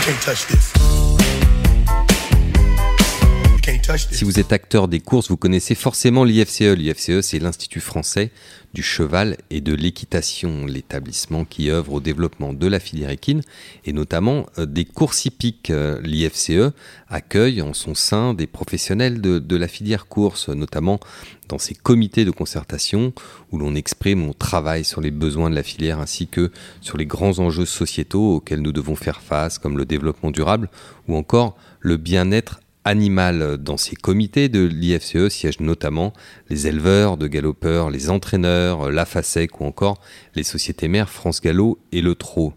Can't 0.00 0.22
touch 0.22 0.46
this. 0.46 1.27
Si 4.12 4.24
vous 4.24 4.40
êtes 4.40 4.52
acteur 4.52 4.88
des 4.88 5.00
courses, 5.00 5.28
vous 5.28 5.36
connaissez 5.36 5.74
forcément 5.74 6.24
l'IFCE. 6.24 6.62
L'IFCE, 6.62 7.20
c'est 7.20 7.38
l'Institut 7.38 7.80
français 7.80 8.30
du 8.72 8.82
cheval 8.82 9.36
et 9.50 9.60
de 9.60 9.74
l'équitation, 9.74 10.64
l'établissement 10.64 11.44
qui 11.44 11.70
œuvre 11.70 11.94
au 11.94 12.00
développement 12.00 12.54
de 12.54 12.66
la 12.66 12.80
filière 12.80 13.10
équine 13.10 13.42
et 13.84 13.92
notamment 13.92 14.46
euh, 14.58 14.64
des 14.64 14.86
courses 14.86 15.26
hippiques. 15.26 15.70
Euh, 15.70 16.00
L'IFCE 16.02 16.72
accueille 17.08 17.60
en 17.60 17.74
son 17.74 17.94
sein 17.94 18.32
des 18.32 18.46
professionnels 18.46 19.20
de, 19.20 19.56
la 19.56 19.68
filière 19.68 20.06
course, 20.06 20.48
notamment 20.48 20.98
dans 21.48 21.58
ses 21.58 21.74
comités 21.74 22.24
de 22.24 22.30
concertation 22.30 23.12
où 23.52 23.58
l'on 23.58 23.74
exprime, 23.74 24.26
on 24.26 24.32
travaille 24.32 24.84
sur 24.84 25.02
les 25.02 25.10
besoins 25.10 25.50
de 25.50 25.54
la 25.54 25.62
filière 25.62 25.98
ainsi 25.98 26.26
que 26.26 26.50
sur 26.80 26.96
les 26.96 27.06
grands 27.06 27.38
enjeux 27.38 27.66
sociétaux 27.66 28.36
auxquels 28.36 28.62
nous 28.62 28.72
devons 28.72 28.96
faire 28.96 29.20
face, 29.20 29.58
comme 29.58 29.76
le 29.76 29.84
développement 29.84 30.30
durable 30.30 30.70
ou 31.06 31.16
encore 31.16 31.56
le 31.80 31.96
bien-être 31.96 32.60
animal. 32.88 33.58
Dans 33.58 33.76
ces 33.76 33.94
comités 33.94 34.48
de 34.48 34.64
l'IFCE 34.64 35.28
siègent 35.28 35.60
notamment 35.60 36.12
les 36.48 36.66
éleveurs 36.66 37.18
de 37.18 37.26
galopeurs, 37.26 37.90
les 37.90 38.08
entraîneurs, 38.08 38.90
la 38.90 39.04
FASEC 39.04 39.60
ou 39.60 39.64
encore 39.64 40.00
les 40.34 40.42
sociétés 40.42 40.88
mères 40.88 41.10
France 41.10 41.40
Gallo 41.40 41.78
et 41.92 42.00
le 42.00 42.14
Trot. 42.14 42.54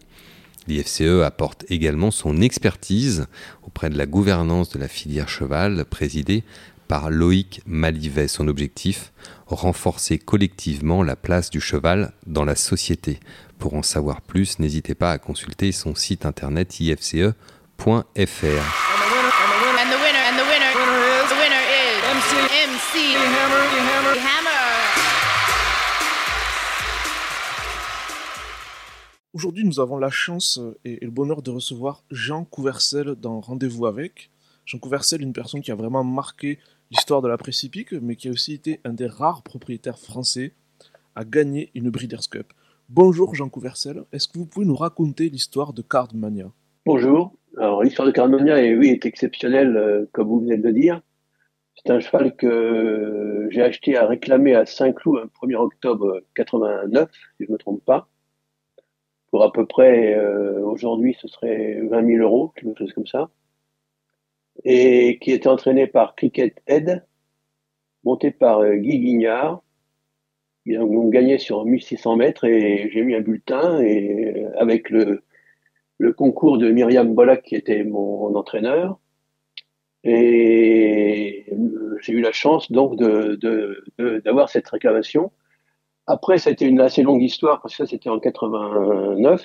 L'IFCE 0.68 1.22
apporte 1.24 1.64
également 1.68 2.10
son 2.10 2.40
expertise 2.40 3.26
auprès 3.62 3.90
de 3.90 3.98
la 3.98 4.06
gouvernance 4.06 4.70
de 4.70 4.78
la 4.78 4.88
filière 4.88 5.28
cheval 5.28 5.84
présidée 5.84 6.44
par 6.88 7.10
Loïc 7.10 7.60
Malivet. 7.66 8.28
Son 8.28 8.48
objectif, 8.48 9.12
renforcer 9.46 10.18
collectivement 10.18 11.02
la 11.02 11.16
place 11.16 11.50
du 11.50 11.60
cheval 11.60 12.12
dans 12.26 12.44
la 12.44 12.56
société. 12.56 13.20
Pour 13.58 13.74
en 13.74 13.82
savoir 13.82 14.22
plus, 14.22 14.58
n'hésitez 14.58 14.94
pas 14.94 15.12
à 15.12 15.18
consulter 15.18 15.72
son 15.72 15.94
site 15.94 16.24
internet 16.24 16.80
ifce.fr. 16.80 17.32
Aujourd'hui, 29.34 29.64
nous 29.64 29.80
avons 29.80 29.96
la 29.96 30.10
chance 30.10 30.60
et 30.84 31.04
le 31.04 31.10
bonheur 31.10 31.42
de 31.42 31.50
recevoir 31.50 32.04
Jean 32.10 32.44
Couvercel 32.44 33.14
dans 33.14 33.40
Rendez-vous 33.40 33.86
avec. 33.86 34.30
Jean 34.66 34.78
Couvercel, 34.78 35.22
une 35.22 35.32
personne 35.32 35.62
qui 35.62 35.72
a 35.72 35.74
vraiment 35.74 36.04
marqué 36.04 36.58
l'histoire 36.90 37.22
de 37.22 37.28
la 37.28 37.38
presse 37.38 37.64
mais 38.02 38.14
qui 38.14 38.28
a 38.28 38.30
aussi 38.30 38.52
été 38.52 38.80
un 38.84 38.92
des 38.92 39.06
rares 39.06 39.42
propriétaires 39.42 39.98
français 39.98 40.52
à 41.16 41.24
gagner 41.24 41.70
une 41.74 41.90
Breeders' 41.90 42.28
Cup. 42.30 42.52
Bonjour 42.88 43.34
Jean 43.34 43.48
Couvercel, 43.48 44.04
est-ce 44.12 44.28
que 44.28 44.38
vous 44.38 44.46
pouvez 44.46 44.66
nous 44.66 44.76
raconter 44.76 45.28
l'histoire 45.28 45.72
de 45.72 45.82
Cardmania? 45.82 46.52
Bonjour, 46.86 47.32
alors 47.56 47.82
l'histoire 47.82 48.06
de 48.06 48.12
Cardmania 48.12 48.62
est, 48.62 48.76
oui, 48.76 48.98
exceptionnelle, 49.02 49.76
euh, 49.76 50.04
comme 50.12 50.28
vous 50.28 50.40
venez 50.40 50.58
de 50.58 50.62
le 50.62 50.72
dire. 50.72 51.00
C'est 51.84 51.92
un 51.92 52.00
cheval 52.00 52.36
que 52.36 53.48
j'ai 53.50 53.62
acheté 53.62 53.96
à 53.96 54.06
réclamer 54.06 54.54
à 54.54 54.66
Saint-Cloud 54.66 55.20
le 55.22 55.48
1er 55.48 55.56
octobre 55.56 56.20
89, 56.34 57.10
si 57.12 57.44
je 57.44 57.48
ne 57.48 57.52
me 57.52 57.58
trompe 57.58 57.84
pas 57.84 58.08
pour 59.32 59.42
à 59.42 59.50
peu 59.50 59.66
près, 59.66 60.14
euh, 60.14 60.60
aujourd'hui, 60.62 61.16
ce 61.20 61.26
serait 61.26 61.80
20 61.80 62.06
000 62.06 62.22
euros, 62.22 62.52
quelque 62.54 62.78
chose 62.78 62.92
comme 62.92 63.06
ça, 63.06 63.30
et 64.64 65.18
qui 65.20 65.32
était 65.32 65.48
entraîné 65.48 65.86
par 65.86 66.14
Cricket 66.14 66.62
Head, 66.66 67.06
monté 68.04 68.30
par 68.30 68.60
euh, 68.60 68.76
Guy 68.76 68.98
Guignard. 69.00 69.62
Ils 70.66 70.78
ont 70.78 71.08
gagné 71.08 71.38
sur 71.38 71.64
1600 71.64 72.16
mètres 72.16 72.44
et 72.44 72.90
j'ai 72.92 73.02
mis 73.02 73.14
un 73.14 73.20
bulletin 73.20 73.80
et 73.80 74.36
euh, 74.36 74.60
avec 74.60 74.90
le, 74.90 75.24
le 75.98 76.12
concours 76.12 76.58
de 76.58 76.70
Myriam 76.70 77.14
Bollac 77.14 77.42
qui 77.42 77.56
était 77.56 77.84
mon, 77.84 78.34
entraîneur. 78.36 78.98
Et 80.04 81.46
j'ai 82.00 82.12
eu 82.12 82.20
la 82.20 82.32
chance 82.32 82.72
donc 82.72 82.96
de, 82.96 83.40
d'avoir 84.24 84.48
cette 84.48 84.68
réclamation 84.68 85.30
après, 86.06 86.38
ça 86.38 86.50
a 86.50 86.52
été 86.52 86.66
une 86.66 86.80
assez 86.80 87.02
longue 87.02 87.22
histoire 87.22 87.60
parce 87.62 87.76
que 87.76 87.84
ça, 87.84 87.90
c'était 87.90 88.10
en 88.10 88.18
89. 88.18 89.44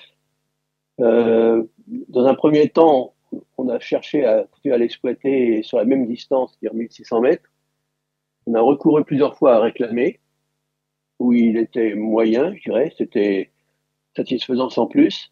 Euh, 1.00 1.64
dans 2.10 2.26
un 2.26 2.34
premier 2.34 2.70
temps, 2.70 3.14
on 3.58 3.70
a 3.70 3.80
cherché 3.80 4.26
à, 4.26 4.48
à 4.66 4.78
l'exploiter 4.78 5.62
sur 5.64 5.78
la 5.78 5.86
même 5.86 6.08
distance, 6.08 6.52
c'est-à-dire 6.60 6.76
1600 6.76 7.22
mètres. 7.22 7.50
On 8.48 8.56
a 8.56 8.62
recouru 8.62 9.04
plusieurs 9.04 9.38
fois 9.38 9.56
à 9.56 9.60
réclamer, 9.60 10.20
où 11.20 11.34
il 11.34 11.58
était 11.58 11.94
moyen, 11.96 12.56
je 12.56 12.64
dirais, 12.64 12.94
c'était 12.98 13.52
satisfaisant 14.16 14.70
sans 14.70 14.88
plus. 14.88 15.32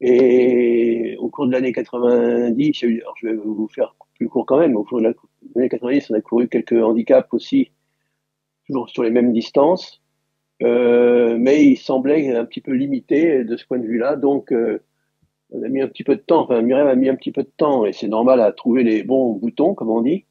Et 0.00 1.16
au 1.18 1.28
cours 1.28 1.46
de 1.46 1.52
l'année 1.52 1.72
90, 1.72 2.82
alors 2.84 3.14
je 3.18 3.28
vais 3.28 3.34
vous 3.34 3.68
faire 3.68 3.94
plus 4.20 4.28
court 4.28 4.44
quand 4.44 4.58
même, 4.58 4.76
au 4.76 4.84
cours 4.84 5.00
de 5.00 5.14
l'année 5.54 5.70
90, 5.70 6.10
on 6.10 6.14
a 6.14 6.20
couru 6.20 6.46
quelques 6.46 6.74
handicaps 6.74 7.32
aussi, 7.32 7.72
toujours 8.66 8.90
sur 8.90 9.02
les 9.02 9.10
mêmes 9.10 9.32
distances. 9.32 10.02
Euh, 10.62 11.38
mais 11.38 11.64
il 11.64 11.78
semblait 11.78 12.36
un 12.36 12.44
petit 12.44 12.60
peu 12.60 12.72
limité 12.72 13.44
de 13.44 13.56
ce 13.56 13.64
point 13.64 13.78
de 13.78 13.86
vue-là. 13.86 14.16
Donc, 14.16 14.52
euh, 14.52 14.82
on 15.52 15.62
a 15.62 15.68
mis 15.70 15.80
un 15.80 15.88
petit 15.88 16.04
peu 16.04 16.16
de 16.16 16.20
temps, 16.20 16.42
enfin, 16.42 16.60
Myriam 16.60 16.86
a 16.86 16.94
mis 16.96 17.08
un 17.08 17.14
petit 17.16 17.32
peu 17.32 17.44
de 17.44 17.50
temps, 17.56 17.86
et 17.86 17.94
c'est 17.94 18.08
normal 18.08 18.42
à 18.42 18.52
trouver 18.52 18.84
les 18.84 19.02
bons 19.04 19.32
boutons, 19.32 19.74
comme 19.74 19.88
on 19.88 20.02
dit. 20.02 20.26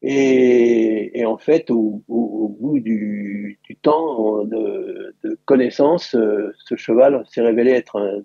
Et, 0.00 1.22
en 1.26 1.36
fait, 1.36 1.70
au, 1.70 2.02
bout 2.08 2.80
du, 2.80 3.60
temps 3.82 4.42
de, 4.44 5.14
de 5.22 5.38
connaissance, 5.44 6.14
euh, 6.14 6.50
ce 6.64 6.76
cheval 6.76 7.24
s'est 7.28 7.42
révélé 7.42 7.72
être 7.72 7.98
un, 7.98 8.22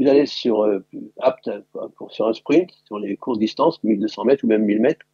plus 0.00 0.08
à 0.08 0.14
l'aise 0.14 0.30
sur, 0.30 0.66
apte 1.20 1.50
pour, 1.96 2.12
sur 2.12 2.26
un 2.26 2.32
sprint, 2.32 2.70
sur 2.84 2.98
les 2.98 3.16
courtes 3.16 3.38
distances, 3.38 3.82
1200 3.84 4.24
mètres 4.24 4.44
ou 4.44 4.48
même 4.48 4.64
1000 4.64 4.80
mètres. 4.80 5.06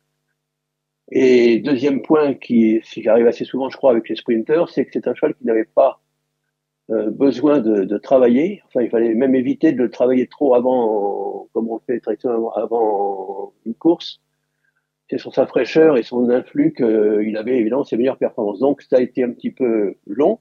Et 1.11 1.59
deuxième 1.61 2.03
point 2.03 2.35
qui, 2.35 2.81
qui 2.83 3.09
arrive 3.09 3.27
assez 3.27 3.45
souvent, 3.45 3.69
je 3.69 3.77
crois, 3.77 3.93
avec 3.93 4.09
les 4.09 4.17
sprinters, 4.17 4.69
c'est 4.69 4.85
que 4.85 4.91
c'est 4.93 5.07
un 5.07 5.15
cheval 5.15 5.35
qui 5.35 5.45
n'avait 5.45 5.65
pas 5.65 6.01
euh, 6.91 7.11
besoin 7.11 7.61
de, 7.61 7.99
travailler. 7.99 8.63
Enfin, 8.67 8.83
il 8.83 8.91
fallait 8.91 9.15
même 9.15 9.35
éviter 9.35 9.73
de 9.73 9.79
le 9.79 9.91
travailler 9.91 10.27
trop 10.27 10.55
avant, 10.55 11.49
comme 11.53 11.69
on 11.69 11.77
le 11.77 11.81
fait 11.87 12.01
traditionnellement 12.01 12.53
avant 12.55 13.53
une 13.65 13.75
course. 13.75 14.21
C'est 15.09 15.19
sur 15.19 15.33
sa 15.33 15.47
fraîcheur 15.47 15.97
et 15.97 16.03
son 16.03 16.31
influx 16.31 16.73
qu'il 16.75 17.37
avait 17.37 17.59
évidemment 17.59 17.85
ses 17.85 17.97
meilleures 17.97 18.19
performances. 18.19 18.59
Donc, 18.59 18.83
ça 18.83 18.97
a 18.97 19.01
été 19.01 19.23
un 19.23 19.31
petit 19.31 19.53
peu 19.53 19.95
long, 20.07 20.41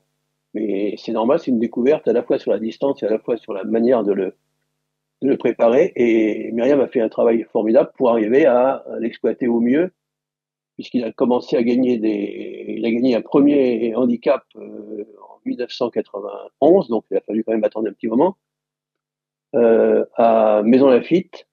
mais 0.56 0.96
c'est 0.98 1.12
normal, 1.12 1.40
c'est 1.40 1.52
une 1.52 1.60
découverte 1.60 2.08
à 2.08 2.14
la 2.14 2.24
fois 2.24 2.40
sur 2.40 2.52
la 2.52 2.60
distance 2.60 3.04
et 3.04 3.06
à 3.06 3.10
la 3.10 3.20
fois 3.20 3.38
sur 3.38 3.54
la 3.54 3.64
manière 3.64 4.04
de 4.04 4.14
le, 4.14 4.36
préparer. 5.38 5.92
Et 5.96 6.52
Myriam 6.54 6.80
a 6.82 6.88
fait 6.88 7.02
un 7.02 7.10
travail 7.10 7.46
formidable 7.52 7.92
pour 7.98 8.10
arriver 8.10 8.46
à 8.46 8.84
l'exploiter 9.00 9.48
au 9.48 9.60
mieux 9.60 9.92
puisqu'il 10.76 11.04
a 11.04 11.12
commencé 11.12 11.56
à 11.56 11.64
gagner 11.64 11.98
des, 11.98 12.66
il 12.68 12.86
a 12.86 12.92
gagné 12.92 13.16
un 13.16 13.22
premier 13.22 13.96
handicap 13.96 14.44
euh, 14.58 15.06
en 15.22 15.40
1991, 15.46 16.90
donc 16.90 17.06
il 17.10 17.18
a 17.18 17.22
fallu 17.22 17.44
quand 17.44 17.54
même 17.54 17.64
attendre 17.64 17.90
un 17.90 17.94
petit 17.94 18.08
moment, 18.08 18.38
euh, 19.56 20.06
à 20.16 20.62
Maison 20.64 20.88
Lafitte, 20.88 21.48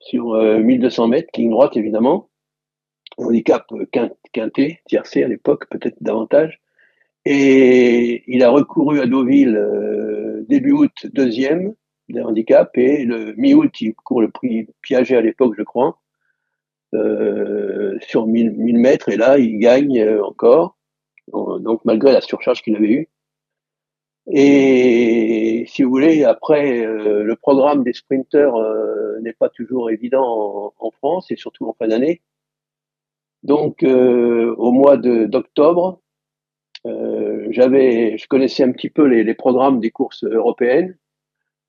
sur 0.00 0.34
1200 0.34 1.04
euh, 1.04 1.06
mètres, 1.06 1.28
ligne 1.36 1.50
droite 1.50 1.76
évidemment, 1.76 2.28
handicap 3.16 3.66
quinté, 4.32 4.80
tiercé 4.86 5.22
à 5.22 5.28
l'époque, 5.28 5.68
peut-être 5.70 5.96
davantage, 6.00 6.60
et 7.30 8.24
il 8.26 8.42
a 8.42 8.50
recouru 8.50 9.00
à 9.00 9.06
Deauville 9.06 10.44
début 10.48 10.72
août, 10.72 10.92
deuxième 11.12 11.74
des 12.08 12.22
handicaps, 12.22 12.70
et 12.76 13.04
le 13.04 13.34
mi-août, 13.36 13.80
il 13.80 13.94
court 13.94 14.22
le 14.22 14.30
prix 14.30 14.66
Piaget 14.80 15.16
à 15.16 15.20
l'époque, 15.20 15.54
je 15.58 15.62
crois, 15.62 15.98
euh, 16.94 17.98
sur 18.00 18.26
1000, 18.26 18.52
1000 18.52 18.78
mètres 18.78 19.10
et 19.10 19.18
là 19.18 19.36
il 19.36 19.58
gagne 19.58 20.00
euh, 20.00 20.24
encore 20.24 20.78
donc 21.30 21.84
malgré 21.84 22.12
la 22.12 22.22
surcharge 22.22 22.62
qu'il 22.62 22.76
avait 22.76 22.88
eue. 22.88 23.08
Et 24.32 25.66
si 25.68 25.82
vous 25.82 25.90
voulez 25.90 26.24
après 26.24 26.86
euh, 26.86 27.24
le 27.24 27.36
programme 27.36 27.84
des 27.84 27.92
sprinters 27.92 28.54
n'est 29.20 29.34
pas 29.34 29.50
toujours 29.50 29.90
évident 29.90 30.72
en, 30.78 30.90
France 30.92 31.30
et 31.30 31.36
surtout 31.36 31.68
en 31.68 31.74
fin 31.74 31.88
d'année. 31.88 32.22
Donc 33.42 33.82
au 33.82 34.72
mois 34.72 34.96
d'octobre 34.96 36.00
j'avais 37.50 38.16
je 38.18 38.26
connaissais 38.28 38.64
un 38.64 38.72
petit 38.72 38.90
peu 38.90 39.04
les, 39.06 39.34
programmes 39.34 39.80
des 39.80 39.90
courses 39.90 40.24
européennes 40.24 40.96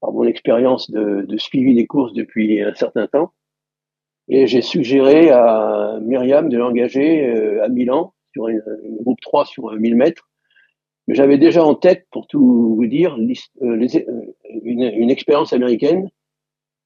par 0.02 0.12
mon 0.12 0.24
expérience 0.24 0.90
de, 0.92 1.26
de 1.28 1.38
suivi 1.38 1.74
des 1.76 1.88
courses 1.88 2.14
depuis 2.14 2.62
un 2.62 2.74
certain 2.74 3.08
temps 3.08 3.34
et 4.30 4.46
j'ai 4.46 4.62
suggéré 4.62 5.32
à 5.32 5.98
Myriam 6.02 6.50
de 6.50 6.58
l'engager 6.58 7.28
euh, 7.28 7.64
à 7.64 7.68
Milan 7.68 8.14
sur 8.32 8.48
une, 8.48 8.62
groupe 9.02 9.20
3 9.22 9.46
sur 9.46 9.72
1000 9.72 9.96
mètres. 9.96 10.30
Mais 11.08 11.16
j'avais 11.16 11.40
déjà 11.40 11.64
en 11.64 11.74
tête, 11.74 12.06
pour 12.12 12.28
tout 12.28 12.76
vous 12.76 12.86
dire, 12.86 13.18
euh, 13.18 13.64
euh, 13.64 13.88
une, 14.64 14.84
une 14.84 15.10
expérience 15.10 15.52
américaine, 15.52 16.10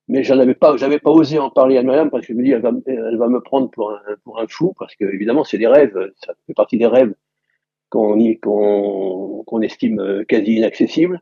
mais 0.08 0.24
j'en 0.24 0.40
avais 0.40 0.54
pas, 0.54 0.78
j'avais 0.78 1.00
pas 1.00 1.12
osé 1.12 1.38
en 1.38 1.50
parler 1.50 1.78
à 1.78 1.84
Myriam 1.84 2.10
parce 2.10 2.26
que 2.26 2.32
je 2.32 2.38
me 2.38 2.44
dis, 2.44 2.52
elle 2.52 2.62
va, 2.62 2.72
elle 2.88 3.18
va 3.18 3.28
me 3.28 3.42
prendre 3.42 3.70
pour 3.70 3.92
un, 3.92 4.00
pour 4.24 4.40
un 4.40 4.48
fou, 4.48 4.74
parce 4.80 4.96
que 4.96 5.04
évidemment, 5.04 5.44
c'est 5.44 5.58
des 5.58 5.68
rêves, 5.68 6.12
ça 6.26 6.34
fait 6.48 6.54
partie 6.54 6.78
des 6.78 6.88
rêves 6.88 7.14
qu'on 7.94 9.62
estime 9.62 10.26
quasi 10.28 10.56
inaccessibles. 10.56 11.22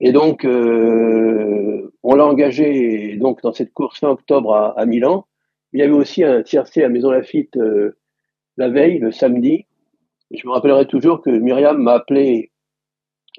Et 0.00 0.12
donc, 0.12 0.44
euh, 0.44 1.92
on 2.02 2.14
l'a 2.14 2.26
engagé 2.26 3.16
donc 3.16 3.42
dans 3.42 3.52
cette 3.52 3.72
course 3.72 4.00
fin 4.00 4.08
octobre 4.08 4.74
à, 4.76 4.86
Milan. 4.86 5.26
Il 5.72 5.80
y 5.80 5.82
avait 5.82 5.92
aussi 5.92 6.22
un 6.22 6.42
tiercé 6.42 6.82
à 6.82 6.88
Maison 6.88 7.10
Lafitte 7.10 7.56
euh, 7.56 7.96
la 8.56 8.68
veille, 8.68 8.98
le 8.98 9.10
samedi. 9.10 9.66
Je 10.30 10.46
me 10.46 10.52
rappellerai 10.52 10.86
toujours 10.86 11.22
que 11.22 11.30
Myriam 11.30 11.78
m'a 11.78 11.94
appelé 11.94 12.50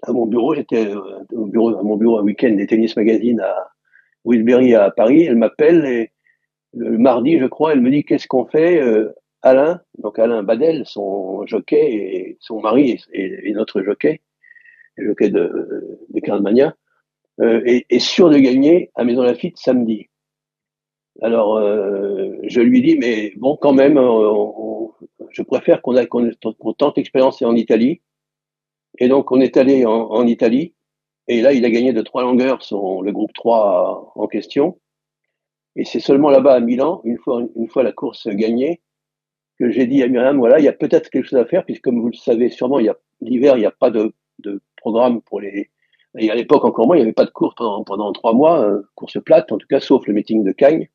à 0.03 0.11
mon 0.11 0.25
bureau. 0.25 0.55
J'étais 0.55 0.87
euh, 0.87 1.23
au 1.31 1.45
bureau, 1.45 1.77
à 1.77 1.83
mon 1.83 1.95
bureau 1.95 2.19
un 2.19 2.23
week-end 2.23 2.51
des 2.51 2.67
Tennis 2.67 2.95
Magazine 2.95 3.39
à 3.39 3.71
Wilbury 4.25 4.73
à 4.73 4.89
Paris. 4.91 5.23
Elle 5.23 5.37
m'appelle 5.37 5.85
et 5.85 6.11
le 6.73 6.97
mardi, 6.97 7.39
je 7.39 7.45
crois, 7.45 7.73
elle 7.73 7.81
me 7.81 7.91
dit 7.91 8.03
qu'est-ce 8.03 8.27
qu'on 8.27 8.45
fait. 8.45 8.81
Euh, 8.81 9.13
Alain, 9.41 9.81
donc 9.99 10.19
Alain 10.19 10.43
Badel, 10.43 10.83
son 10.85 11.45
jockey 11.45 11.93
et 11.93 12.37
son 12.39 12.59
mari 12.59 13.01
et, 13.13 13.51
notre 13.53 13.81
jockey, 13.81 14.21
le 14.95 15.09
jockey 15.09 15.29
de, 15.29 15.99
de 16.09 16.19
Carlmania, 16.19 16.75
euh, 17.39 17.61
est, 17.65 17.99
sûr 17.99 18.29
de 18.29 18.37
gagner 18.39 18.89
à 18.95 19.03
Maison 19.03 19.21
Lafitte 19.21 19.57
samedi. 19.57 20.07
Alors, 21.21 21.57
euh, 21.57 22.31
je 22.43 22.61
lui 22.61 22.81
dis, 22.81 22.97
mais 22.97 23.33
bon, 23.37 23.57
quand 23.57 23.73
même, 23.73 23.99
je 25.29 25.41
préfère 25.43 25.81
qu'on 25.81 25.93
qu 25.93 26.73
tente 26.77 26.97
l'expérience 26.97 27.41
en 27.43 27.55
Italie. 27.55 28.01
Et 28.99 29.07
donc, 29.07 29.31
on 29.31 29.39
est 29.39 29.57
allé 29.57 29.85
en, 29.85 30.25
Italie. 30.25 30.73
Et 31.27 31.41
là, 31.41 31.53
il 31.53 31.63
a 31.65 31.69
gagné 31.69 31.93
de 31.93 32.01
trois 32.01 32.23
longueurs 32.23 32.63
son, 32.63 33.01
le 33.01 33.11
groupe 33.11 33.33
3 33.33 34.13
en 34.15 34.27
question. 34.27 34.79
Et 35.75 35.85
c'est 35.85 35.99
seulement 35.99 36.31
là-bas 36.31 36.55
à 36.55 36.59
Milan, 36.59 37.01
une 37.03 37.17
fois, 37.19 37.43
une 37.55 37.69
fois 37.69 37.83
la 37.83 37.91
course 37.91 38.27
gagnée, 38.29 38.81
que 39.59 39.71
j'ai 39.71 39.87
dit 39.87 40.03
à 40.03 40.07
Myriam, 40.07 40.37
voilà, 40.37 40.59
il 40.59 40.65
y 40.65 40.67
a 40.67 40.73
peut-être 40.73 41.09
quelque 41.09 41.25
chose 41.25 41.39
à 41.39 41.45
faire, 41.45 41.65
puisque 41.65 41.83
comme 41.83 41.99
vous 41.99 42.09
le 42.09 42.13
savez 42.13 42.49
sûrement, 42.49 42.79
il 42.79 42.85
y 42.85 42.89
a 42.89 42.97
l'hiver, 43.21 43.57
il 43.57 43.61
n'y 43.61 43.65
a 43.65 43.71
pas 43.71 43.89
de, 43.89 44.13
de 44.39 44.61
programme 44.77 45.21
pour 45.21 45.41
les. 45.41 45.69
Et 46.17 46.31
à 46.31 46.35
l'époque 46.35 46.65
encore 46.65 46.87
moins, 46.87 46.95
il 46.95 46.99
n'y 46.99 47.03
avait 47.03 47.13
pas 47.13 47.25
de 47.25 47.31
course 47.31 47.55
pendant, 47.55 47.83
pendant 47.83 48.11
trois 48.11 48.33
mois, 48.33 48.63
euh, 48.63 48.81
course 48.95 49.17
plate, 49.23 49.51
en 49.51 49.57
tout 49.57 49.67
cas, 49.67 49.79
sauf 49.79 50.07
le 50.07 50.13
meeting 50.13 50.43
de 50.43 50.51
Cagnes 50.51 50.89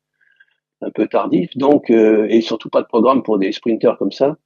un 0.83 0.91
peu 0.91 1.07
tardif, 1.07 1.55
donc 1.57 1.89
euh, 1.89 2.27
et 2.29 2.41
surtout 2.41 2.69
pas 2.69 2.81
de 2.81 2.87
programme 2.87 3.23
pour 3.23 3.39
des 3.39 3.51
sprinters 3.51 3.97
comme 3.97 4.11
ça. 4.11 4.37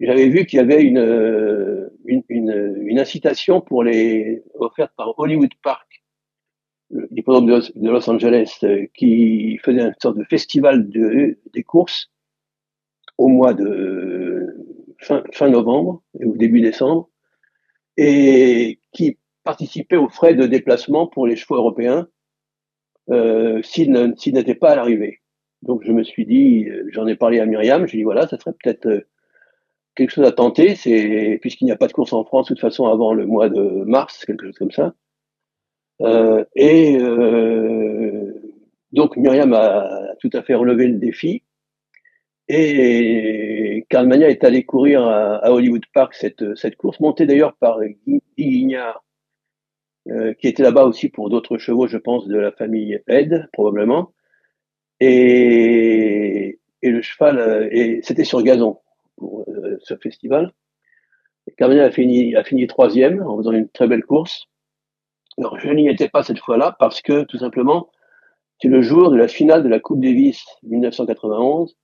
J'avais 0.00 0.28
vu 0.28 0.44
qu'il 0.46 0.58
y 0.58 0.60
avait 0.60 0.82
une, 0.82 0.98
euh, 0.98 1.88
une, 2.04 2.22
une, 2.28 2.98
incitation 2.98 3.60
pour 3.60 3.84
les 3.84 4.42
offerte 4.54 4.92
par 4.96 5.18
Hollywood 5.18 5.50
Park, 5.62 6.02
l'hippodrome 7.10 7.46
de, 7.46 7.62
de, 7.74 7.90
Los 7.90 8.08
Angeles, 8.10 8.58
euh, 8.64 8.86
qui 8.94 9.58
faisait 9.58 9.82
une 9.82 9.94
sorte 10.00 10.18
de 10.18 10.24
festival 10.24 10.88
de, 10.88 11.38
des 11.52 11.62
courses 11.62 12.10
au 13.18 13.28
mois 13.28 13.54
de 13.54 14.46
fin, 14.98 15.48
novembre 15.48 16.02
ou 16.14 16.36
début 16.36 16.60
décembre, 16.60 17.10
et 17.96 18.80
qui 18.92 19.18
participait 19.44 19.96
aux 19.96 20.08
frais 20.08 20.34
de 20.34 20.46
déplacement 20.46 21.06
pour 21.06 21.26
les 21.26 21.36
chevaux 21.36 21.56
européens 21.56 22.08
euh, 23.10 23.60
s'ils 23.62 23.92
n'étaient 23.92 24.54
pas 24.54 24.70
à 24.70 24.76
l'arrivée. 24.76 25.20
Donc 25.62 25.82
je 25.84 25.92
me 25.92 26.02
suis 26.02 26.26
dit, 26.26 26.68
j'en 26.88 27.06
ai 27.06 27.16
parlé 27.16 27.40
à 27.40 27.46
Myriam, 27.46 27.86
j'ai 27.86 27.98
dit 27.98 28.04
voilà, 28.04 28.26
ça 28.26 28.38
serait 28.38 28.54
peut-être 28.62 28.86
euh, 28.86 29.06
quelque 29.94 30.10
chose 30.10 30.26
à 30.26 30.32
tenter, 30.32 30.74
c'est 30.74 31.38
puisqu'il 31.40 31.64
n'y 31.64 31.72
a 31.72 31.76
pas 31.76 31.86
de 31.86 31.92
course 31.92 32.12
en 32.12 32.24
France 32.24 32.48
de 32.48 32.54
toute 32.54 32.60
façon 32.60 32.86
avant 32.86 33.14
le 33.14 33.26
mois 33.26 33.48
de 33.48 33.84
mars, 33.84 34.24
quelque 34.24 34.46
chose 34.46 34.58
comme 34.58 34.70
ça. 34.70 34.94
Euh, 36.00 36.44
et 36.54 36.98
euh, 37.00 38.32
donc 38.92 39.16
Myriam 39.16 39.52
a 39.52 40.14
tout 40.20 40.30
à 40.32 40.42
fait 40.42 40.54
relevé 40.54 40.88
le 40.88 40.98
défi. 40.98 41.44
Et 42.48 43.86
Karl 43.88 44.12
est 44.22 44.44
allé 44.44 44.64
courir 44.64 45.06
à, 45.06 45.50
Hollywood 45.50 45.84
Park 45.92 46.14
cette, 46.14 46.56
cette 46.56 46.76
course, 46.76 47.00
montée 47.00 47.26
d'ailleurs 47.26 47.56
par 47.56 47.78
Guy 47.82 48.22
Guignard, 48.36 49.04
euh, 50.08 50.34
qui 50.34 50.48
était 50.48 50.62
là-bas 50.62 50.84
aussi 50.84 51.08
pour 51.08 51.30
d'autres 51.30 51.56
chevaux, 51.56 51.86
je 51.86 51.96
pense, 51.96 52.26
de 52.26 52.36
la 52.36 52.52
famille 52.52 53.00
Ed, 53.06 53.48
probablement. 53.52 54.12
Et, 55.00 56.58
et 56.82 56.90
le 56.90 57.00
cheval, 57.00 57.38
euh, 57.38 57.68
et 57.70 58.00
c'était 58.02 58.24
sur 58.24 58.42
gazon 58.42 58.80
pour 59.16 59.44
euh, 59.48 59.78
ce 59.80 59.96
festival. 59.96 60.52
Carmenia 61.56 61.84
a 61.84 61.90
fini, 61.90 62.36
a 62.36 62.44
fini 62.44 62.66
troisième 62.66 63.22
en 63.22 63.38
faisant 63.38 63.52
une 63.52 63.68
très 63.68 63.86
belle 63.88 64.04
course. 64.04 64.46
Alors 65.38 65.58
je 65.58 65.68
n'y 65.70 65.88
étais 65.88 66.08
pas 66.08 66.22
cette 66.22 66.38
fois-là 66.38 66.76
parce 66.78 67.00
que 67.00 67.24
tout 67.24 67.38
simplement, 67.38 67.90
c'est 68.60 68.68
le 68.68 68.82
jour 68.82 69.10
de 69.10 69.16
la 69.16 69.28
finale 69.28 69.62
de 69.62 69.68
la 69.68 69.80
Coupe 69.80 70.00
Davis 70.00 70.44
1991, 70.62 71.76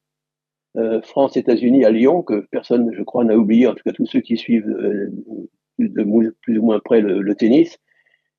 euh, 0.76 1.00
France-États-Unis 1.02 1.84
à 1.84 1.90
Lyon, 1.90 2.22
que 2.22 2.46
personne, 2.50 2.90
je 2.92 3.02
crois, 3.02 3.24
n'a 3.24 3.36
oublié, 3.36 3.66
en 3.66 3.74
tout 3.74 3.82
cas 3.84 3.92
tous 3.92 4.06
ceux 4.06 4.20
qui 4.20 4.36
suivent 4.36 4.68
euh, 4.68 5.10
plus 6.42 6.58
ou 6.58 6.62
moins 6.62 6.78
près 6.80 7.00
le, 7.00 7.20
le 7.20 7.34
tennis. 7.34 7.78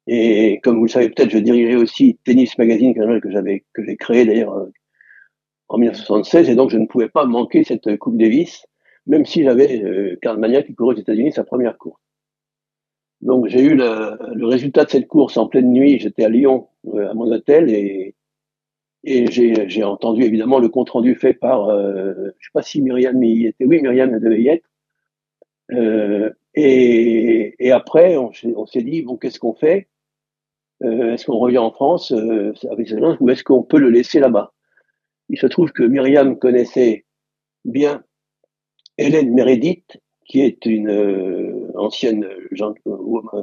Et 0.08 0.60
comme 0.64 0.78
vous 0.78 0.86
le 0.86 0.90
savez 0.90 1.10
peut-être, 1.10 1.30
je 1.30 1.38
dirigeais 1.38 1.76
aussi 1.76 2.18
Tennis 2.24 2.58
Magazine, 2.58 2.94
que 2.94 3.32
j'avais 3.32 3.66
que 3.74 3.84
j'ai 3.84 3.98
créé 3.98 4.26
d'ailleurs 4.26 4.54
euh, 4.54 4.72
en 5.70 5.78
1976, 5.78 6.50
et 6.50 6.56
donc 6.56 6.70
je 6.72 6.78
ne 6.78 6.86
pouvais 6.86 7.10
pas 7.10 7.26
manquer 7.26 7.64
cette 7.64 7.98
Coupe 7.98 8.18
Davis, 8.18 8.66
même 9.06 9.26
si 9.26 9.44
j'avais 9.44 9.82
euh, 9.84 10.18
Karl 10.22 10.40
Mania 10.40 10.64
qui 10.64 10.74
courait 10.74 10.96
aux 10.96 11.00
États-Unis 11.00 11.32
sa 11.32 11.44
première 11.44 11.78
course. 11.78 12.02
Donc 13.22 13.48
j'ai 13.48 13.62
eu 13.62 13.76
le, 13.76 14.18
le, 14.34 14.48
résultat 14.48 14.86
de 14.86 14.90
cette 14.90 15.08
course 15.08 15.38
en 15.38 15.48
pleine 15.48 15.72
nuit. 15.72 16.00
J'étais 16.00 16.26
à 16.26 16.30
Lyon 16.30 16.68
euh, 16.88 17.10
à 17.10 17.14
mon 17.14 17.32
hôtel 17.32 17.70
et, 17.70 18.16
et 19.04 19.32
j'ai 19.32 19.84
entendu 19.84 20.24
évidemment 20.24 20.60
le 20.60 20.70
compte 20.70 20.92
rendu 20.92 21.16
fait 21.16 21.34
par, 21.34 21.70
euh, 21.70 22.14
je 22.40 22.46
sais 22.46 22.52
pas 22.54 22.62
si 22.62 22.82
Myriam 22.82 23.22
y 23.24 23.48
était, 23.48 23.66
oui 23.66 23.82
Myriam 23.82 24.20
devait 24.20 24.42
y 24.42 24.48
être. 24.50 24.66
Euh, 25.72 26.30
et, 26.54 27.56
et, 27.60 27.72
après 27.72 28.18
on, 28.18 28.32
s'est 28.34 28.84
dit 28.84 29.02
bon 29.02 29.18
qu'est-ce 29.18 29.40
qu'on 29.40 29.54
fait? 29.54 29.88
Euh, 30.84 31.14
est-ce 31.14 31.26
qu'on 31.26 31.38
revient 31.38 31.60
en 31.60 31.72
France 31.72 32.12
euh, 32.12 32.54
avec 32.70 32.90
cette 32.90 33.00
ou 33.20 33.30
est-ce 33.30 33.44
qu'on 33.44 33.64
peut 33.64 33.80
le 33.80 33.90
laisser 33.90 34.20
là-bas? 34.20 34.54
Il 35.30 35.40
se 35.40 35.48
trouve 35.48 35.72
que 35.72 35.84
Myriam 35.84 36.38
connaissait 36.38 37.06
bien 37.66 38.04
Hélène 38.98 39.34
Meredith, 39.34 39.98
qui 40.26 40.42
est 40.42 40.66
une 40.66 40.90
euh, 40.90 41.72
ancienne 41.76 42.28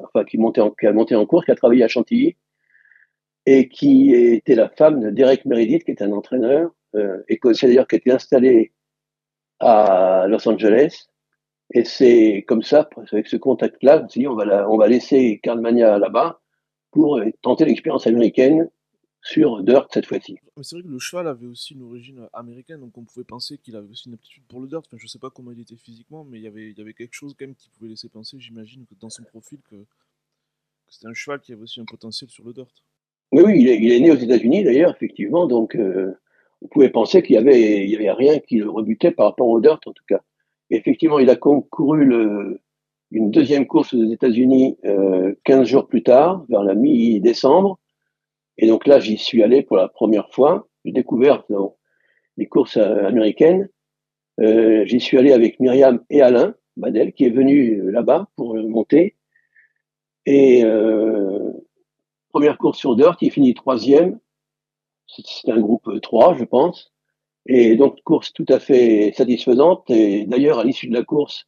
enfin 0.05 0.25
qui 0.25 0.39
montait 0.39 0.61
en, 0.61 0.71
qui 0.71 0.87
a 0.87 0.93
monté 0.93 1.17
en 1.17 1.27
cours, 1.27 1.45
qui 1.45 1.51
a 1.51 1.57
travaillé 1.57 1.83
à 1.83 1.89
Chantilly 1.89 2.37
et 3.51 3.69
qui 3.71 4.13
était 4.13 4.55
la 4.55 4.69
femme 4.69 5.01
de 5.01 5.09
Derek 5.09 5.47
Meredith, 5.47 5.85
qui 5.85 5.93
est 5.93 6.03
un 6.03 6.13
entraîneur 6.13 6.71
euh, 6.95 7.23
écossais 7.29 7.67
d'ailleurs 7.67 7.89
qui 7.89 7.97
était 7.97 8.11
installé 8.11 8.73
à 9.59 10.27
Los 10.29 10.47
Angeles. 10.47 11.07
Et 11.73 11.85
c'est 11.85 12.45
comme 12.47 12.63
ça, 12.63 12.87
avec 13.11 13.27
ce 13.27 13.37
contact-là, 13.37 14.03
on 14.05 14.09
s'est 14.09 14.21
dit 14.21 14.29
on 14.29 14.35
va, 14.35 14.69
on 14.69 14.77
va 14.77 14.87
laisser 14.87 15.41
là-bas 15.45 16.41
pour 16.91 17.21
tenter 17.41 17.65
l'expérience 17.65 18.07
américaine 18.07 18.69
sur 19.23 19.63
dirt 19.63 19.89
cette 19.93 20.07
fois-ci. 20.07 20.37
C'est 20.61 20.77
vrai 20.77 20.83
que 20.83 20.89
le 20.89 20.99
cheval 20.99 21.27
avait 21.27 21.47
aussi 21.47 21.73
une 21.73 21.85
origine 21.85 22.29
américaine, 22.35 22.81
donc 22.81 22.99
on 22.99 23.05
pouvait 23.05 23.25
penser 23.25 23.57
qu'il 23.57 23.77
avait 23.77 23.89
aussi 23.89 24.09
une 24.09 24.15
aptitude 24.15 24.45
pour 24.47 24.61
le 24.61 24.69
dirt. 24.69 24.83
Je 24.93 25.07
sais 25.07 25.19
pas 25.19 25.31
comment 25.31 25.53
il 25.53 25.61
était 25.61 25.77
physiquement, 25.77 26.23
mais 26.23 26.39
il 26.39 26.43
y 26.43 26.49
avait, 26.49 26.71
il 26.71 26.79
y 26.79 26.81
avait 26.83 26.93
quelque 26.93 27.15
chose 27.15 27.35
quand 27.39 27.47
même 27.47 27.55
qui 27.55 27.71
pouvait 27.71 27.89
laisser 27.89 28.11
penser, 28.11 28.39
j'imagine, 28.39 28.85
que 28.85 28.95
dans 29.01 29.11
son 29.11 29.23
profil, 29.25 29.59
que, 29.71 29.77
c'était 30.91 31.07
un 31.07 31.15
cheval 31.15 31.41
qui 31.41 31.53
avait 31.55 31.63
aussi 31.63 31.81
un 31.81 31.87
potentiel 31.87 32.29
sur 32.29 32.45
le 32.45 32.53
dirt. 32.53 32.69
Oui, 33.33 33.43
oui, 33.45 33.61
il 33.61 33.93
est, 33.93 34.01
né 34.01 34.11
aux 34.11 34.17
États-Unis 34.17 34.65
d'ailleurs, 34.65 34.91
effectivement, 34.91 35.47
donc 35.47 35.75
euh, 35.77 36.19
on 36.63 36.69
pouvait 36.69 36.89
penser 36.89 37.23
qu'il 37.23 37.35
y 37.35 37.39
avait, 37.39 37.95
avait 37.95 38.13
rien 38.13 38.39
qui 38.39 38.57
le 38.57 38.71
rebutait 38.71 39.11
par 39.11 39.27
rapport 39.27 39.49
au 39.49 39.61
dirt 39.61 39.81
en 39.87 39.93
tout 39.93 40.05
cas. 40.09 40.21
effectivement, 40.71 41.19
il 41.19 41.29
a 41.31 41.37
concouru 41.37 42.59
une 43.11 43.31
deuxième 43.31 43.67
course 43.67 43.95
aux 43.95 44.11
États-Unis 44.11 44.79
euh, 44.85 45.35
15 45.45 45.67
jours 45.67 45.87
plus 45.89 46.03
tard, 46.03 46.45
vers 46.49 46.63
la 46.63 46.75
mi-décembre. 46.75 47.79
Et 48.59 48.67
donc 48.67 48.87
là, 48.87 48.99
j'y 48.99 49.17
suis 49.19 49.43
allé 49.43 49.63
pour 49.63 49.77
la 49.77 49.89
première 49.89 50.31
fois. 50.31 50.67
J'ai 50.85 50.93
découvert 50.93 51.45
dans 51.49 51.77
les 52.37 52.47
courses 52.47 52.77
euh, 52.77 53.07
américaines. 53.07 53.69
Euh, 54.41 54.85
j'y 54.87 55.01
suis 55.01 55.19
allé 55.19 55.33
avec 55.33 55.59
Myriam 55.61 56.01
et 56.11 56.23
Alain 56.23 56.55
Badel, 56.77 57.13
qui 57.13 57.25
est 57.25 57.31
venu 57.31 57.81
euh, 57.81 57.91
là-bas 57.91 58.29
pour 58.37 58.55
monter. 58.55 59.17
Et 60.27 60.63
euh, 60.65 61.38
première 62.29 62.59
course 62.59 62.79
sur 62.79 62.97
dirt, 62.97 63.17
il 63.21 63.31
finit 63.31 63.55
troisième. 63.55 64.19
C'était 65.07 65.53
un 65.53 65.61
groupe 65.61 66.01
3, 66.01 66.37
je 66.37 66.45
pense. 66.45 66.93
Et 67.47 67.77
donc 67.77 68.03
course 68.03 68.33
tout 68.33 68.45
à 68.49 68.59
fait 68.59 69.13
satisfaisante. 69.17 69.89
Et 69.91 70.27
d'ailleurs, 70.27 70.59
à 70.59 70.65
l'issue 70.65 70.89
de 70.89 70.95
la 70.95 71.03
course, 71.03 71.47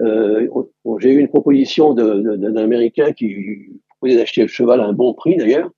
euh, 0.00 0.48
j'ai 0.98 1.12
eu 1.12 1.18
une 1.18 1.28
proposition 1.28 1.94
d'un 1.94 2.56
Américain 2.56 3.12
qui 3.12 3.80
proposait 3.88 4.16
d'acheter 4.16 4.42
le 4.42 4.48
cheval 4.48 4.80
à 4.80 4.86
un 4.86 4.92
bon 4.92 5.14
prix 5.14 5.36
d'ailleurs, 5.36 5.70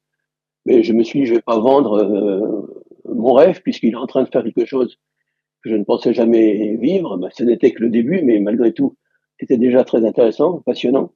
mais 0.66 0.82
je 0.82 0.92
me 0.92 1.02
suis 1.02 1.20
dit 1.20 1.26
je 1.26 1.34
vais 1.34 1.42
pas 1.42 1.58
vendre 1.58 1.94
euh, 1.94 2.78
mon 3.06 3.32
rêve 3.32 3.60
puisqu'il 3.62 3.92
est 3.92 3.96
en 3.96 4.06
train 4.06 4.22
de 4.22 4.28
faire 4.28 4.44
quelque 4.44 4.66
chose 4.66 4.98
que 5.62 5.70
je 5.70 5.76
ne 5.76 5.84
pensais 5.84 6.14
jamais 6.14 6.76
vivre. 6.76 7.16
Ben, 7.16 7.28
ce 7.32 7.42
n'était 7.44 7.72
que 7.72 7.82
le 7.82 7.90
début, 7.90 8.22
mais 8.22 8.38
malgré 8.40 8.72
tout, 8.72 8.96
c'était 9.40 9.56
déjà 9.56 9.84
très 9.84 10.04
intéressant, 10.04 10.62
passionnant. 10.64 11.12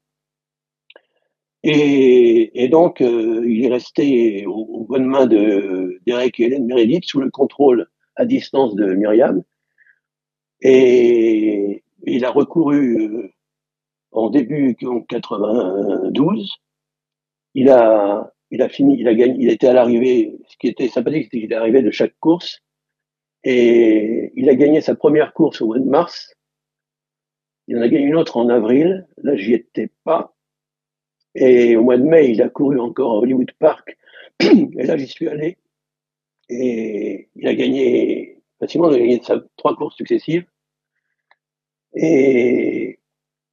Et, 1.65 2.69
donc, 2.71 3.00
euh, 3.00 3.45
il 3.47 3.65
est 3.65 3.69
resté 3.69 4.47
aux, 4.47 4.85
bonnes 4.88 5.07
mains 5.07 5.27
de 5.27 6.00
Derek 6.07 6.38
et 6.41 6.45
Hélène 6.45 6.67
Meredith 6.67 7.05
sous 7.05 7.21
le 7.21 7.31
contrôle 7.31 7.88
à 8.17 8.25
distance 8.25 8.75
de 8.75 8.95
Myriam. 8.95 9.43
Et, 10.61 11.83
il 12.07 12.25
a 12.25 12.31
recouru 12.31 13.00
euh, 13.00 13.33
en 14.12 14.31
début 14.31 14.77
92. 15.09 16.59
Il 17.55 17.71
a 17.71 18.33
il 18.50 18.62
a 18.62 18.69
fini, 18.69 18.99
il 18.99 19.09
a 19.09 19.15
gagné, 19.15 19.37
il 19.38 19.50
était 19.50 19.67
à 19.69 19.73
l'arrivée. 19.73 20.38
Ce 20.49 20.57
qui 20.57 20.69
était 20.69 20.88
sympathique, 20.88 21.25
c'était 21.25 21.41
qu'il 21.41 21.55
arrivé 21.55 21.83
de 21.83 21.91
chaque 21.91 22.19
course. 22.21 22.61
Et 23.45 24.33
il 24.37 24.49
a 24.49 24.55
gagné 24.55 24.81
sa 24.81 24.95
première 24.95 25.33
course 25.33 25.61
au 25.61 25.67
mois 25.67 25.79
de 25.79 25.85
mars. 25.85 26.35
Il 27.67 27.77
en 27.79 27.83
a 27.83 27.88
gagné 27.88 28.07
une 28.07 28.17
autre 28.17 28.37
en 28.37 28.49
avril. 28.49 29.07
Là, 29.19 29.37
j'y 29.37 29.55
étais 29.55 29.91
pas. 30.05 30.35
Et 31.40 31.76
au 31.76 31.85
mois 31.85 31.97
de 31.97 32.02
mai, 32.02 32.30
il 32.30 32.42
a 32.42 32.49
couru 32.49 32.80
encore 32.80 33.12
à 33.12 33.18
Hollywood 33.18 33.52
Park. 33.61 33.97
Et 34.40 34.83
là, 34.83 34.97
j'y 34.97 35.07
suis 35.07 35.28
allé. 35.28 35.57
Et 36.49 37.28
il 37.37 37.47
a 37.47 37.54
gagné, 37.54 38.42
facilement, 38.59 38.90
il 38.90 38.97
a 38.97 38.99
gagné 38.99 39.21
trois 39.57 39.76
courses 39.76 39.97
successives. 39.97 40.47
Et, 41.95 42.99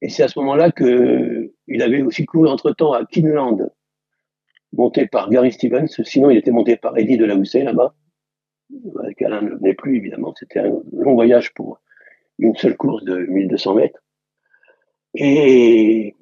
c'est 0.08 0.24
à 0.24 0.28
ce 0.28 0.38
moment-là 0.40 0.72
que 0.72 1.52
il 1.68 1.82
avait 1.82 2.02
aussi 2.02 2.26
couru 2.26 2.48
entre-temps 2.48 2.92
à 2.92 3.04
Kinland, 3.06 3.70
monté 4.72 5.06
par 5.06 5.30
Gary 5.30 5.52
Stevens. 5.52 5.88
Sinon, 6.02 6.30
il 6.30 6.38
était 6.38 6.50
monté 6.50 6.76
par 6.76 6.98
Eddie 6.98 7.18
de 7.18 7.24
la 7.24 7.36
là-bas. 7.36 7.94
Alain 9.20 9.42
ne 9.42 9.50
venait 9.50 9.74
plus, 9.74 9.96
évidemment. 9.96 10.34
C'était 10.36 10.58
un 10.58 10.80
long 10.92 11.14
voyage 11.14 11.54
pour 11.54 11.80
une 12.38 12.56
seule 12.56 12.76
course 12.76 13.04
de 13.04 13.18
1200 13.26 13.74
mètres. 13.74 14.02
Et, 15.14 16.14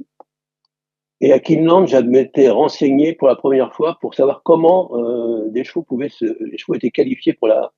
et 1.25 1.33
à 1.33 1.39
Kinland, 1.39 1.87
j'avais 1.87 2.31
renseigné 2.51 3.15
pour 3.15 3.29
la 3.29 3.35
première 3.35 3.73
fois 3.75 3.97
pour 4.01 4.15
savoir 4.15 4.43
comment 4.43 4.91
euh, 4.95 5.49
des 5.49 5.65
chevaux 5.65 5.83
pouvaient 5.83 6.11
se, 6.11 6.27
les 6.45 6.59
chevaux 6.59 6.75
étaient 6.75 6.91
qualifiés 6.91 7.33
pour 7.33 7.49
la, 7.49 7.73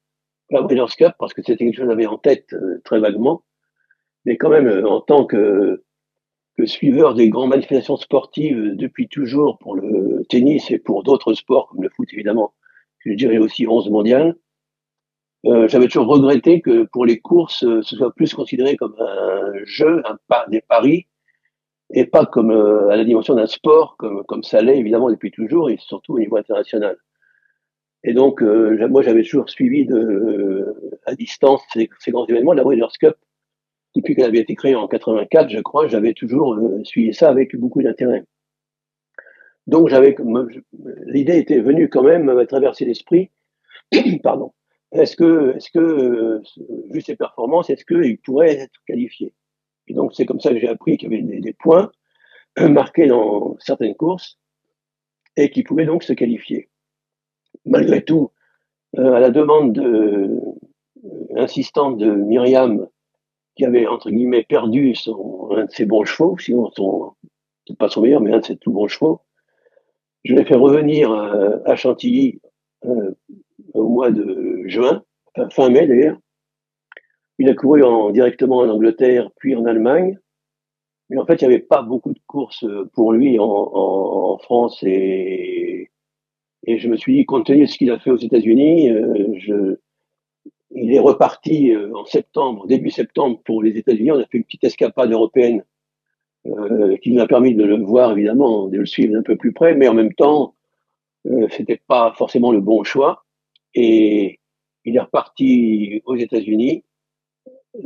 la 0.50 0.62
Breeders' 0.62 0.96
Cup 0.96 1.12
parce 1.18 1.32
que 1.32 1.42
c'était 1.42 1.64
quelque 1.64 1.76
chose 1.76 1.84
que 1.84 1.90
j'avais 1.90 2.06
en 2.06 2.18
tête 2.18 2.52
euh, 2.54 2.80
très 2.84 2.98
vaguement. 2.98 3.44
Mais 4.24 4.36
quand 4.36 4.48
même, 4.48 4.66
euh, 4.66 4.88
en 4.88 5.00
tant 5.00 5.24
que, 5.24 5.84
que 6.58 6.66
suiveur 6.66 7.14
des 7.14 7.28
grandes 7.28 7.50
manifestations 7.50 7.96
sportives 7.96 8.74
depuis 8.74 9.06
toujours 9.06 9.58
pour 9.58 9.76
le 9.76 10.24
tennis 10.28 10.70
et 10.72 10.80
pour 10.80 11.04
d'autres 11.04 11.34
sports 11.34 11.68
comme 11.68 11.84
le 11.84 11.90
foot 11.90 12.08
évidemment, 12.12 12.52
je 12.98 13.12
dirais 13.12 13.38
aussi 13.38 13.68
11 13.68 13.90
mondial, 13.90 14.34
euh, 15.46 15.68
j'avais 15.68 15.86
toujours 15.86 16.08
regretté 16.08 16.60
que 16.60 16.84
pour 16.84 17.06
les 17.06 17.20
courses, 17.20 17.62
euh, 17.62 17.80
ce 17.82 17.96
soit 17.96 18.12
plus 18.12 18.34
considéré 18.34 18.76
comme 18.76 18.96
un 18.98 19.52
jeu, 19.64 20.02
un 20.04 20.18
pas, 20.26 20.46
des 20.48 20.60
paris, 20.60 21.06
et 21.90 22.06
pas 22.06 22.26
comme 22.26 22.50
euh, 22.50 22.88
à 22.88 22.96
la 22.96 23.04
dimension 23.04 23.34
d'un 23.34 23.46
sport, 23.46 23.96
comme, 23.98 24.24
comme 24.24 24.42
ça 24.42 24.60
l'est 24.62 24.78
évidemment 24.78 25.10
depuis 25.10 25.30
toujours, 25.30 25.70
et 25.70 25.76
surtout 25.78 26.14
au 26.14 26.18
niveau 26.18 26.36
international. 26.36 26.96
Et 28.04 28.12
donc, 28.14 28.40
moi, 28.40 29.02
j'avais 29.02 29.22
toujours 29.22 29.50
suivi 29.50 29.84
de, 29.84 30.74
à 31.06 31.14
distance 31.16 31.62
ces, 31.72 31.88
ces 31.98 32.12
grands 32.12 32.26
événements, 32.26 32.52
la 32.52 32.62
Breeders' 32.62 32.92
Cup, 33.00 33.16
depuis 33.96 34.14
qu'elle 34.14 34.26
avait 34.26 34.38
été 34.38 34.54
créée 34.54 34.76
en 34.76 34.86
84, 34.86 35.48
je 35.48 35.58
crois, 35.60 35.88
j'avais 35.88 36.12
toujours 36.12 36.56
suivi 36.84 37.12
ça 37.12 37.28
avec 37.28 37.56
beaucoup 37.56 37.82
d'intérêt. 37.82 38.22
Donc, 39.66 39.88
j'avais, 39.88 40.14
l'idée 41.06 41.38
était 41.38 41.58
venue 41.58 41.88
quand 41.88 42.04
même 42.04 42.28
à 42.28 42.46
traverser 42.46 42.84
l'esprit, 42.84 43.30
pardon, 44.22 44.52
est-ce 44.92 45.16
que, 45.16 45.56
est-ce 45.56 45.70
que, 45.70 45.78
euh, 45.78 46.42
vu 46.90 47.00
ses 47.00 47.16
performances, 47.16 47.70
est-ce 47.70 47.84
qu'il 47.84 48.18
pourrait 48.18 48.56
être 48.56 48.80
qualifié? 48.86 49.32
Donc, 49.94 50.14
c'est 50.14 50.26
comme 50.26 50.40
ça 50.40 50.50
que 50.50 50.58
j'ai 50.58 50.68
appris 50.68 50.96
qu'il 50.96 51.12
y 51.12 51.14
avait 51.16 51.40
des, 51.40 51.52
points 51.52 51.90
marqués 52.58 53.06
dans 53.06 53.56
certaines 53.58 53.94
courses 53.94 54.38
et 55.36 55.50
qui 55.50 55.62
pouvaient 55.62 55.86
donc 55.86 56.02
se 56.02 56.12
qualifier. 56.12 56.68
Malgré 57.64 58.02
tout, 58.02 58.30
euh, 58.98 59.14
à 59.14 59.20
la 59.20 59.30
demande 59.30 59.72
de, 59.72 59.82
euh, 59.82 61.36
insistante 61.36 61.98
de 61.98 62.10
Myriam, 62.10 62.88
qui 63.54 63.64
avait 63.64 63.86
entre 63.86 64.10
guillemets 64.10 64.44
perdu 64.44 64.94
son, 64.94 65.48
un 65.52 65.64
de 65.64 65.70
ses 65.70 65.86
bons 65.86 66.04
chevaux, 66.04 66.36
sinon 66.38 66.70
son, 66.72 67.12
pas 67.78 67.88
son 67.88 68.02
meilleur, 68.02 68.20
mais 68.20 68.32
un 68.32 68.40
de 68.40 68.44
ses 68.44 68.56
tout 68.56 68.72
bons 68.72 68.88
chevaux, 68.88 69.20
je 70.24 70.34
l'ai 70.34 70.44
fait 70.44 70.56
revenir 70.56 71.12
à 71.12 71.76
Chantilly 71.76 72.40
au 73.74 73.88
mois 73.88 74.10
de 74.10 74.62
juin, 74.66 75.04
fin 75.50 75.70
mai 75.70 75.86
d'ailleurs. 75.86 76.18
Il 77.38 77.48
a 77.48 77.54
couru 77.54 77.82
en, 77.82 78.10
directement 78.10 78.58
en 78.58 78.68
Angleterre, 78.68 79.30
puis 79.36 79.54
en 79.56 79.64
Allemagne. 79.66 80.18
Mais 81.10 81.18
en 81.18 81.26
fait, 81.26 81.40
il 81.40 81.48
n'y 81.48 81.54
avait 81.54 81.62
pas 81.62 81.82
beaucoup 81.82 82.12
de 82.12 82.20
courses 82.26 82.64
pour 82.94 83.12
lui 83.12 83.38
en, 83.38 84.38
France 84.38 84.82
et, 84.82 85.90
je 86.66 86.88
me 86.88 86.96
suis 86.96 87.16
dit, 87.16 87.24
compte 87.24 87.46
tenu 87.46 87.62
de 87.62 87.66
ce 87.66 87.78
qu'il 87.78 87.90
a 87.92 87.98
fait 87.98 88.10
aux 88.10 88.16
États-Unis, 88.16 88.90
euh, 88.90 89.76
il 90.76 90.92
est 90.92 90.98
reparti 90.98 91.72
euh, 91.72 91.94
en 91.94 92.04
septembre, 92.04 92.66
début 92.66 92.90
septembre 92.90 93.40
pour 93.44 93.62
les 93.62 93.76
États-Unis. 93.76 94.12
On 94.12 94.18
a 94.18 94.26
fait 94.26 94.38
une 94.38 94.44
petite 94.44 94.64
escapade 94.64 95.10
européenne 95.10 95.64
euh, 96.46 96.96
qui 96.98 97.12
nous 97.12 97.20
a 97.20 97.26
permis 97.26 97.54
de 97.54 97.64
le 97.64 97.82
voir 97.82 98.12
évidemment, 98.12 98.68
de 98.68 98.78
le 98.78 98.86
suivre 98.86 99.12
d'un 99.12 99.22
peu 99.22 99.36
plus 99.36 99.52
près, 99.52 99.74
mais 99.74 99.88
en 99.88 99.94
même 99.94 100.12
temps, 100.12 100.54
euh, 101.26 101.46
c'était 101.50 101.80
pas 101.86 102.12
forcément 102.16 102.52
le 102.52 102.60
bon 102.60 102.84
choix. 102.84 103.24
Et 103.74 104.38
il 104.84 104.96
est 104.96 105.00
reparti 105.00 106.02
aux 106.04 106.16
États-Unis, 106.16 106.84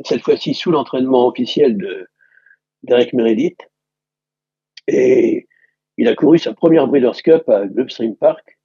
cette 0.05 0.23
fois-ci 0.23 0.55
sous 0.55 0.71
l'entraînement 0.71 1.27
officiel 1.27 1.77
de 1.77 2.09
d'Eric 2.83 3.13
Meredith. 3.13 3.61
Et 4.89 5.47
il 5.97 6.09
a 6.09 6.15
couru 6.15 6.39
sa 6.39 6.55
première 6.55 6.89
Breeders' 6.89 7.23
Cup 7.23 7.49
à 7.49 7.67
Gulfstream 7.67 8.17
Park, 8.17 8.59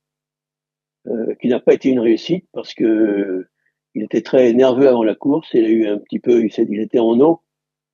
euh, 1.08 1.36
qui 1.42 1.50
n'a 1.50 1.60
pas 1.60 1.74
été 1.74 1.90
une 1.90 2.00
réussite 2.00 2.46
parce 2.54 2.74
que 2.74 3.46
il 3.94 4.04
était 4.04 4.22
très 4.22 4.54
nerveux 4.54 4.88
avant 4.88 5.04
la 5.04 5.16
course. 5.16 5.50
Il 5.54 5.66
a 5.66 5.70
eu 5.70 5.88
un 5.88 5.98
petit 5.98 6.20
peu, 6.20 6.44
il, 6.44 6.52
il 6.70 6.80
était 6.80 7.00
en 7.00 7.20
eau, 7.20 7.42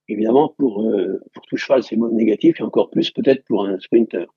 évidemment 0.07 0.53
pour 0.57 0.83
euh, 0.85 1.21
pour 1.33 1.45
tout 1.47 1.57
cheval 1.57 1.83
c'est 1.83 1.97
négatif 1.97 2.59
et 2.59 2.63
encore 2.63 2.89
plus 2.89 3.11
peut-être 3.11 3.43
pour 3.45 3.65
un 3.65 3.79
sprinter. 3.79 4.27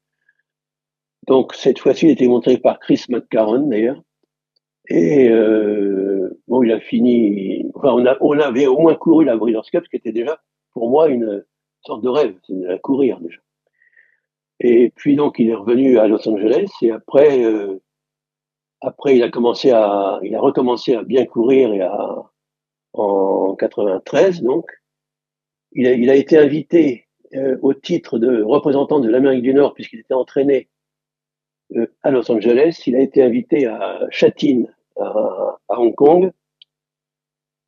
Donc 1.26 1.54
cette 1.54 1.78
fois-ci, 1.78 2.06
il 2.06 2.10
était 2.10 2.26
montré 2.26 2.58
par 2.58 2.78
Chris 2.80 3.04
McCarron 3.08 3.68
d'ailleurs. 3.68 4.02
Et 4.88 5.29
euh, 5.29 6.41
bon, 6.49 6.62
il 6.62 6.73
a 6.73 6.81
fini. 6.81 7.71
Enfin, 7.75 7.93
on, 7.93 8.05
a, 8.07 8.17
on 8.21 8.38
avait 8.38 8.67
au 8.67 8.79
moins 8.79 8.95
couru 8.95 9.25
la 9.25 9.37
Breeders' 9.37 9.71
Cup, 9.71 9.85
ce 9.85 9.91
qui 9.91 9.97
était 9.97 10.12
déjà 10.12 10.41
pour 10.73 10.91
moi 10.91 11.09
une 11.09 11.45
sorte 11.87 12.03
de 12.03 12.09
rêve, 12.09 12.35
c'est 12.47 12.59
de 12.59 12.67
la 12.67 12.79
courir 12.79 13.21
déjà. 13.21 13.38
Et 14.61 14.93
puis 14.95 15.17
donc 15.17 15.38
il 15.38 15.50
est 15.50 15.55
revenu 15.55 15.99
à 15.99 16.07
Los 16.07 16.29
Angeles 16.29 16.69
et 16.83 16.91
après, 16.91 17.45
euh, 17.45 17.81
après 18.81 19.17
il 19.17 19.23
a 19.23 19.31
commencé 19.31 19.71
à, 19.71 20.21
il 20.23 20.35
a 20.35 20.41
recommencé 20.41 20.95
à 20.95 21.03
bien 21.03 21.25
courir 21.26 21.73
et 21.73 21.81
à 21.81 22.31
en 22.93 23.55
93 23.57 24.43
donc. 24.43 24.67
Il 25.76 25.88
a, 25.88 25.93
il 25.93 26.09
a 26.09 26.14
été 26.14 26.38
invité 26.38 27.09
euh, 27.35 27.59
au 27.62 27.75
titre 27.75 28.21
de 28.21 28.43
représentant 28.43 29.00
de 29.00 29.09
l'Amérique 29.09 29.43
du 29.43 29.53
Nord 29.53 29.75
puisqu'il 29.75 29.99
était 29.99 30.14
entraîné 30.14 30.69
à 32.02 32.11
Los 32.11 32.31
Angeles. 32.31 32.83
Il 32.87 32.97
a 32.97 33.00
été 33.00 33.23
invité 33.23 33.66
à 33.66 34.07
Châtine, 34.11 34.73
à, 34.99 35.59
Hong 35.69 35.95
Kong, 35.95 36.31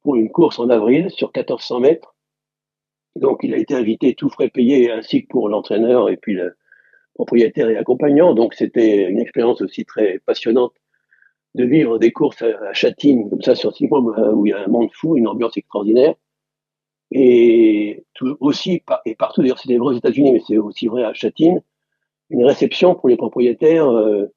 pour 0.03 0.17
une 0.17 0.31
course 0.31 0.59
en 0.59 0.71
avril 0.71 1.11
sur 1.11 1.29
1400 1.35 1.81
mètres. 1.81 2.15
Donc, 3.17 3.41
il 3.43 3.55
a 3.55 3.57
été 3.57 3.75
invité 3.75 4.15
tout 4.15 4.29
frais 4.29 4.51
payé, 4.51 4.91
ainsi 4.91 5.23
que 5.23 5.29
pour 5.29 5.49
l'entraîneur 5.49 6.11
et 6.11 6.17
puis 6.17 6.35
le 6.35 6.57
propriétaire 7.15 7.71
et 7.71 7.77
accompagnant. 7.77 8.35
Donc, 8.35 8.55
c'était 8.55 9.09
une 9.09 9.19
expérience 9.19 9.63
aussi 9.63 9.85
très 9.85 10.21
passionnante 10.27 10.75
de 11.55 11.65
vivre 11.65 11.99
des 11.99 12.13
courses 12.13 12.43
à, 12.43 12.73
Châtine, 12.75 13.31
comme 13.31 13.41
ça, 13.41 13.55
sur 13.55 13.75
six 13.75 13.89
mois, 13.89 14.01
où 14.01 14.47
il 14.47 14.51
y 14.51 14.53
a 14.53 14.63
un 14.63 14.69
monde 14.69 14.91
fou, 14.93 15.17
une 15.17 15.27
ambiance 15.27 15.57
extraordinaire. 15.57 16.15
Et 17.11 18.05
aussi, 18.41 18.83
et 19.07 19.15
partout, 19.15 19.41
d'ailleurs, 19.41 19.59
c'est 19.59 19.75
vrai 19.77 19.95
aux 19.95 19.99
États-Unis, 19.99 20.33
mais 20.33 20.43
c'est 20.47 20.59
aussi 20.59 20.87
vrai 20.89 21.05
à 21.05 21.15
Châtine, 21.15 21.63
une 22.31 22.45
réception 22.45 22.95
pour 22.95 23.09
les 23.09 23.17
propriétaires 23.17 23.89
euh, 23.89 24.33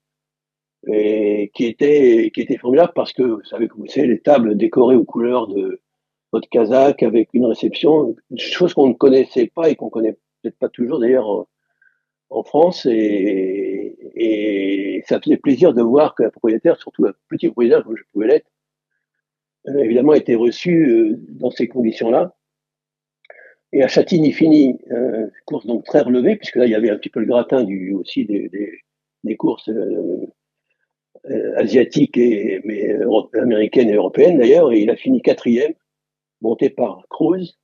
et 0.88 1.52
qui 1.54 1.66
était 1.66 2.32
qui 2.34 2.42
était 2.42 2.58
formidable 2.58 2.94
parce 2.96 3.14
que 3.14 3.24
vous 3.24 3.44
savez 3.44 3.68
comme 3.68 3.82
vous 3.82 3.88
savez 3.88 4.08
les 4.08 4.20
tables 4.20 4.56
décorées 4.56 4.96
aux 4.96 5.04
couleurs 5.04 5.48
de 5.48 5.82
votre 6.32 6.48
casaque 6.50 7.04
avec 7.04 7.30
une 7.34 7.46
réception, 7.46 8.16
chose 8.38 8.74
qu'on 8.74 8.90
ne 8.90 8.94
connaissait 8.94 9.48
pas 9.54 9.70
et 9.70 9.76
qu'on 9.76 9.90
connaît 9.90 10.14
peut-être 10.42 10.58
pas 10.58 10.70
toujours 10.70 11.00
d'ailleurs 11.00 11.48
en, 12.30 12.44
France. 12.44 12.86
Et, 12.86 13.98
et 14.16 15.04
ça 15.08 15.20
faisait 15.20 15.38
plaisir 15.38 15.74
de 15.74 15.82
voir 15.82 16.14
que 16.14 16.24
la 16.24 16.30
propriétaire, 16.30 16.78
surtout 16.78 17.06
un 17.08 17.14
petit 17.30 17.48
propriétaire 17.48 17.84
comme 17.84 17.98
je 17.98 18.04
pouvais 18.14 18.28
l'être, 18.28 18.50
euh, 19.68 19.80
évidemment 19.80 20.14
était 20.14 20.36
reçu 20.36 20.90
euh, 20.90 21.16
dans 21.30 21.52
ces 21.52 21.68
conditions-là 21.68 22.36
et 23.72 23.84
à 23.84 23.88
Châtine, 23.88 24.26
il 24.26 24.34
finit 24.34 24.80
euh, 24.92 25.28
course 25.46 25.66
donc 25.66 25.86
très 25.86 26.02
relevée, 26.02 26.36
puisque 26.36 26.56
là, 26.56 26.66
il 26.66 26.72
y 26.72 26.76
avait 26.76 26.90
un 26.90 26.98
petit 26.98 27.10
peu 27.10 27.20
le 27.20 27.28
gratin 27.28 27.64
du, 27.64 27.94
aussi 27.94 28.26
des, 28.26 28.50
des, 28.50 28.72
des 29.24 29.36
courses 29.36 29.70
euh, 29.70 30.26
euh 31.30 31.58
asiatiques, 31.58 32.18
et, 32.18 32.62
mais 32.64 32.96
américaines 33.40 33.90
et 33.90 33.94
européennes 33.94 34.40
d'ailleurs, 34.40 34.72
et 34.72 34.82
il 34.82 34.90
a 34.90 34.96
fini 34.96 35.22
quatrième, 35.22 35.74
monté 36.42 36.70
par 36.70 37.06
Cruz, 37.10 37.58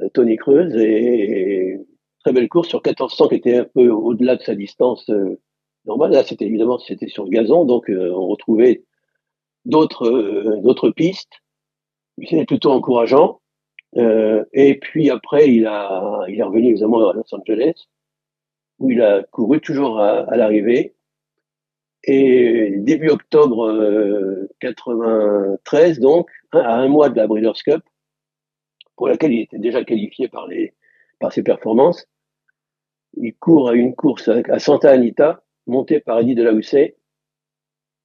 euh, 0.00 0.08
Tony 0.12 0.36
Cruz, 0.36 0.74
et, 0.76 1.78
très 2.24 2.32
belle 2.32 2.48
course 2.48 2.68
sur 2.68 2.82
1400 2.84 3.28
qui 3.28 3.34
était 3.36 3.58
un 3.58 3.64
peu 3.64 3.88
au-delà 3.90 4.36
de 4.36 4.42
sa 4.42 4.54
distance 4.54 5.08
euh, 5.10 5.40
normale. 5.86 6.12
Là, 6.12 6.24
c'était 6.24 6.46
évidemment 6.46 6.78
c'était 6.78 7.08
sur 7.08 7.28
gazon, 7.28 7.64
donc 7.64 7.86
on 7.88 8.28
retrouvait 8.28 8.84
d'autres 9.64 10.60
d'autres 10.62 10.90
pistes. 10.90 11.32
C'était 12.22 12.44
plutôt 12.44 12.70
encourageant. 12.70 13.41
Euh, 13.96 14.44
et 14.52 14.78
puis 14.78 15.10
après, 15.10 15.48
il, 15.52 15.66
a, 15.66 16.24
il 16.28 16.38
est 16.38 16.42
revenu 16.42 16.70
évidemment 16.70 17.08
à 17.08 17.12
Los 17.12 17.34
Angeles, 17.34 17.88
où 18.78 18.90
il 18.90 19.02
a 19.02 19.22
couru 19.24 19.60
toujours 19.60 20.00
à, 20.00 20.36
l'arrivée. 20.36 20.94
Et 22.04 22.74
début 22.78 23.10
octobre 23.10 24.48
93, 24.60 26.00
donc, 26.00 26.28
à 26.52 26.74
un 26.74 26.88
mois 26.88 27.08
de 27.10 27.16
la 27.16 27.26
Breeders' 27.26 27.62
Cup, 27.64 27.82
pour 28.96 29.08
laquelle 29.08 29.32
il 29.32 29.42
était 29.42 29.58
déjà 29.58 29.84
qualifié 29.84 30.28
par, 30.28 30.48
les, 30.48 30.74
par 31.20 31.32
ses 31.32 31.42
performances, 31.42 32.08
il 33.16 33.34
court 33.34 33.68
à 33.68 33.74
une 33.74 33.94
course 33.94 34.28
à 34.28 34.58
Santa 34.58 34.90
Anita, 34.90 35.44
montée 35.66 36.00
par 36.00 36.18
Eddie 36.18 36.34
de 36.34 36.42
la 36.42 36.52
Houssaye, 36.52 36.96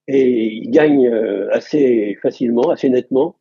et 0.07 0.45
il 0.53 0.69
gagne 0.69 1.09
assez 1.51 2.17
facilement, 2.21 2.69
assez 2.69 2.89
nettement, 2.89 3.37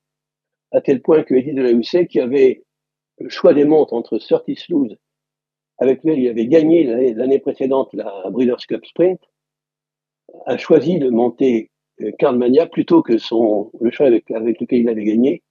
à 0.72 0.80
tel 0.80 1.02
point 1.02 1.22
que 1.22 1.34
Eddie 1.34 1.54
de 1.54 1.62
la 1.62 1.72
Houssaye, 1.72 2.06
qui 2.06 2.20
avait 2.20 2.64
le 3.18 3.28
choix 3.28 3.54
des 3.54 3.64
montres 3.64 3.94
entre 3.94 4.18
Surtis 4.18 4.58
Lose, 4.68 4.96
avec 5.78 6.02
lequel 6.04 6.18
il 6.18 6.28
avait 6.28 6.46
gagné 6.46 6.84
l'année 7.14 7.38
précédente 7.38 7.92
la 7.92 8.30
Breeders' 8.30 8.66
Cup 8.66 8.84
Sprint, 8.84 9.20
a 10.46 10.56
choisi 10.56 10.98
de 10.98 11.08
monter 11.08 11.70
Karl 12.18 12.36
Mania 12.36 12.66
plutôt 12.66 13.02
que 13.02 13.18
son, 13.18 13.70
le 13.80 13.90
choix 13.90 14.06
avec, 14.06 14.28
lequel 14.28 14.80
il 14.80 14.88
avait 14.88 15.04
gagné. 15.04 15.42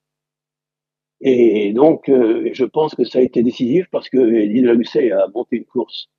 Et 1.22 1.72
donc, 1.74 2.10
euh, 2.10 2.50
je 2.54 2.66
pense 2.66 2.94
que 2.94 3.06
ça 3.06 3.20
a 3.20 3.22
été 3.22 3.42
décisif 3.42 3.88
parce 3.90 4.10
que 4.10 4.18
Eddie 4.18 4.62
de 4.62 4.68
la 4.68 4.74
Houssaye 4.74 5.12
a 5.12 5.28
monté 5.34 5.58
une 5.58 5.66
course 5.66 6.10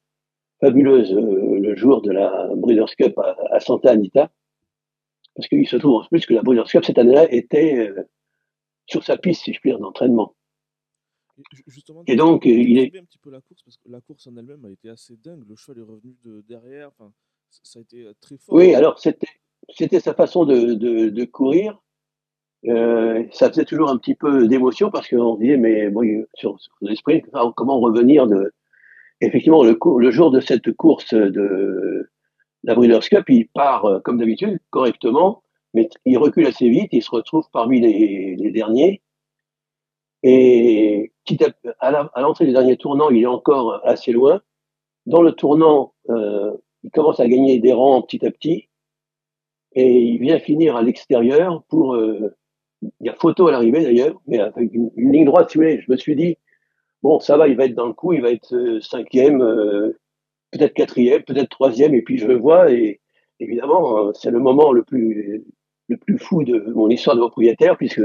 fabuleuse 0.61 1.13
euh, 1.13 1.59
le 1.61 1.77
jour 1.77 2.01
de 2.03 2.13
la 2.13 2.49
Breeders' 2.57 2.97
Cup 2.97 3.19
à, 3.53 3.61
Santa 3.61 3.91
Anita. 3.91 4.31
Parce 5.35 5.49
qu'il 5.49 5.69
se 5.69 5.77
trouve 5.77 6.01
en 6.01 6.05
plus 6.07 6.25
que 6.25 6.35
la 6.35 6.43
Breeders' 6.43 6.69
Cup 6.69 6.85
cette 6.85 6.99
année-là 6.99 7.31
était 7.31 7.91
euh, 7.91 8.09
sur 8.87 9.05
sa 9.05 9.17
piste, 9.17 9.43
si 9.45 9.53
je 9.53 9.61
puis 9.61 9.71
dire, 9.71 9.79
d'entraînement. 9.79 10.35
Et 12.07 12.17
donc, 12.17 12.47
il 12.47 12.79
est. 12.79 12.97
un 12.97 13.05
petit 13.05 13.19
peu 13.19 13.31
la 13.31 13.41
course 13.41 13.63
parce 13.63 13.77
que 13.77 13.89
la 13.91 14.01
course 14.01 14.27
en 14.27 14.37
elle-même 14.37 14.65
a 14.65 14.71
été 14.71 14.89
assez 14.89 15.17
dingue. 15.17 15.45
Le 15.47 15.55
choix 15.55 15.75
est 15.77 15.83
revenu 15.83 16.17
de 16.25 16.43
derrière. 16.49 16.89
Enfin, 16.89 17.13
ça 17.51 17.79
a 17.79 17.83
été 17.83 18.05
euh, 18.05 18.15
très 18.21 18.39
fort. 18.39 18.55
Oui, 18.55 18.75
alors 18.75 18.99
c'était 18.99 19.29
c'était 19.69 20.01
sa 20.01 20.15
façon 20.15 20.45
de, 20.45 20.75
de, 20.75 21.09
de 21.11 21.25
courir. 21.25 21.83
Euh, 22.67 23.25
ça 23.33 23.49
faisait 23.49 23.65
toujours 23.65 23.91
un 23.91 23.99
petit 23.99 24.15
peu 24.15 24.49
d'émotion 24.49 24.91
parce 24.91 25.09
qu'on 25.09 25.37
disait 25.37 25.57
mais 25.57 25.91
bon, 25.91 26.25
sur, 26.35 26.59
sur 26.59 26.73
les 26.81 26.97
sprints 26.97 27.27
comment 27.55 27.79
revenir 27.79 28.27
de 28.27 28.53
effectivement 29.21 29.63
le, 29.63 29.79
le 29.99 30.11
jour 30.11 30.31
de 30.31 30.41
cette 30.41 30.73
course 30.73 31.13
de 31.13 32.11
la 32.65 32.75
Breeders' 32.75 33.09
Cup 33.09 33.25
il 33.29 33.47
part 33.49 33.85
euh, 33.85 34.01
comme 34.01 34.19
d'habitude 34.19 34.59
correctement 34.71 35.43
mais 35.77 35.89
il 36.05 36.19
recule 36.19 36.47
assez 36.47 36.69
vite 36.69 36.89
il 36.93 37.03
se 37.03 37.11
retrouve 37.11 37.47
parmi 37.53 37.81
les, 37.81 38.51
derniers 38.51 39.03
et 40.23 41.13
à 41.81 42.21
l'entrée 42.21 42.47
du 42.47 42.53
dernier 42.53 42.77
tournant, 42.77 43.11
il 43.11 43.23
est 43.23 43.27
encore 43.27 43.81
assez 43.85 44.13
loin. 44.13 44.41
Dans 45.07 45.23
le 45.23 45.33
tournant, 45.33 45.95
euh, 46.11 46.53
il 46.83 46.91
commence 46.91 47.21
à 47.21 47.29
gagner 47.29 47.61
des 47.61 47.73
rangs 47.73 48.03
petit 48.03 48.27
à 48.27 48.31
petit. 48.31 48.69
Et 49.73 50.01
il 50.01 50.19
vient 50.19 50.39
finir 50.39 50.77
à 50.77 50.83
l'extérieur 50.83 51.63
pour... 51.69 51.95
Euh, 51.95 52.35
il 52.83 53.07
y 53.07 53.09
a 53.09 53.15
photo 53.15 53.49
à 53.49 53.53
l'arrivée 53.53 53.83
d'ailleurs, 53.83 54.21
mais 54.27 54.39
avec 54.39 54.75
une, 54.75 54.91
ligne 54.97 55.25
droite, 55.25 55.51
si 55.51 55.59
vous 55.59 55.65
voulez. 55.65 55.81
Je 55.81 55.91
me 55.91 55.97
suis 55.97 56.17
dit, 56.17 56.37
bon, 57.03 57.21
ça 57.21 57.37
va, 57.37 57.49
il 57.49 57.57
va 57.57 57.65
être 57.65 57.75
dans 57.75 57.87
le 57.87 57.95
coup, 57.95 58.13
il 58.13 58.21
va 58.21 58.31
être 58.31 58.55
euh, 58.55 58.81
cinquième, 58.81 59.39
peut-être 60.51 60.75
quatrième, 60.75 61.23
peut-être 61.23 61.49
troisième, 61.49 61.95
et 61.95 62.03
puis 62.03 62.19
je 62.19 62.27
le 62.27 62.37
vois, 62.37 62.71
et 62.71 63.01
évidemment, 63.41 64.13
c'est 64.13 64.31
le 64.31 64.41
moment 64.41 64.73
le 64.73 64.85
plus, 64.85 65.45
le 65.89 65.97
plus 65.97 66.19
fou 66.19 66.45
de 66.45 66.73
mon 66.75 66.89
histoire 66.89 67.17
de 67.17 67.21
propriétaire, 67.21 67.77
puisque 67.77 68.03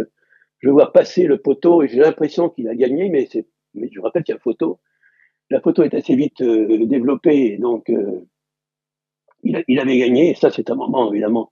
je 0.60 0.70
vois 0.70 0.92
passer 0.94 1.24
le 1.24 1.38
poteau 1.38 1.82
et 1.82 1.88
j'ai 1.88 2.00
l'impression 2.00 2.50
qu'il 2.50 2.68
a 2.70 2.76
gagné, 2.76 3.10
mais 3.10 3.28
c'est, 3.32 3.48
mais 3.74 3.90
je 3.92 4.00
rappelle 4.00 4.24
qu'il 4.24 4.34
y 4.34 4.38
a 4.38 4.42
photo. 4.42 4.80
La 5.50 5.60
photo 5.60 5.84
est 5.84 5.94
assez 5.94 6.16
vite 6.16 6.42
euh, 6.42 6.86
développée, 6.86 7.58
donc 7.58 7.90
euh, 7.90 8.22
il, 9.44 9.80
avait 9.80 9.98
gagné. 9.98 10.32
Et 10.32 10.36
ça, 10.36 10.50
c'est 10.52 10.70
un 10.70 10.76
moment 10.76 11.12
évidemment 11.12 11.52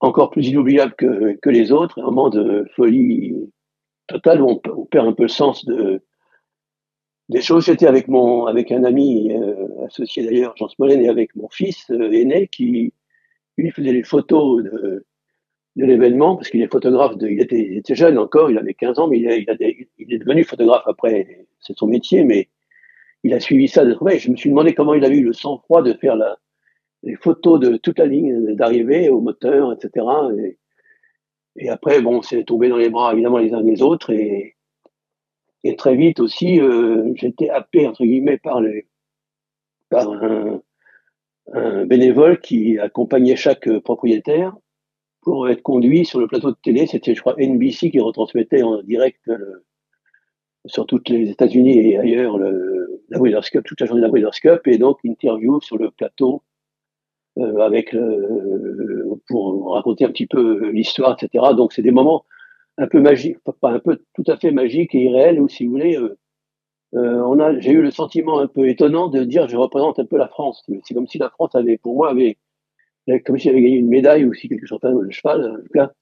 encore 0.00 0.30
plus 0.30 0.48
inoubliable 0.48 0.94
que, 0.96 1.36
que 1.40 1.50
les 1.50 1.70
autres, 1.70 2.00
un 2.00 2.04
moment 2.04 2.30
de 2.30 2.66
folie 2.74 3.34
totale 4.06 4.40
où 4.40 4.60
on, 4.64 4.84
perd 4.86 5.06
un 5.06 5.12
peu 5.12 5.24
le 5.24 5.28
sens 5.28 5.64
de 5.64 6.02
des 7.28 7.42
choses. 7.42 7.66
J'étais 7.66 7.86
avec 7.86 8.08
mon 8.08 8.46
avec 8.46 8.72
un 8.72 8.84
ami 8.84 9.32
euh, 9.32 9.84
associé 9.86 10.24
d'ailleurs, 10.24 10.56
Jean 10.56 10.68
Smolène, 10.68 11.02
et 11.02 11.08
avec 11.08 11.36
mon 11.36 11.48
fils 11.50 11.90
aîné 11.90 12.48
qui 12.48 12.92
lui 13.58 13.70
faisait 13.70 13.92
les 13.92 14.04
photos 14.04 14.64
de 14.64 15.04
de 15.78 15.84
l'événement, 15.84 16.34
parce 16.34 16.50
qu'il 16.50 16.60
est 16.60 16.70
photographe, 16.70 17.16
de, 17.16 17.28
il, 17.28 17.40
était, 17.40 17.94
jeune 17.94 18.18
encore, 18.18 18.50
il 18.50 18.58
avait 18.58 18.74
15 18.74 18.98
ans, 18.98 19.06
mais 19.06 19.18
il, 19.20 19.28
est 19.28 20.18
devenu 20.18 20.42
photographe 20.42 20.82
après, 20.86 21.46
c'est 21.60 21.76
son 21.78 21.86
métier, 21.86 22.24
mais 22.24 22.48
il 23.22 23.32
a 23.32 23.38
suivi 23.38 23.68
ça 23.68 23.84
de 23.84 23.94
près. 23.94 24.18
Je 24.18 24.28
me 24.28 24.36
suis 24.36 24.50
demandé 24.50 24.74
comment 24.74 24.94
il 24.94 25.04
avait 25.04 25.18
eu 25.18 25.22
le 25.22 25.32
sang-froid 25.32 25.82
de 25.82 25.92
faire 25.92 26.16
les 27.04 27.14
photos 27.14 27.60
de 27.60 27.76
toute 27.76 28.00
la 28.00 28.06
ligne 28.06 28.56
d'arrivée 28.56 29.08
au 29.08 29.20
moteur, 29.20 29.72
etc. 29.72 30.04
Et, 31.56 31.68
après, 31.68 32.02
bon, 32.02 32.22
c'est 32.22 32.42
tombé 32.42 32.68
dans 32.68 32.76
les 32.76 32.90
bras 32.90 33.12
évidemment 33.12 33.38
les 33.38 33.54
uns 33.54 33.62
des 33.62 33.80
autres, 33.80 34.10
et, 34.12 34.56
très 35.76 35.94
vite 35.94 36.18
aussi, 36.18 36.60
euh, 36.60 37.12
j'étais 37.14 37.50
happé 37.50 37.86
entre 37.86 38.02
guillemets 38.02 38.38
par 38.38 38.60
les, 38.60 38.88
par 39.90 40.10
un 41.52 41.84
bénévole 41.84 42.40
qui 42.40 42.78
accompagnait 42.78 43.36
chaque 43.36 43.70
propriétaire 43.80 44.56
pour 45.22 45.48
être 45.48 45.62
conduit 45.62 46.04
sur 46.04 46.20
le 46.20 46.26
plateau 46.26 46.50
de 46.50 46.56
télé. 46.62 46.86
C'était, 46.86 47.14
je 47.14 47.20
crois, 47.20 47.34
NBC 47.38 47.90
qui 47.90 48.00
retransmettait 48.00 48.62
en 48.62 48.82
direct 48.82 49.20
le, 49.24 49.64
sur 50.66 50.86
toutes 50.86 51.08
les 51.08 51.30
États-Unis 51.30 51.78
et 51.78 51.98
ailleurs 51.98 52.38
le, 52.38 53.02
la 53.10 53.40
Cup, 53.40 53.64
toute 53.64 53.80
la 53.80 53.86
journée 53.86 54.00
de 54.00 54.06
la 54.06 54.10
Breeders' 54.10 54.40
Cup, 54.40 54.66
et 54.66 54.78
donc 54.78 54.98
interview 55.04 55.60
sur 55.60 55.78
le 55.78 55.90
plateau 55.90 56.42
euh, 57.38 57.58
avec 57.58 57.96
pour 59.28 59.72
raconter 59.72 60.04
un 60.04 60.10
petit 60.10 60.26
peu 60.26 60.70
l'histoire, 60.70 61.16
etc. 61.20 61.44
Donc 61.56 61.72
c'est 61.72 61.82
des 61.82 61.90
moments 61.90 62.24
un 62.78 62.86
peu 62.86 63.00
magiques, 63.00 63.38
pas 63.60 63.70
un 63.70 63.80
peu 63.80 64.00
tout 64.14 64.24
à 64.28 64.36
fait 64.36 64.52
magiques 64.52 64.94
et 64.94 65.04
irréels, 65.04 65.40
ou 65.40 65.48
si 65.48 65.66
vous 65.66 65.72
voulez, 65.72 65.96
euh, 65.96 66.16
euh, 66.94 67.22
on 67.26 67.38
a, 67.40 67.58
j'ai 67.58 67.72
eu 67.72 67.82
le 67.82 67.90
sentiment 67.90 68.38
un 68.38 68.46
peu 68.46 68.68
étonnant 68.68 69.08
de 69.08 69.24
dire 69.24 69.48
je 69.48 69.56
représente 69.56 69.98
un 69.98 70.06
peu 70.06 70.16
la 70.16 70.28
France. 70.28 70.64
C'est 70.84 70.94
comme 70.94 71.08
si 71.08 71.18
la 71.18 71.28
France 71.30 71.54
avait, 71.54 71.76
pour 71.76 71.96
moi, 71.96 72.10
avait 72.10 72.38
comme 73.24 73.38
si 73.38 73.44
j'avais 73.44 73.62
gagné 73.62 73.76
une 73.76 73.88
médaille 73.88 74.24
ou 74.24 74.34
si 74.34 74.48
quelque 74.48 74.66
chose 74.66 74.80
de 74.80 75.10
cheval. 75.10 75.50
En 75.50 75.62
tout 75.62 75.72
cas, 75.72 75.92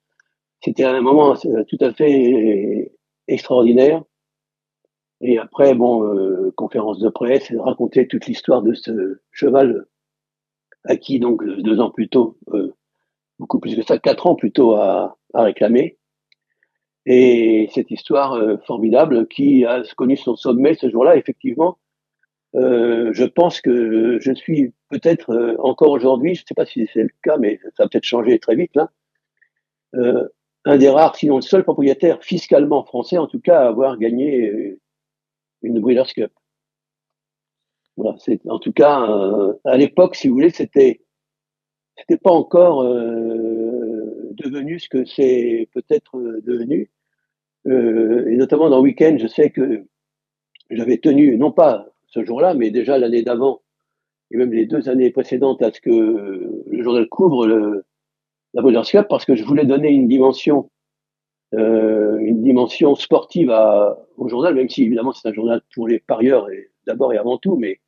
c'était 0.61 0.85
un 0.85 1.01
moment 1.01 1.35
tout 1.35 1.79
à 1.81 1.92
fait 1.92 2.92
extraordinaire. 3.29 4.03
Et 5.21 5.38
après, 5.38 5.75
bon, 5.75 6.05
euh, 6.05 6.53
conférence 6.57 6.99
de 6.99 7.09
presse, 7.09 7.53
raconter 7.59 8.07
toute 8.07 8.27
l'histoire 8.27 8.62
de 8.62 8.75
ce 8.75 9.21
cheval 9.31 9.87
acquis 10.85 11.19
donc 11.19 11.45
deux 11.45 11.81
ans 11.81 11.90
plus 11.90 12.09
tôt, 12.09 12.37
euh, 12.53 12.75
beaucoup 13.38 13.59
plus 13.59 13.75
que 13.75 13.83
ça, 13.83 13.99
quatre 13.99 14.27
ans 14.27 14.35
plus 14.35 14.53
tôt 14.53 14.75
à, 14.75 15.16
à 15.33 15.42
réclamer. 15.42 15.99
Et 17.07 17.69
cette 17.73 17.90
histoire 17.90 18.35
euh, 18.35 18.57
formidable 18.66 19.27
qui 19.29 19.64
a 19.64 19.83
connu 19.97 20.16
son 20.16 20.37
sommet 20.37 20.75
ce 20.75 20.90
jour-là, 20.90 21.16
effectivement, 21.16 21.79
euh, 22.57 23.12
je 23.12 23.25
pense 23.25 23.61
que 23.61 24.19
je 24.21 24.33
suis 24.33 24.73
peut-être 24.88 25.31
euh, 25.31 25.57
encore 25.59 25.90
aujourd'hui, 25.90 26.35
je 26.35 26.42
ne 26.42 26.47
sais 26.47 26.55
pas 26.55 26.64
si 26.64 26.88
c'est 26.92 27.03
le 27.03 27.11
cas, 27.23 27.37
mais 27.37 27.61
ça 27.77 27.83
va 27.83 27.88
peut-être 27.88 28.05
changer 28.05 28.38
très 28.38 28.57
vite 28.57 28.75
là, 28.75 28.90
euh, 29.95 30.27
un 30.64 30.79
des 30.79 30.88
rares, 30.88 31.16
sinon 31.16 31.37
le 31.37 31.42
seul 31.42 31.64
propriétaire 31.64 32.23
fiscalement 32.23 32.83
français, 32.85 33.19
en 33.19 33.27
tout 33.27 33.40
cas, 33.40 33.61
à 33.61 33.69
avoir 33.69 33.99
gagné 33.99 34.79
une 35.62 35.81
Breeders' 35.81 36.12
Cup. 36.14 36.33
Voilà, 37.97 38.16
c'est 38.19 38.40
en 38.49 38.59
tout 38.59 38.73
cas 38.73 39.07
à 39.64 39.77
l'époque, 39.77 40.16
si 40.16 40.29
vous 40.29 40.35
voulez, 40.35 40.51
c'était 40.51 41.01
c'était 41.97 42.19
pas 42.19 42.33
encore 42.33 42.83
devenu 42.85 44.79
ce 44.81 44.88
que 44.88 45.05
c'est 45.05 45.69
peut-être 45.73 46.19
devenu. 46.42 46.90
et 47.64 48.37
notamment 48.37 48.69
dans 48.71 48.79
le 48.79 48.83
week-end, 48.83 49.16
je 49.19 49.29
sais 49.29 49.51
que 49.51 49.85
j'avais 50.71 50.99
tenu, 50.99 51.38
non 51.38 51.53
pas 51.53 51.87
ce 52.09 52.25
jour-là, 52.25 52.55
mais 52.55 52.71
déjà 52.71 52.99
l'année 52.99 53.23
d'avant, 53.23 53.62
et 54.31 54.37
même 54.37 54.53
les 54.53 54.66
deux 54.66 54.88
années 54.88 55.11
précédentes 55.11 55.62
à 55.62 55.73
ce 55.73 55.81
que 55.81 55.90
le 55.90 56.83
journal 56.83 57.09
couvre 57.09 57.47
la 58.55 58.62
Breeders' 58.62 58.87
Cup, 58.87 59.07
parce 59.09 59.25
que 59.25 59.37
je 59.37 59.45
voulais 59.45 59.66
donner 59.66 59.88
une 59.88 60.09
dimension, 60.09 60.71
euh, 61.55 62.19
une 62.19 62.42
dimension 62.42 62.95
sportive 62.95 63.53
au 64.16 64.29
journal, 64.29 64.55
même 64.55 64.69
si 64.69 64.85
évidemment 64.85 65.12
c'est 65.12 65.29
un 65.29 65.33
journal 65.33 65.62
pour 65.75 65.88
les 65.88 66.01
parieurs 66.01 66.49
d'abord 66.87 67.12
et 67.12 67.19
avant 67.19 67.38
tout, 67.38 67.57
mais 67.57 67.81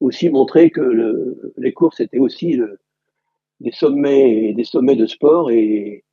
aussi 0.00 0.30
montrer 0.30 0.70
que 0.70 0.80
le, 0.80 1.52
les 1.56 1.72
courses 1.72 2.00
étaient 2.00 2.18
aussi 2.18 2.58
des 3.60 3.72
sommets, 3.72 4.52
des 4.54 4.64
sommets 4.64 4.96
de 4.96 5.06
sport 5.06 5.50
et, 5.50 6.04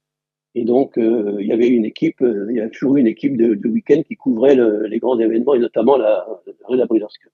donc 0.55 0.97
euh, 0.97 1.37
il 1.39 1.47
y 1.47 1.53
avait 1.53 1.69
une 1.69 1.85
équipe, 1.85 2.21
euh, 2.21 2.47
il 2.49 2.57
y 2.57 2.59
a 2.59 2.67
toujours 2.67 2.97
eu 2.97 2.99
une 2.99 3.07
équipe 3.07 3.37
de, 3.37 3.67
week-end 3.69 4.01
qui 4.05 4.17
couvrait 4.17 4.55
le, 4.55 4.87
les 4.87 4.99
grands 4.99 5.17
événements 5.17 5.53
et 5.53 5.59
notamment 5.59 5.95
la, 5.95 6.27
la 6.69 6.85
Breeders' 6.85 7.17
Cup 7.21 7.31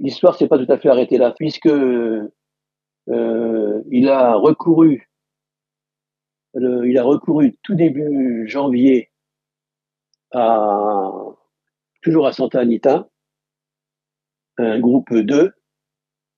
l'histoire 0.00 0.36
s'est 0.36 0.48
pas 0.48 0.58
tout 0.58 0.70
à 0.70 0.78
fait 0.78 0.88
arrêtée 0.88 1.18
là, 1.18 1.32
puisque 1.36 1.66
euh, 1.66 2.28
il 3.90 4.08
a 4.08 4.34
recouru, 4.34 5.10
il 6.54 6.98
a 6.98 7.04
recouru 7.04 7.56
tout 7.62 7.74
début 7.74 8.48
janvier 8.48 9.10
à 10.32 11.12
toujours 12.02 12.26
à 12.26 12.32
Santa 12.32 12.60
Anita, 12.60 13.08
un 14.58 14.78
groupe 14.80 15.12
2, 15.12 15.52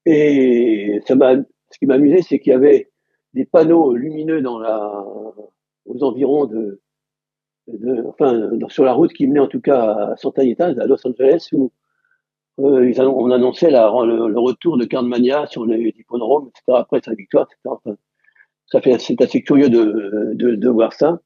et 0.06 1.00
ça 1.06 1.14
m'a, 1.14 1.36
ce 1.36 1.78
qui 1.78 1.86
m'a 1.86 1.94
amusé, 1.94 2.22
c'est 2.22 2.38
qu'il 2.38 2.52
y 2.52 2.56
avait 2.56 2.90
des 3.34 3.44
panneaux 3.44 3.94
lumineux 3.94 4.40
dans 4.40 4.58
la, 4.58 5.04
aux 5.84 6.02
environs 6.02 6.46
de, 6.46 6.80
enfin, 8.06 8.50
sur 8.68 8.84
la 8.84 8.92
route 8.92 9.12
qui 9.12 9.26
menait 9.26 9.40
en 9.40 9.48
tout 9.48 9.60
cas 9.60 10.12
à 10.12 10.16
Santa 10.16 10.42
Anita, 10.42 10.66
à 10.66 10.86
Los 10.86 11.06
Angeles, 11.06 11.48
où 11.52 11.70
euh, 12.58 12.92
on 12.98 13.30
annonçait 13.30 13.70
le, 13.70 14.38
retour 14.38 14.78
de 14.78 14.84
Cardmania 14.84 15.46
sur 15.46 15.64
les 15.64 15.94
hippodromes, 15.96 16.48
etc. 16.48 16.78
Après 16.80 17.00
sa 17.00 17.14
victoire, 17.14 17.46
etc. 17.66 17.96
c'est 18.98 19.20
assez 19.20 19.42
curieux 19.42 19.68
de, 19.70 20.68
voir 20.68 20.92
ça. 20.92 21.20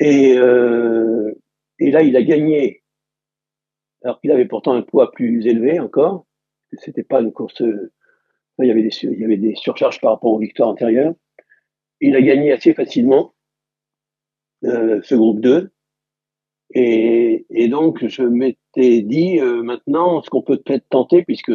Et, 0.00 0.36
euh, 0.36 1.32
et 1.78 1.90
là, 1.90 2.02
il 2.02 2.16
a 2.16 2.22
gagné, 2.22 2.82
alors 4.04 4.20
qu'il 4.20 4.30
avait 4.30 4.44
pourtant 4.44 4.74
un 4.74 4.82
poids 4.82 5.10
plus 5.12 5.46
élevé 5.46 5.80
encore. 5.80 6.26
C'était 6.74 7.02
pas 7.02 7.20
une 7.20 7.32
course. 7.32 7.62
il 8.58 8.66
y 8.66 8.70
avait 8.70 9.36
des, 9.36 9.54
surcharges 9.56 10.00
par 10.00 10.12
rapport 10.12 10.32
aux 10.32 10.38
victoires 10.38 10.68
antérieures. 10.68 11.14
Il 12.00 12.14
a 12.16 12.20
gagné 12.20 12.52
assez 12.52 12.74
facilement 12.74 13.34
euh, 14.64 15.00
ce 15.02 15.14
groupe 15.14 15.40
2. 15.40 15.72
Et, 16.74 17.46
et 17.48 17.68
donc, 17.68 18.06
je 18.06 18.22
dit, 18.78 19.40
euh, 19.40 19.62
maintenant, 19.62 20.22
ce 20.22 20.30
qu'on 20.30 20.42
peut 20.42 20.58
peut-être 20.58 20.88
tenter, 20.88 21.24
puisque 21.24 21.52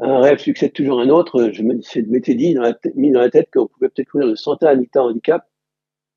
un 0.00 0.20
rêve 0.20 0.38
succède 0.38 0.72
toujours 0.72 1.00
un 1.00 1.08
autre, 1.08 1.50
je 1.52 1.62
m'étais 1.62 2.34
dit, 2.34 2.56
mis 2.94 3.10
dans 3.10 3.20
la 3.20 3.30
tête 3.30 3.50
qu'on 3.52 3.66
pouvait 3.66 3.88
peut-être 3.88 4.08
courir 4.10 4.28
le 4.28 4.36
Santa 4.36 4.70
Anita 4.70 5.02
Handicap. 5.02 5.46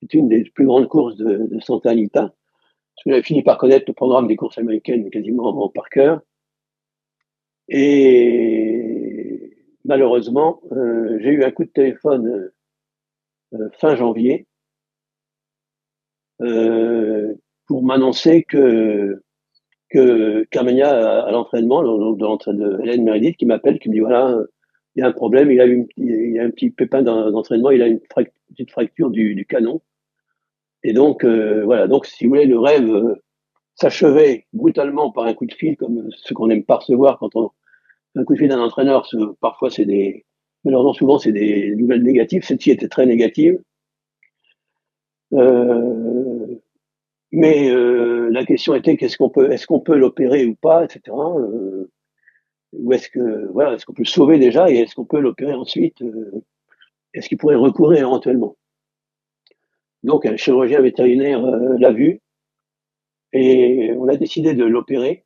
C'est 0.01 0.13
une 0.13 0.29
des 0.29 0.43
plus 0.43 0.65
grandes 0.65 0.87
courses 0.87 1.15
de, 1.15 1.47
de 1.49 1.59
Santa 1.59 1.89
Anita. 1.89 2.33
J'avais 3.05 3.23
fini 3.23 3.41
par 3.41 3.57
connaître 3.57 3.85
le 3.87 3.93
programme 3.93 4.27
des 4.27 4.35
courses 4.35 4.57
américaines 4.57 5.09
quasiment 5.09 5.69
par 5.69 5.89
cœur. 5.89 6.21
Et 7.69 9.57
malheureusement, 9.85 10.61
euh, 10.71 11.17
j'ai 11.19 11.31
eu 11.31 11.43
un 11.43 11.51
coup 11.51 11.63
de 11.63 11.69
téléphone 11.69 12.51
euh, 13.53 13.69
fin 13.79 13.95
janvier 13.95 14.47
pour 17.67 17.83
m'annoncer 17.83 18.43
que 18.43 19.23
Carmenia 20.51 21.25
à, 21.25 21.31
l'entraînement, 21.31 21.83
de 21.83 22.81
Hélène 22.81 23.03
Meredith, 23.03 23.37
qui 23.37 23.45
m'appelle, 23.45 23.79
qui 23.79 23.89
me 23.89 23.93
dit 23.93 23.99
voilà, 23.99 24.37
il 24.95 25.01
y 25.01 25.03
a 25.03 25.07
un 25.07 25.11
problème, 25.11 25.51
il 25.51 25.61
a, 25.61 25.65
il 25.65 26.39
a 26.39 26.43
un 26.43 26.51
petit 26.51 26.69
pépin 26.69 27.01
d'entraînement, 27.01 27.71
il 27.71 27.81
a 27.81 27.87
une 27.87 27.99
petite 27.99 28.71
fracture 28.71 29.09
du, 29.09 29.35
du, 29.35 29.45
canon. 29.45 29.81
Et 30.83 30.93
donc 30.93 31.23
euh, 31.23 31.63
voilà, 31.63 31.87
donc 31.87 32.05
si 32.05 32.25
vous 32.25 32.31
voulez, 32.31 32.45
le 32.45 32.59
rêve 32.59 32.89
euh, 32.89 33.15
s'achevait 33.75 34.45
brutalement 34.53 35.11
par 35.11 35.25
un 35.25 35.33
coup 35.33 35.45
de 35.45 35.53
fil, 35.53 35.77
comme 35.77 36.09
ce 36.11 36.33
qu'on 36.33 36.49
aime 36.49 36.63
pas 36.63 36.77
recevoir 36.77 37.17
quand 37.19 37.35
on 37.35 37.51
un 38.15 38.23
coup 38.23 38.33
de 38.33 38.39
fil 38.39 38.49
d'un 38.49 38.61
entraîneur. 38.61 39.07
Parfois 39.41 39.69
c'est 39.69 39.85
des, 39.85 40.25
malheureusement 40.63 40.93
souvent 40.93 41.17
c'est 41.17 41.31
des 41.31 41.75
nouvelles 41.75 42.03
négatives. 42.03 42.43
Celle-ci 42.43 42.71
était 42.71 42.87
très 42.87 43.05
négative. 43.05 43.59
Euh, 45.33 46.32
mais 47.33 47.69
euh, 47.71 48.29
la 48.31 48.45
question 48.45 48.75
était 48.75 48.95
qu'est-ce 48.95 49.17
qu'on 49.17 49.29
peut, 49.29 49.51
est-ce 49.51 49.65
qu'on 49.65 49.79
peut 49.79 49.97
l'opérer 49.97 50.45
ou 50.45 50.55
pas, 50.55 50.85
etc. 50.85 51.01
Euh, 51.17 51.91
ou 52.73 52.93
est-ce 52.93 53.09
que 53.09 53.47
voilà, 53.51 53.73
est-ce 53.73 53.85
qu'on 53.85 53.93
peut 53.93 54.03
le 54.03 54.07
sauver 54.07 54.37
déjà 54.37 54.69
et 54.69 54.77
est-ce 54.77 54.95
qu'on 54.95 55.05
peut 55.05 55.19
l'opérer 55.19 55.53
ensuite 55.53 56.03
Est-ce 57.13 57.27
qu'il 57.29 57.39
pourrait 57.39 57.55
recourir 57.55 58.01
éventuellement? 58.01 58.55
Donc 60.03 60.25
un 60.27 60.37
chirurgien 60.37 60.81
vétérinaire 60.81 61.41
l'a 61.41 61.91
vu 61.91 62.21
et 63.31 63.93
on 63.97 64.07
a 64.07 64.15
décidé 64.15 64.53
de 64.53 64.65
l'opérer, 64.65 65.25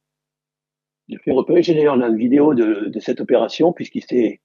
de 1.10 1.18
faire 1.18 1.36
opérer. 1.36 1.62
J'ai 1.62 1.74
d'ailleurs 1.74 1.98
la 1.98 2.10
vidéo 2.10 2.54
de, 2.54 2.90
de 2.90 3.00
cette 3.00 3.22
opération 3.22 3.74
puisqu'il 3.74 4.04
s'est 4.04 4.42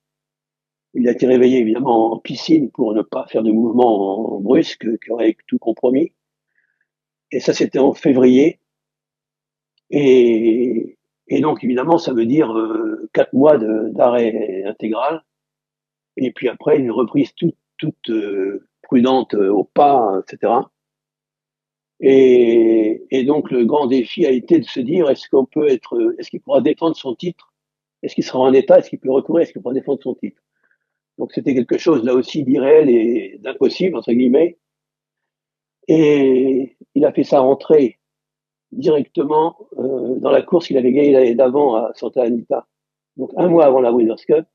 il 0.95 1.09
a 1.09 1.13
été 1.13 1.27
réveillé 1.27 1.61
évidemment 1.61 2.13
en 2.13 2.19
piscine 2.19 2.71
pour 2.71 2.93
ne 2.93 3.03
pas 3.03 3.27
faire 3.27 3.43
de 3.43 3.53
mouvements 3.53 4.41
brusques 4.41 4.99
qui 5.01 5.11
auraient 5.11 5.37
tout 5.47 5.59
compromis. 5.59 6.13
Et 7.33 7.41
ça, 7.41 7.53
c'était 7.53 7.79
en 7.79 7.95
février. 7.95 8.61
Et, 9.91 10.99
et, 11.29 11.41
donc, 11.41 11.65
évidemment, 11.65 11.99
ça 11.99 12.13
veut 12.13 12.27
dire 12.27 12.57
euh, 12.57 13.09
quatre 13.13 13.33
mois 13.33 13.59
d'arrêt 13.59 14.63
intégral. 14.67 15.25
Et 16.17 16.31
puis 16.31 16.49
après, 16.49 16.79
une 16.79 16.91
reprise 16.91 17.35
toute, 17.35 17.57
toute 17.79 18.11
euh, 18.11 18.69
prudente 18.83 19.35
euh, 19.35 19.51
au 19.51 19.65
pas, 19.65 20.21
etc. 20.21 20.53
Et, 22.01 23.05
et, 23.11 23.25
donc, 23.25 23.51
le 23.51 23.65
grand 23.65 23.87
défi 23.87 24.27
a 24.27 24.31
été 24.31 24.59
de 24.59 24.65
se 24.65 24.81
dire, 24.81 25.09
est-ce 25.09 25.29
qu'on 25.29 25.47
peut 25.47 25.69
être, 25.69 26.15
est-ce 26.19 26.31
qu'il 26.31 26.41
pourra 26.41 26.61
défendre 26.61 26.97
son 26.97 27.15
titre? 27.15 27.53
Est-ce 28.03 28.15
qu'il 28.15 28.25
sera 28.25 28.41
en 28.41 28.53
état? 28.53 28.79
Est-ce 28.79 28.91
qu'il 28.91 28.99
peut 28.99 29.13
recourir? 29.13 29.43
Est-ce 29.43 29.53
qu'il 29.53 29.63
pourra 29.63 29.75
défendre 29.75 30.03
son 30.03 30.15
titre? 30.15 30.43
Donc 31.19 31.33
c'était 31.33 31.55
quelque 31.55 31.79
chose 31.79 32.03
là 32.05 32.15
aussi 32.15 32.43
d'irréel 32.43 32.91
et 32.91 33.39
d'impossible, 33.41 33.97
entre 33.97 34.13
guillemets. 34.13 34.59
Et 35.89 36.77
il 36.95 37.05
a 37.05 37.13
fait 37.13 37.25
sa 37.25 37.41
rentrée 37.41 37.99
directement 38.71 39.57
euh, 39.79 40.17
dans 40.19 40.31
la 40.31 40.43
course 40.43 40.67
qu'il 40.67 40.79
avait 40.79 40.93
gagnée 40.93 41.13
l'année 41.13 41.35
d'avant 41.35 41.77
à 41.77 41.93
Santa 41.95 42.23
Anita. 42.23 42.67
Donc 43.17 43.31
un 43.37 43.49
mois 43.49 43.67
avant 43.67 43.81
la 43.81 43.93
Breeders' 43.93 44.25
Cup. 44.27 44.47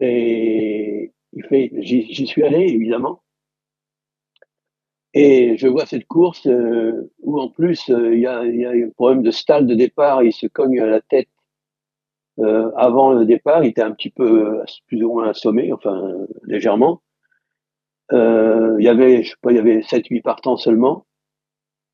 Et 0.00 1.12
il 1.32 1.44
fait, 1.44 1.70
j'y 1.80 2.26
suis 2.26 2.42
allé 2.42 2.60
évidemment. 2.60 3.20
Et 5.14 5.56
je 5.56 5.68
vois 5.68 5.86
cette 5.86 6.06
course 6.06 6.46
euh, 6.48 7.12
où 7.20 7.40
en 7.40 7.48
plus 7.48 7.88
euh, 7.88 8.14
il 8.14 8.20
y, 8.20 8.26
a, 8.26 8.44
y, 8.44 8.64
a, 8.64 8.70
un 8.70 8.90
problème 8.90 9.22
de 9.22 9.30
stall 9.30 9.64
de 9.66 9.74
départ, 9.74 10.24
il 10.24 10.32
se 10.32 10.48
cogne 10.48 10.80
à 10.80 10.86
la 10.86 11.00
tête 11.00 11.28
euh, 12.40 12.72
avant 12.76 13.12
le 13.12 13.24
départ, 13.24 13.62
il 13.62 13.68
était 13.68 13.82
un 13.82 13.92
petit 13.92 14.10
peu 14.10 14.60
plus 14.88 15.04
ou 15.04 15.12
moins 15.12 15.28
assommé, 15.28 15.72
enfin 15.72 16.12
légèrement. 16.42 17.00
Euh, 18.12 18.76
il 18.78 18.84
y 18.84 18.88
avait, 18.88 19.22
je 19.22 19.30
sais 19.30 19.36
pas, 19.40 19.52
il 19.52 19.56
y 19.56 19.60
avait 19.60 19.80
7-8 19.80 20.22
partants 20.22 20.56
seulement. 20.56 21.06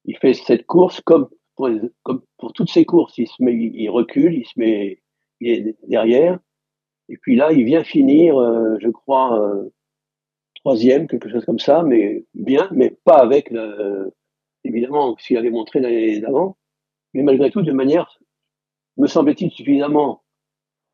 Il 0.04 0.16
fait 0.18 0.34
cette 0.34 0.66
course 0.66 1.00
comme 1.02 1.28
pour, 1.56 1.68
comme 2.02 2.22
pour 2.38 2.52
toutes 2.52 2.70
ces 2.70 2.84
courses, 2.84 3.16
il 3.18 3.28
se 3.28 3.42
met, 3.42 3.54
il 3.54 3.88
recule, 3.90 4.34
il 4.34 4.46
se 4.46 4.58
met 4.58 5.02
il 5.40 5.50
est 5.50 5.76
derrière. 5.88 6.38
Et 7.08 7.16
puis 7.16 7.36
là, 7.36 7.52
il 7.52 7.64
vient 7.64 7.82
finir, 7.82 8.38
euh, 8.38 8.76
je 8.80 8.88
crois, 8.88 9.40
euh, 9.40 9.68
troisième, 10.56 11.08
quelque 11.08 11.28
chose 11.28 11.44
comme 11.44 11.58
ça, 11.58 11.82
mais 11.82 12.24
bien, 12.34 12.68
mais 12.72 12.96
pas 13.04 13.18
avec 13.18 13.50
le, 13.50 14.12
évidemment 14.64 15.16
ce 15.18 15.26
qu'il 15.26 15.36
avait 15.36 15.50
montré 15.50 15.80
l'année 15.80 16.20
d'avant, 16.20 16.56
mais 17.14 17.22
malgré 17.22 17.50
tout 17.50 17.62
de 17.62 17.72
manière, 17.72 18.18
me 18.96 19.06
semble-t-il, 19.06 19.50
suffisamment 19.50 20.22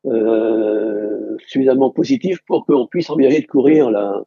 euh, 0.05 1.37
suffisamment 1.47 1.91
positif 1.91 2.39
pour 2.47 2.65
qu'on 2.65 2.87
puisse 2.87 3.09
envisager 3.09 3.41
de 3.41 3.47
courir 3.47 3.91
la, 3.91 4.23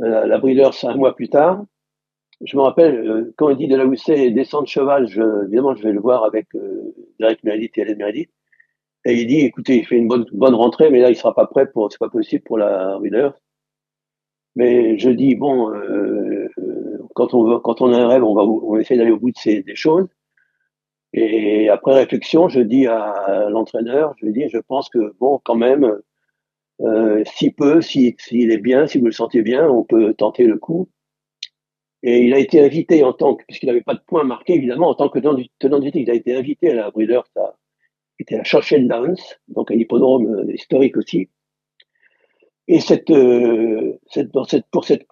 la, 0.00 0.26
la 0.26 0.38
Breeders 0.38 0.84
un 0.84 0.96
mois 0.96 1.14
plus 1.14 1.28
tard. 1.28 1.64
Je 2.42 2.56
me 2.56 2.62
rappelle, 2.62 3.06
euh, 3.06 3.34
quand 3.36 3.50
il 3.50 3.56
dit 3.58 3.68
de 3.68 3.76
la 3.76 3.84
Housset 3.84 4.30
descendre 4.30 4.66
cheval, 4.66 5.06
je, 5.08 5.44
évidemment, 5.44 5.74
je 5.74 5.82
vais 5.82 5.92
le 5.92 6.00
voir 6.00 6.24
avec 6.24 6.46
euh, 6.54 6.94
Derek 7.18 7.44
Meredith 7.44 7.76
et 7.76 7.82
Hélène 7.82 7.98
Meredith. 7.98 8.30
Et 9.04 9.14
il 9.14 9.26
dit, 9.26 9.40
écoutez, 9.40 9.76
il 9.76 9.86
fait 9.86 9.96
une 9.96 10.08
bonne, 10.08 10.26
bonne 10.32 10.54
rentrée, 10.54 10.90
mais 10.90 11.00
là, 11.00 11.10
il 11.10 11.16
sera 11.16 11.34
pas 11.34 11.46
prêt 11.46 11.70
pour, 11.70 11.90
c'est 11.90 11.98
pas 11.98 12.08
possible 12.08 12.42
pour 12.44 12.58
la 12.58 12.98
Breeders. 12.98 13.34
Mais 14.56 14.98
je 14.98 15.10
dis, 15.10 15.34
bon, 15.36 15.72
euh, 15.72 16.48
quand 17.14 17.34
on 17.34 17.44
veut, 17.44 17.58
quand 17.60 17.80
on 17.82 17.92
a 17.92 17.98
un 17.98 18.08
rêve, 18.08 18.24
on 18.24 18.34
va, 18.34 18.42
on 18.42 18.74
va 18.74 18.80
essayer 18.80 18.98
d'aller 18.98 19.12
au 19.12 19.18
bout 19.18 19.30
de 19.30 19.38
ces, 19.38 19.62
des 19.62 19.76
choses. 19.76 20.08
Et 21.12 21.68
après 21.68 21.94
réflexion, 21.94 22.48
je 22.48 22.60
dis 22.60 22.86
à 22.86 23.48
l'entraîneur, 23.50 24.14
je 24.18 24.26
lui 24.26 24.32
dis, 24.32 24.48
je 24.48 24.58
pense 24.58 24.88
que 24.88 25.14
bon, 25.18 25.40
quand 25.44 25.56
même, 25.56 25.98
euh, 26.80 27.22
si 27.36 27.50
peu, 27.50 27.80
s'il 27.80 28.14
est 28.32 28.58
bien, 28.58 28.86
si 28.86 28.98
vous 28.98 29.06
le 29.06 29.12
sentez 29.12 29.42
bien, 29.42 29.68
on 29.68 29.84
peut 29.84 30.14
tenter 30.14 30.44
le 30.44 30.58
coup. 30.58 30.88
Et 32.02 32.20
il 32.20 32.32
a 32.32 32.38
été 32.38 32.60
invité 32.60 33.04
en 33.04 33.12
tant 33.12 33.34
que, 33.34 33.44
puisqu'il 33.46 33.66
n'avait 33.66 33.82
pas 33.82 33.94
de 33.94 34.00
points 34.06 34.24
marqués, 34.24 34.54
évidemment, 34.54 34.88
en 34.88 34.94
tant 34.94 35.08
que 35.10 35.18
tenant 35.18 35.34
du 35.34 35.92
titre, 35.92 35.96
il 35.96 36.10
a 36.10 36.14
été 36.14 36.34
invité 36.34 36.70
à 36.70 36.74
la 36.74 36.90
Breeders, 36.90 37.24
à, 37.36 37.56
était 38.18 38.36
à 38.36 38.44
Churchill 38.44 38.88
Downs, 38.88 39.16
donc 39.48 39.70
un 39.70 39.74
hippodrome 39.74 40.26
euh, 40.26 40.54
historique 40.54 40.96
aussi. 40.96 41.28
Et 42.68 42.80
cette, 42.80 43.10
euh, 43.10 43.98
cette, 44.06 44.30
dans 44.32 44.44
cette, 44.44 44.66
pour 44.70 44.84
cette 44.84 45.06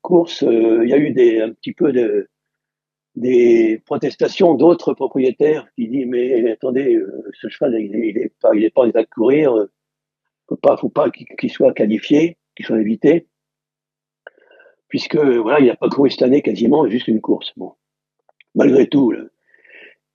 course, 0.00 0.42
euh, 0.44 0.84
il 0.84 0.90
y 0.90 0.92
a 0.92 0.98
eu 0.98 1.10
des, 1.10 1.40
un 1.40 1.50
petit 1.50 1.72
peu 1.72 1.92
de, 1.92 2.28
des 3.16 3.82
protestations 3.84 4.54
d'autres 4.54 4.94
propriétaires 4.94 5.66
qui 5.76 5.88
disent 5.88 6.06
mais 6.06 6.50
attendez 6.50 6.94
euh, 6.94 7.24
ce 7.40 7.48
cheval 7.48 7.74
il 7.80 7.94
est, 7.94 8.08
il 8.08 8.18
est 8.18 8.32
pas 8.40 8.54
il 8.54 8.64
est 8.64 8.70
pas 8.70 8.86
de 8.86 9.08
courir 9.12 9.56
euh, 9.56 9.70
faut 10.50 10.56
pas 10.56 10.76
faut 10.76 10.90
pas 10.90 11.10
qu'il 11.10 11.50
soit 11.50 11.72
qualifié 11.72 12.36
qu'il 12.54 12.66
soit 12.66 12.80
évité. 12.80 13.26
Puisque 14.88 15.16
voilà 15.16 15.60
il 15.60 15.66
n'a 15.66 15.76
pas 15.76 15.88
couru 15.88 16.10
cette 16.10 16.22
année 16.22 16.42
quasiment 16.42 16.86
juste 16.86 17.08
une 17.08 17.22
course 17.22 17.52
bon. 17.56 17.74
Malgré 18.54 18.86
tout 18.88 19.14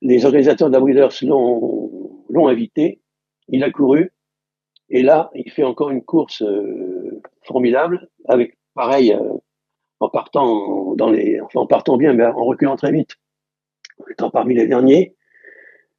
les 0.02 0.26
organisateurs 0.26 0.69
de 0.69 0.74
la 0.74 0.80
Breeders 0.80 1.13
l'ont 1.24 2.48
invité 2.48 3.02
il 3.48 3.63
a 3.63 3.71
couru 3.71 4.12
et 4.89 5.02
là 5.02 5.32
il 5.34 5.50
fait 5.50 5.63
encore 5.63 5.89
une 5.89 6.04
course 6.04 6.43
euh, 6.43 7.21
formidable 7.43 8.10
avec 8.28 8.58
pareil 8.76 9.17
en 10.00 10.10
partant 10.10 10.95
dans 10.95 11.10
les, 11.10 11.39
enfin 11.41 11.62
en 11.62 11.67
partant 11.67 11.98
bien, 11.98 12.13
mais 12.13 12.26
en 12.26 12.43
reculant 12.43 12.76
très 12.76 12.91
vite, 12.91 13.15
étant 14.10 14.30
parmi 14.30 14.56
les 14.56 14.67
derniers, 14.67 15.15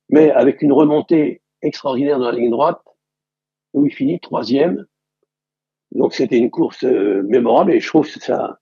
mais 0.08 0.30
avec 0.30 0.62
une 0.62 0.72
remontée 0.72 1.42
extraordinaire 1.62 2.18
dans 2.18 2.30
la 2.30 2.38
ligne 2.38 2.50
droite, 2.50 2.80
où 3.76 3.86
il 3.86 3.92
finit 3.92 4.18
troisième. 4.18 4.86
Donc 5.92 6.14
c'était 6.14 6.38
une 6.38 6.50
course 6.50 6.82
mémorable 6.82 7.72
et 7.72 7.80
je 7.80 7.86
trouve 7.86 8.10
que 8.10 8.18
ça, 8.18 8.58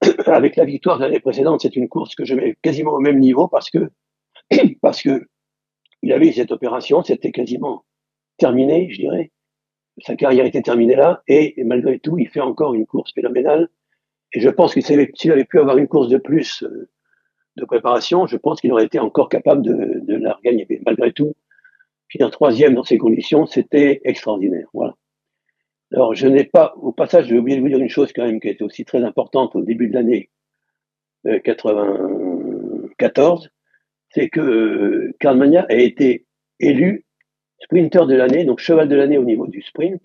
avec 0.26 0.56
la 0.56 0.64
victoire 0.64 0.98
de 0.98 1.04
l'année 1.04 1.20
précédente, 1.20 1.60
c'est 1.62 1.76
une 1.76 1.88
course 1.88 2.14
que 2.14 2.24
je 2.24 2.34
mets 2.34 2.56
quasiment 2.62 2.92
au 2.92 3.00
même 3.00 3.18
niveau 3.18 3.48
parce 3.48 3.70
que 3.70 3.90
parce 4.82 5.02
que 5.02 5.26
il 6.02 6.12
avait 6.12 6.30
cette 6.32 6.52
opération, 6.52 7.02
c'était 7.02 7.32
quasiment 7.32 7.84
terminé, 8.36 8.88
je 8.90 9.00
dirais. 9.00 9.32
Sa 10.02 10.16
carrière 10.16 10.44
était 10.44 10.60
terminée 10.60 10.96
là, 10.96 11.22
et, 11.28 11.54
malgré 11.64 11.98
tout, 11.98 12.18
il 12.18 12.28
fait 12.28 12.40
encore 12.40 12.74
une 12.74 12.84
course 12.84 13.12
phénoménale. 13.14 13.68
Et 14.34 14.40
je 14.40 14.50
pense 14.50 14.74
que 14.74 14.80
s'il 14.80 15.32
avait 15.32 15.44
pu 15.44 15.60
avoir 15.60 15.78
une 15.78 15.88
course 15.88 16.08
de 16.08 16.18
plus 16.18 16.62
euh, 16.64 16.90
de 17.56 17.64
préparation, 17.64 18.26
je 18.26 18.36
pense 18.36 18.60
qu'il 18.60 18.72
aurait 18.72 18.84
été 18.84 18.98
encore 18.98 19.28
capable 19.28 19.62
de, 19.62 20.00
de 20.00 20.16
la 20.16 20.34
regagner. 20.34 20.66
Mais 20.68 20.80
malgré 20.84 21.12
tout, 21.12 21.34
finir 22.14 22.30
troisième 22.30 22.74
dans 22.74 22.84
ces 22.84 22.96
conditions, 22.96 23.44
c'était 23.44 24.00
extraordinaire. 24.04 24.68
Voilà. 24.72 24.94
Alors, 25.92 26.14
je 26.14 26.28
n'ai 26.28 26.44
pas, 26.44 26.74
au 26.76 26.92
passage, 26.92 27.26
j'ai 27.26 27.36
oublié 27.36 27.56
de 27.56 27.62
vous 27.62 27.68
dire 27.68 27.78
une 27.78 27.88
chose 27.88 28.12
quand 28.12 28.24
même 28.24 28.40
qui 28.40 28.48
était 28.48 28.62
aussi 28.62 28.84
très 28.84 29.02
importante 29.02 29.56
au 29.56 29.62
début 29.62 29.88
de 29.88 29.94
l'année 29.94 30.30
94, 31.42 33.44
euh, 33.44 33.48
c'est 34.10 34.28
que 34.28 34.40
euh, 34.40 35.12
Karl 35.18 35.36
Mania 35.36 35.66
a 35.68 35.74
été 35.74 36.26
élu 36.60 37.04
sprinter 37.58 38.06
de 38.06 38.14
l'année, 38.14 38.44
donc 38.44 38.60
cheval 38.60 38.88
de 38.88 38.94
l'année 38.94 39.18
au 39.18 39.24
niveau 39.24 39.48
du 39.48 39.62
sprint, 39.62 40.02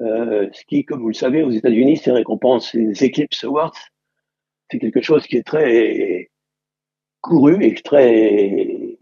euh, 0.00 0.48
ce 0.52 0.64
qui, 0.66 0.84
comme 0.84 1.00
vous 1.00 1.08
le 1.08 1.14
savez, 1.14 1.42
aux 1.42 1.50
États-Unis, 1.50 1.96
c'est 1.96 2.12
récompense 2.12 2.74
les 2.74 3.04
Eclipse 3.04 3.42
Awards. 3.42 3.74
C'est 4.70 4.78
quelque 4.78 5.02
chose 5.02 5.26
qui 5.26 5.36
est 5.36 5.46
très 5.46 6.30
couru 7.20 7.64
et 7.64 7.74
très 7.74 8.96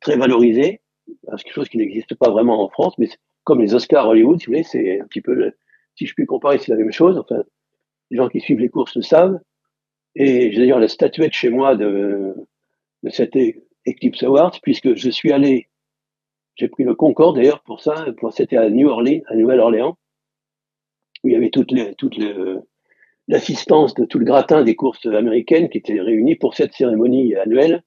très 0.00 0.16
valorisé. 0.16 0.81
Quelque 1.26 1.54
chose 1.54 1.68
qui 1.68 1.78
n'existe 1.78 2.14
pas 2.14 2.30
vraiment 2.30 2.62
en 2.62 2.68
France, 2.68 2.94
mais 2.98 3.08
comme 3.44 3.60
les 3.60 3.74
Oscars 3.74 4.08
Hollywood, 4.08 4.40
si 4.40 4.46
vous 4.46 4.52
voulez, 4.52 4.62
c'est 4.62 5.00
un 5.00 5.06
petit 5.06 5.20
peu, 5.20 5.52
si 5.96 6.06
je 6.06 6.14
puis 6.14 6.26
comparer, 6.26 6.58
c'est 6.58 6.72
la 6.72 6.78
même 6.78 6.92
chose. 6.92 7.18
Enfin, 7.18 7.42
les 8.10 8.16
gens 8.16 8.28
qui 8.28 8.40
suivent 8.40 8.60
les 8.60 8.68
courses 8.68 8.96
le 8.96 9.02
savent. 9.02 9.40
Et 10.14 10.52
j'ai 10.52 10.58
d'ailleurs 10.58 10.78
la 10.78 10.88
statuette 10.88 11.32
chez 11.32 11.48
moi 11.48 11.74
de, 11.74 12.34
de 13.02 13.10
cette 13.10 13.36
Eclipse 13.86 14.22
Awards, 14.22 14.58
puisque 14.62 14.94
je 14.94 15.10
suis 15.10 15.32
allé, 15.32 15.68
j'ai 16.54 16.68
pris 16.68 16.84
le 16.84 16.94
Concorde 16.94 17.36
d'ailleurs 17.36 17.62
pour 17.62 17.80
ça, 17.80 18.06
c'était 18.30 18.56
à 18.56 18.68
New 18.68 18.88
Orleans, 18.88 19.22
à 19.26 19.34
Nouvelle-Orléans, 19.34 19.96
où 21.24 21.28
il 21.28 21.32
y 21.32 21.36
avait 21.36 21.50
toute, 21.50 21.72
l'assistance 23.28 23.94
de 23.94 24.04
tout 24.04 24.18
le 24.18 24.24
gratin 24.24 24.62
des 24.62 24.76
courses 24.76 25.06
américaines 25.06 25.68
qui 25.68 25.78
étaient 25.78 26.00
réunies 26.00 26.36
pour 26.36 26.54
cette 26.54 26.74
cérémonie 26.74 27.34
annuelle. 27.36 27.82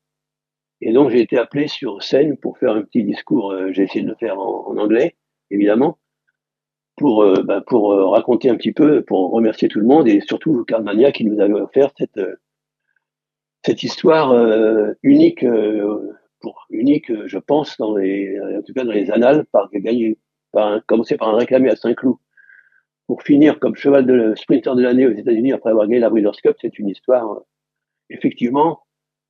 Et 0.81 0.91
donc 0.91 1.09
j'ai 1.09 1.21
été 1.21 1.37
appelé 1.37 1.67
sur 1.67 2.03
scène 2.03 2.37
pour 2.37 2.57
faire 2.57 2.71
un 2.71 2.81
petit 2.81 3.03
discours, 3.03 3.51
euh, 3.51 3.71
j'ai 3.71 3.83
essayé 3.83 4.03
de 4.03 4.09
le 4.09 4.15
faire 4.15 4.39
en, 4.39 4.77
anglais, 4.77 5.15
évidemment, 5.49 5.97
pour, 6.97 7.23
euh, 7.23 7.43
bah, 7.43 7.61
pour 7.65 7.93
euh, 7.93 8.07
raconter 8.07 8.49
un 8.49 8.55
petit 8.55 8.73
peu, 8.73 9.03
pour 9.03 9.31
remercier 9.31 9.67
tout 9.69 9.79
le 9.79 9.85
monde 9.85 10.07
et 10.07 10.21
surtout 10.21 10.65
Karl 10.65 10.83
Mania 10.83 11.11
qui 11.11 11.25
nous 11.25 11.39
avait 11.39 11.53
offert 11.53 11.91
cette, 11.97 12.19
cette 13.65 13.83
histoire 13.83 14.35
unique, 15.01 15.43
unique, 16.69 17.25
je 17.25 17.37
pense, 17.39 17.79
en 17.79 17.95
tout 17.95 18.73
cas 18.73 18.83
dans 18.83 18.91
les 18.91 19.09
annales, 19.09 19.45
par 19.51 19.71
gagner, 19.71 20.19
par 20.51 20.85
commencer 20.85 21.17
par 21.17 21.29
un 21.29 21.37
réclamé 21.37 21.69
à 21.69 21.75
Saint-Cloud, 21.75 22.17
pour 23.07 23.23
finir 23.23 23.59
comme 23.59 23.75
cheval 23.75 24.05
de 24.05 24.35
sprinter 24.35 24.75
de 24.75 24.83
l'année 24.83 25.07
aux 25.07 25.11
États-Unis 25.11 25.53
après 25.53 25.71
avoir 25.71 25.87
gagné 25.87 25.99
la 25.99 26.09
Breeders' 26.09 26.41
Cup, 26.43 26.57
c'est 26.61 26.77
une 26.77 26.89
histoire, 26.89 27.41
effectivement, 28.09 28.81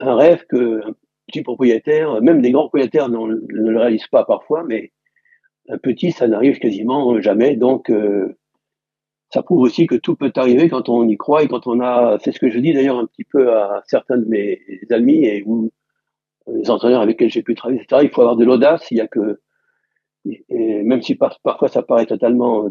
un 0.01 0.15
rêve 0.15 0.45
que 0.47 0.81
un 1.25 1.31
petit 1.31 1.41
propriétaire, 1.41 2.21
même 2.21 2.41
des 2.41 2.51
grands 2.51 2.63
propriétaires 2.63 3.09
ne 3.09 3.35
le 3.47 3.77
réalisent 3.77 4.07
pas 4.07 4.25
parfois, 4.25 4.63
mais 4.63 4.91
un 5.69 5.77
petit, 5.77 6.11
ça 6.11 6.27
n'arrive 6.27 6.59
quasiment 6.59 7.19
jamais. 7.21 7.55
Donc, 7.55 7.91
ça 9.33 9.43
prouve 9.43 9.61
aussi 9.61 9.87
que 9.87 9.95
tout 9.95 10.15
peut 10.15 10.31
arriver 10.35 10.69
quand 10.69 10.87
on 10.89 11.07
y 11.07 11.17
croit 11.17 11.43
et 11.43 11.47
quand 11.47 11.67
on 11.67 11.79
a, 11.81 12.17
c'est 12.19 12.31
ce 12.31 12.39
que 12.39 12.49
je 12.49 12.59
dis 12.59 12.73
d'ailleurs 12.73 12.99
un 12.99 13.05
petit 13.05 13.23
peu 13.23 13.53
à 13.53 13.83
certains 13.87 14.17
de 14.17 14.25
mes 14.25 14.61
amis 14.91 15.25
et 15.25 15.43
ou 15.45 15.71
les 16.47 16.69
entraîneurs 16.69 17.01
avec 17.01 17.15
lesquels 17.15 17.31
j'ai 17.31 17.41
pu 17.41 17.55
travailler, 17.55 17.81
etc. 17.81 18.01
Il 18.03 18.11
faut 18.11 18.21
avoir 18.21 18.35
de 18.35 18.45
l'audace. 18.45 18.89
Il 18.91 18.97
y 18.97 19.01
a 19.01 19.07
que, 19.07 19.39
même 20.49 21.01
si 21.01 21.15
parfois 21.15 21.67
ça 21.67 21.81
paraît 21.81 22.05
totalement 22.05 22.69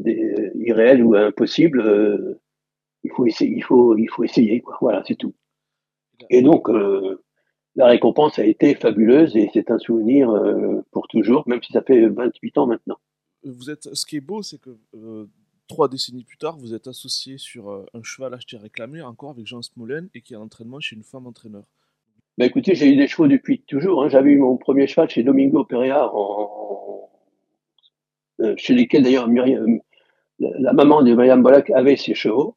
irréel 0.54 1.04
ou 1.04 1.14
impossible, 1.14 1.80
euh, 1.80 2.40
il 3.02 3.10
faut 3.10 3.26
essayer, 3.26 3.54
il 3.56 3.62
faut, 3.62 3.96
essayer. 4.22 4.62
Voilà, 4.80 5.02
c'est 5.06 5.16
tout. 5.16 5.34
Et 6.30 6.42
donc, 6.42 6.70
euh, 6.70 7.23
la 7.76 7.86
récompense 7.86 8.38
a 8.38 8.44
été 8.44 8.74
fabuleuse 8.74 9.36
et 9.36 9.50
c'est 9.52 9.70
un 9.70 9.78
souvenir 9.78 10.30
euh, 10.30 10.82
pour 10.92 11.08
toujours, 11.08 11.44
même 11.48 11.62
si 11.62 11.72
ça 11.72 11.82
fait 11.82 12.08
28 12.08 12.58
ans 12.58 12.66
maintenant. 12.66 12.98
Vous 13.44 13.70
êtes, 13.70 13.94
ce 13.94 14.06
qui 14.06 14.16
est 14.16 14.20
beau, 14.20 14.42
c'est 14.42 14.60
que 14.60 14.76
trois 15.68 15.88
décennies 15.88 16.24
plus 16.24 16.36
tard, 16.36 16.56
vous 16.56 16.74
êtes 16.74 16.86
associé 16.86 17.38
sur 17.38 17.70
euh, 17.70 17.86
un 17.94 18.02
cheval 18.02 18.34
acheté 18.34 18.56
réclamé, 18.56 19.02
encore 19.02 19.30
avec 19.30 19.46
Jean 19.46 19.62
Smolen, 19.62 20.08
et 20.14 20.20
qui 20.20 20.34
est 20.34 20.36
en 20.36 20.42
entraînement 20.42 20.80
chez 20.80 20.96
une 20.96 21.02
femme 21.02 21.26
entraîneur. 21.26 21.64
Bah 22.36 22.46
écoutez, 22.46 22.74
j'ai 22.74 22.92
eu 22.92 22.96
des 22.96 23.06
chevaux 23.06 23.28
depuis 23.28 23.60
toujours. 23.62 24.02
Hein. 24.02 24.08
J'avais 24.08 24.32
eu 24.32 24.38
mon 24.38 24.56
premier 24.56 24.86
cheval 24.86 25.08
chez 25.08 25.22
Domingo 25.22 25.64
Perea, 25.64 26.10
en... 26.12 27.08
Euh, 28.40 28.54
chez 28.56 28.74
lesquels 28.74 29.04
d'ailleurs 29.04 29.28
la, 30.40 30.72
maman 30.72 31.02
de 31.02 31.14
Mariam 31.14 31.40
Bolak 31.42 31.70
avait 31.70 31.96
ses 31.96 32.14
chevaux. 32.14 32.56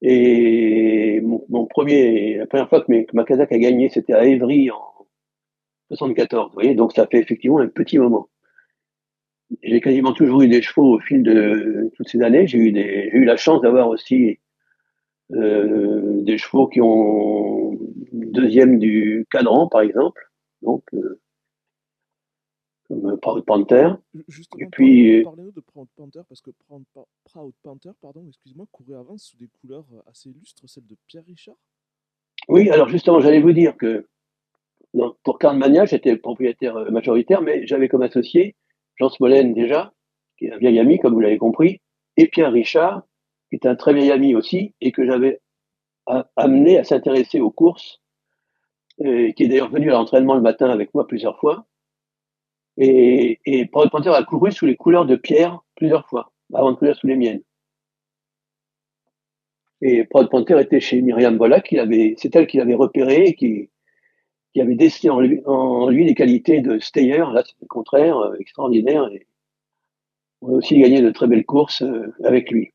Et 0.00 1.03
mon, 1.24 1.66
premier, 1.66 2.38
la 2.38 2.46
première 2.46 2.68
fois 2.68 2.82
que, 2.82 2.92
ma 3.12 3.24
Kazakh 3.24 3.52
a 3.52 3.58
gagné, 3.58 3.88
c'était 3.88 4.14
à 4.14 4.24
Évry 4.24 4.70
en 4.70 5.06
74. 5.88 6.48
Vous 6.48 6.54
voyez, 6.54 6.74
donc 6.74 6.92
ça 6.92 7.06
fait 7.06 7.18
effectivement 7.18 7.58
un 7.58 7.68
petit 7.68 7.98
moment 7.98 8.28
j'ai 9.62 9.80
quasiment 9.80 10.12
toujours 10.12 10.42
eu 10.42 10.48
des 10.48 10.62
chevaux 10.62 10.96
au 10.96 11.00
fil 11.00 11.22
de 11.22 11.90
toutes 11.96 12.08
ces 12.08 12.22
années. 12.22 12.46
J'ai 12.46 12.58
eu, 12.58 13.24
la 13.24 13.36
chance 13.36 13.60
d'avoir 13.60 13.88
aussi 13.88 14.38
euh, 15.32 16.22
des 16.22 16.38
chevaux 16.38 16.66
qui 16.68 16.80
ont 16.80 17.78
deuxième 18.12 18.78
du 18.78 19.26
cadran, 19.30 19.68
par 19.68 19.82
exemple. 19.82 20.30
Donc, 20.62 20.82
euh, 20.94 21.20
Proud 23.22 23.44
Panther. 23.44 23.90
Justement, 24.28 24.62
et 24.62 24.66
puis, 24.66 25.22
parlez-nous 25.22 25.52
de 25.52 25.60
Proud 25.60 25.88
Panther, 25.96 26.20
parce 26.28 26.42
que 26.42 26.50
Proud 26.68 27.52
Panther, 27.62 27.90
pardon, 28.00 28.24
excuse-moi, 28.28 28.66
courait 28.70 28.98
avant 28.98 29.16
sous 29.16 29.36
des 29.38 29.48
couleurs 29.48 29.86
assez 30.06 30.28
illustres, 30.28 30.68
celles 30.68 30.86
de 30.86 30.96
Pierre 31.06 31.24
Richard? 31.26 31.56
Oui, 32.48 32.68
alors 32.70 32.88
justement, 32.88 33.20
j'allais 33.20 33.40
vous 33.40 33.52
dire 33.52 33.76
que 33.76 34.06
pour 35.22 35.38
Karl 35.38 35.56
Mania, 35.56 35.86
j'étais 35.86 36.16
propriétaire 36.16 36.90
majoritaire, 36.92 37.40
mais 37.40 37.66
j'avais 37.66 37.88
comme 37.88 38.02
associé 38.02 38.54
Jean 38.96 39.08
Smolen 39.08 39.54
déjà, 39.54 39.92
qui 40.36 40.46
est 40.46 40.52
un 40.52 40.58
vieil 40.58 40.78
ami, 40.78 40.98
comme 40.98 41.14
vous 41.14 41.20
l'avez 41.20 41.38
compris, 41.38 41.80
et 42.16 42.28
Pierre 42.28 42.52
Richard, 42.52 43.02
qui 43.48 43.56
est 43.56 43.66
un 43.66 43.76
très 43.76 43.94
vieil 43.94 44.10
ami 44.10 44.34
aussi, 44.34 44.74
et 44.80 44.92
que 44.92 45.06
j'avais 45.06 45.40
amené 46.36 46.78
à 46.78 46.84
s'intéresser 46.84 47.40
aux 47.40 47.50
courses, 47.50 48.02
et 48.98 49.32
qui 49.32 49.44
est 49.44 49.48
d'ailleurs 49.48 49.70
venu 49.70 49.88
à 49.90 49.94
l'entraînement 49.94 50.34
le 50.34 50.42
matin 50.42 50.68
avec 50.68 50.92
moi 50.92 51.06
plusieurs 51.06 51.38
fois. 51.40 51.66
Et, 52.76 53.40
et 53.44 53.66
Proud 53.66 53.90
Panther 53.90 54.10
a 54.10 54.24
couru 54.24 54.52
sous 54.52 54.66
les 54.66 54.76
couleurs 54.76 55.06
de 55.06 55.16
Pierre 55.16 55.60
plusieurs 55.76 56.06
fois, 56.08 56.32
avant 56.52 56.72
de 56.72 56.76
courir 56.76 56.96
sous 56.96 57.06
les 57.06 57.16
miennes. 57.16 57.42
Et 59.80 60.04
Proud 60.04 60.28
Panther 60.30 60.60
était 60.60 60.80
chez 60.80 61.02
Myriam 61.02 61.36
Bola, 61.36 61.62
c'est 61.66 62.34
elle 62.34 62.46
qui 62.46 62.56
l'avait 62.56 62.74
repéré 62.74 63.26
et 63.26 63.34
qui, 63.34 63.70
qui 64.52 64.60
avait 64.60 64.76
dessiné 64.76 65.10
en 65.10 65.20
lui, 65.20 65.40
en 65.46 65.88
lui 65.88 66.04
les 66.04 66.14
qualités 66.14 66.60
de 66.60 66.78
stayer. 66.78 67.18
Là, 67.18 67.42
c'est 67.44 67.54
le 67.60 67.66
contraire, 67.66 68.16
euh, 68.18 68.36
extraordinaire. 68.38 69.08
Et 69.12 69.26
on 70.40 70.54
a 70.54 70.56
aussi 70.58 70.78
gagné 70.78 71.02
de 71.02 71.10
très 71.10 71.26
belles 71.26 71.44
courses 71.44 71.82
euh, 71.82 72.14
avec 72.24 72.50
lui. 72.50 72.72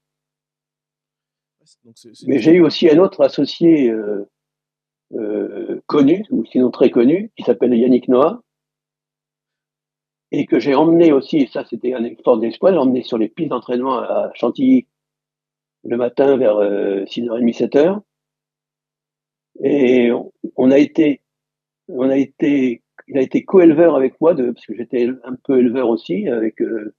Mais 2.27 2.39
j'ai 2.39 2.53
eu 2.53 2.61
aussi 2.61 2.89
un 2.89 2.97
autre 2.97 3.23
associé 3.23 3.89
euh, 3.89 4.27
euh, 5.13 5.81
connu, 5.87 6.25
ou 6.31 6.45
sinon 6.45 6.71
très 6.71 6.89
connu, 6.89 7.31
qui 7.35 7.43
s'appelle 7.43 7.73
Yannick 7.73 8.07
Noah, 8.07 8.41
et 10.31 10.45
que 10.45 10.59
j'ai 10.59 10.75
emmené 10.75 11.11
aussi, 11.11 11.37
et 11.37 11.47
ça 11.47 11.65
c'était 11.69 11.93
un 11.93 12.03
effort 12.03 12.37
d'espoir, 12.37 12.79
emmené 12.79 13.03
sur 13.03 13.17
les 13.17 13.29
pistes 13.29 13.49
d'entraînement 13.49 13.99
à 13.99 14.31
Chantilly 14.35 14.87
le 15.83 15.97
matin 15.97 16.37
vers 16.37 16.57
6h30, 16.57 17.57
7h. 17.57 18.01
Et 19.63 20.11
on 20.55 20.71
a 20.71 20.77
été 20.77 21.21
on 21.89 22.09
a 22.09 22.17
été, 22.17 22.83
il 23.07 23.17
a 23.17 23.21
été 23.21 23.43
co-éleveur 23.43 23.95
avec 23.95 24.19
moi, 24.21 24.33
de, 24.33 24.51
parce 24.51 24.65
que 24.65 24.75
j'étais 24.75 25.09
un 25.23 25.35
peu 25.43 25.59
éleveur 25.59 25.89
aussi, 25.89 26.27
avec 26.29 26.61
euh, 26.61 26.93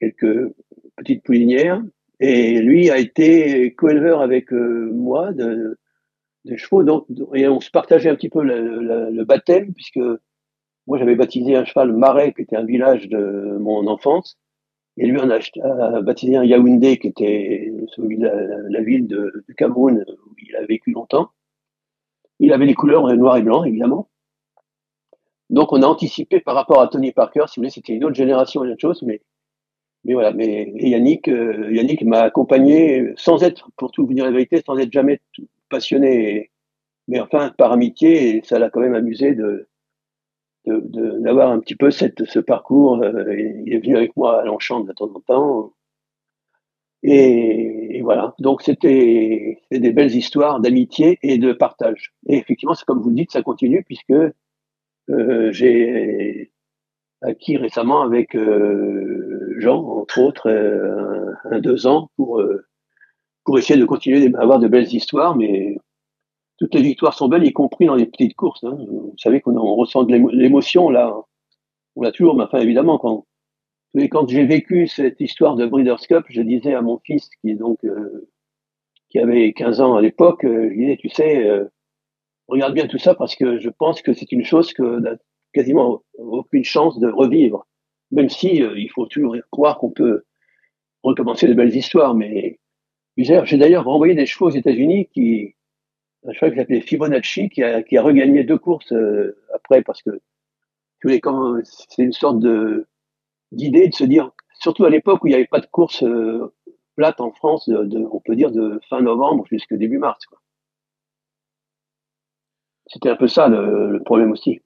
quelques 0.00 0.52
petites 0.96 1.22
poulinières. 1.22 1.82
Et 2.20 2.60
lui 2.60 2.90
a 2.90 2.98
été 2.98 3.74
co-éleveur 3.74 4.20
avec 4.20 4.52
euh, 4.52 4.90
moi 4.92 5.32
de, 5.32 5.78
de, 6.44 6.56
chevaux. 6.56 6.82
Donc, 6.82 7.06
et 7.34 7.46
on 7.48 7.60
se 7.60 7.70
partageait 7.70 8.10
un 8.10 8.14
petit 8.14 8.30
peu 8.30 8.42
le, 8.42 9.10
le, 9.10 9.24
baptême, 9.24 9.72
puisque 9.74 10.00
moi 10.86 10.98
j'avais 10.98 11.14
baptisé 11.16 11.56
un 11.56 11.64
cheval 11.64 11.92
Marais, 11.92 12.32
qui 12.32 12.42
était 12.42 12.56
un 12.56 12.64
village 12.64 13.08
de 13.08 13.56
mon 13.60 13.86
enfance. 13.86 14.38
Et 14.98 15.06
lui, 15.06 15.18
on 15.18 15.30
a, 15.30 16.00
baptisé 16.02 16.36
un 16.36 16.44
Yaoundé, 16.44 16.98
qui 16.98 17.08
était 17.08 17.72
la, 18.18 18.82
ville 18.82 19.06
de, 19.06 19.44
de 19.48 19.54
Cameroun, 19.54 20.04
où 20.26 20.34
il 20.38 20.54
a 20.54 20.66
vécu 20.66 20.90
longtemps. 20.92 21.30
Il 22.40 22.52
avait 22.52 22.66
les 22.66 22.74
couleurs 22.74 23.06
noir 23.14 23.38
et 23.38 23.42
blanc, 23.42 23.64
évidemment. 23.64 24.08
Donc 25.48 25.72
on 25.72 25.82
a 25.82 25.86
anticipé 25.86 26.40
par 26.40 26.54
rapport 26.54 26.80
à 26.80 26.88
Tony 26.88 27.12
Parker, 27.12 27.44
si 27.46 27.56
vous 27.56 27.62
voulez, 27.62 27.70
c'était 27.70 27.92
une 27.94 28.04
autre 28.04 28.16
génération, 28.16 28.64
une 28.64 28.72
autre 28.72 28.80
chose, 28.80 29.02
mais 29.02 29.20
mais 30.04 30.14
voilà, 30.14 30.32
mais 30.32 30.72
Yannick, 30.76 31.28
euh, 31.28 31.72
Yannick 31.72 32.02
m'a 32.02 32.22
accompagné 32.22 33.12
sans 33.16 33.44
être, 33.44 33.70
pour 33.76 33.92
tout 33.92 34.04
vous 34.04 34.14
dire 34.14 34.24
la 34.24 34.32
vérité, 34.32 34.60
sans 34.66 34.76
être 34.78 34.92
jamais 34.92 35.20
passionné, 35.68 36.50
mais 37.06 37.20
enfin 37.20 37.50
par 37.56 37.72
amitié, 37.72 38.36
et 38.36 38.42
ça 38.42 38.58
l'a 38.58 38.70
quand 38.70 38.80
même 38.80 38.94
amusé 38.94 39.34
de 39.34 39.68
d'avoir 40.66 41.50
un 41.50 41.60
petit 41.60 41.76
peu 41.76 41.90
cette, 41.90 42.24
ce 42.24 42.38
parcours. 42.38 43.02
Euh, 43.02 43.34
il 43.66 43.74
est 43.74 43.78
venu 43.78 43.96
avec 43.96 44.16
moi 44.16 44.40
à 44.40 44.44
Longchamp 44.44 44.80
de 44.80 44.92
temps 44.92 45.10
en 45.14 45.20
temps. 45.20 45.72
Et, 47.02 48.00
voilà. 48.02 48.34
Donc 48.38 48.62
c'était 48.62 49.60
des 49.70 49.92
belles 49.92 50.14
histoires 50.14 50.60
d'amitié 50.60 51.18
et 51.22 51.38
de 51.38 51.52
partage. 51.52 52.14
Et 52.28 52.36
effectivement, 52.36 52.74
c'est 52.74 52.84
comme 52.84 53.00
vous 53.00 53.10
le 53.10 53.16
dites, 53.16 53.32
ça 53.32 53.42
continue 53.42 53.84
puisque 53.84 54.12
euh, 55.10 55.52
j'ai 55.52 56.52
acquis 57.22 57.56
récemment 57.56 58.02
avec 58.02 58.34
euh, 58.34 59.54
Jean, 59.58 59.78
entre 59.82 60.18
autres, 60.20 60.48
euh, 60.48 61.32
un, 61.50 61.60
deux 61.60 61.86
ans 61.86 62.10
pour 62.16 62.40
euh, 62.40 62.66
pour 63.44 63.58
essayer 63.58 63.78
de 63.78 63.84
continuer 63.84 64.30
à 64.34 64.40
avoir 64.40 64.58
de 64.58 64.68
belles 64.68 64.92
histoires, 64.92 65.36
mais 65.36 65.76
toutes 66.62 66.76
les 66.76 66.82
victoires 66.82 67.14
sont 67.14 67.26
belles, 67.26 67.44
y 67.44 67.52
compris 67.52 67.86
dans 67.86 67.96
les 67.96 68.06
petites 68.06 68.36
courses. 68.36 68.62
Hein. 68.62 68.76
Vous 68.88 69.14
savez 69.18 69.40
qu'on 69.40 69.74
ressent 69.74 70.04
de 70.04 70.14
l'émotion 70.32 70.90
là. 70.90 71.12
On 71.96 72.02
l'a 72.02 72.12
toujours, 72.12 72.36
mais 72.36 72.44
enfin 72.44 72.60
évidemment 72.60 72.98
quand 72.98 73.26
quand 74.10 74.28
j'ai 74.28 74.46
vécu 74.46 74.86
cette 74.86 75.20
histoire 75.20 75.56
de 75.56 75.66
Breeders' 75.66 76.06
Cup, 76.06 76.24
je 76.28 76.40
disais 76.40 76.74
à 76.74 76.80
mon 76.80 77.00
fils 77.00 77.28
qui 77.40 77.56
donc 77.56 77.80
qui 79.08 79.18
avait 79.18 79.52
15 79.52 79.80
ans 79.80 79.96
à 79.96 80.00
l'époque, 80.00 80.42
je 80.44 80.72
disais 80.72 80.96
tu 80.96 81.08
sais, 81.08 81.50
regarde 82.46 82.74
bien 82.74 82.86
tout 82.86 82.98
ça 82.98 83.16
parce 83.16 83.34
que 83.34 83.58
je 83.58 83.68
pense 83.68 84.00
que 84.00 84.12
c'est 84.12 84.30
une 84.30 84.44
chose 84.44 84.72
que 84.72 85.02
quasiment 85.52 86.04
aucune 86.16 86.62
chance 86.62 87.00
de 87.00 87.08
revivre. 87.08 87.66
Même 88.12 88.28
si 88.28 88.62
euh, 88.62 88.78
il 88.78 88.88
faut 88.88 89.06
toujours 89.06 89.36
croire 89.50 89.78
qu'on 89.78 89.90
peut 89.90 90.22
recommencer 91.02 91.48
de 91.48 91.54
belles 91.54 91.74
histoires. 91.74 92.14
Mais 92.14 92.60
j'ai 93.16 93.58
d'ailleurs 93.58 93.84
renvoyé 93.84 94.14
des 94.14 94.26
chevaux 94.26 94.46
aux 94.46 94.50
États-Unis 94.50 95.08
qui, 95.12 95.56
un 96.24 96.32
cheval 96.32 96.52
qui 96.52 96.58
s'appelait 96.58 96.80
Fibonacci, 96.80 97.48
qui 97.48 97.62
a, 97.62 98.02
regagné 98.02 98.44
deux 98.44 98.58
courses 98.58 98.92
euh, 98.92 99.36
après 99.54 99.82
parce 99.82 100.02
que 100.02 100.20
c'est 101.04 102.02
une 102.02 102.12
sorte 102.12 102.38
d'idée 103.50 103.88
de 103.88 103.94
se 103.94 104.04
dire, 104.04 104.30
surtout 104.60 104.84
à 104.84 104.90
l'époque 104.90 105.24
où 105.24 105.26
il 105.26 105.30
n'y 105.30 105.34
avait 105.34 105.46
pas 105.46 105.58
de 105.58 105.66
course 105.66 106.04
euh, 106.04 106.54
plate 106.94 107.20
en 107.20 107.32
France, 107.32 107.68
on 107.68 108.20
peut 108.20 108.36
dire 108.36 108.52
de 108.52 108.80
fin 108.88 109.00
novembre 109.00 109.44
jusqu'au 109.50 109.76
début 109.76 109.98
mars. 109.98 110.24
C'était 112.86 113.08
un 113.08 113.16
peu 113.16 113.26
ça 113.26 113.48
le 113.48 114.00
problème 114.04 114.30
aussi 114.30 114.60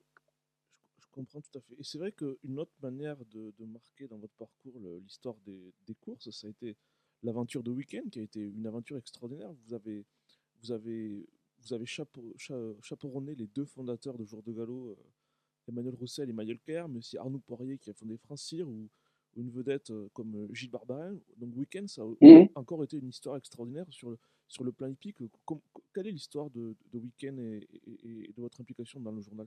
comprends 1.16 1.40
tout 1.40 1.58
à 1.58 1.60
fait. 1.62 1.74
Et 1.78 1.82
c'est 1.82 1.98
vrai 1.98 2.12
qu'une 2.12 2.58
autre 2.58 2.74
manière 2.82 3.16
de, 3.32 3.52
marquer 3.64 4.06
dans 4.06 4.18
votre 4.18 4.34
parcours 4.34 4.78
l'histoire 5.02 5.36
des, 5.46 5.94
courses, 6.00 6.30
ça 6.30 6.46
a 6.46 6.50
été 6.50 6.76
l'aventure 7.22 7.62
de 7.62 7.70
week-end, 7.70 8.02
qui 8.12 8.20
a 8.20 8.22
été 8.22 8.40
une 8.40 8.66
aventure 8.66 8.98
extraordinaire. 8.98 9.50
Vous 9.66 9.74
avez, 9.74 10.04
vous 10.62 10.72
avez, 10.72 11.26
vous 11.62 11.72
avez 11.72 11.86
chaperonné 11.86 13.34
les 13.34 13.46
deux 13.46 13.64
fondateurs 13.64 14.16
de 14.16 14.24
Jour 14.24 14.42
de 14.42 14.52
Galop, 14.52 14.88
euh, 14.88 14.96
Emmanuel 15.68 15.94
Roussel 15.94 16.30
et 16.30 16.32
Manuel 16.32 16.58
Kerr, 16.60 16.88
mais 16.88 16.98
aussi 16.98 17.18
Arnaud 17.18 17.40
Poirier 17.40 17.78
qui 17.78 17.90
a 17.90 17.94
fondé 17.94 18.16
Francir, 18.16 18.68
ou, 18.68 18.88
une 19.36 19.50
vedette 19.50 19.90
euh, 19.90 20.08
comme 20.12 20.34
euh, 20.34 20.54
Gilles 20.54 20.70
Barbarin. 20.70 21.14
Donc 21.36 21.56
Week-end, 21.56 21.86
ça 21.86 22.02
a 22.02 22.06
mmh. 22.06 22.48
encore 22.54 22.82
été 22.84 22.96
une 22.96 23.08
histoire 23.08 23.36
extraordinaire 23.36 23.86
sur 23.90 24.10
le, 24.10 24.18
sur 24.48 24.64
le 24.64 24.72
plan 24.72 24.88
hippique. 24.88 25.18
quelle 25.94 26.06
est 26.06 26.12
l'histoire 26.12 26.50
de, 26.50 26.74
de 26.92 26.98
Week-end 26.98 27.36
et, 27.38 27.68
de 28.34 28.40
votre 28.40 28.60
implication 28.60 29.00
dans 29.00 29.12
le 29.12 29.20
journal? 29.20 29.46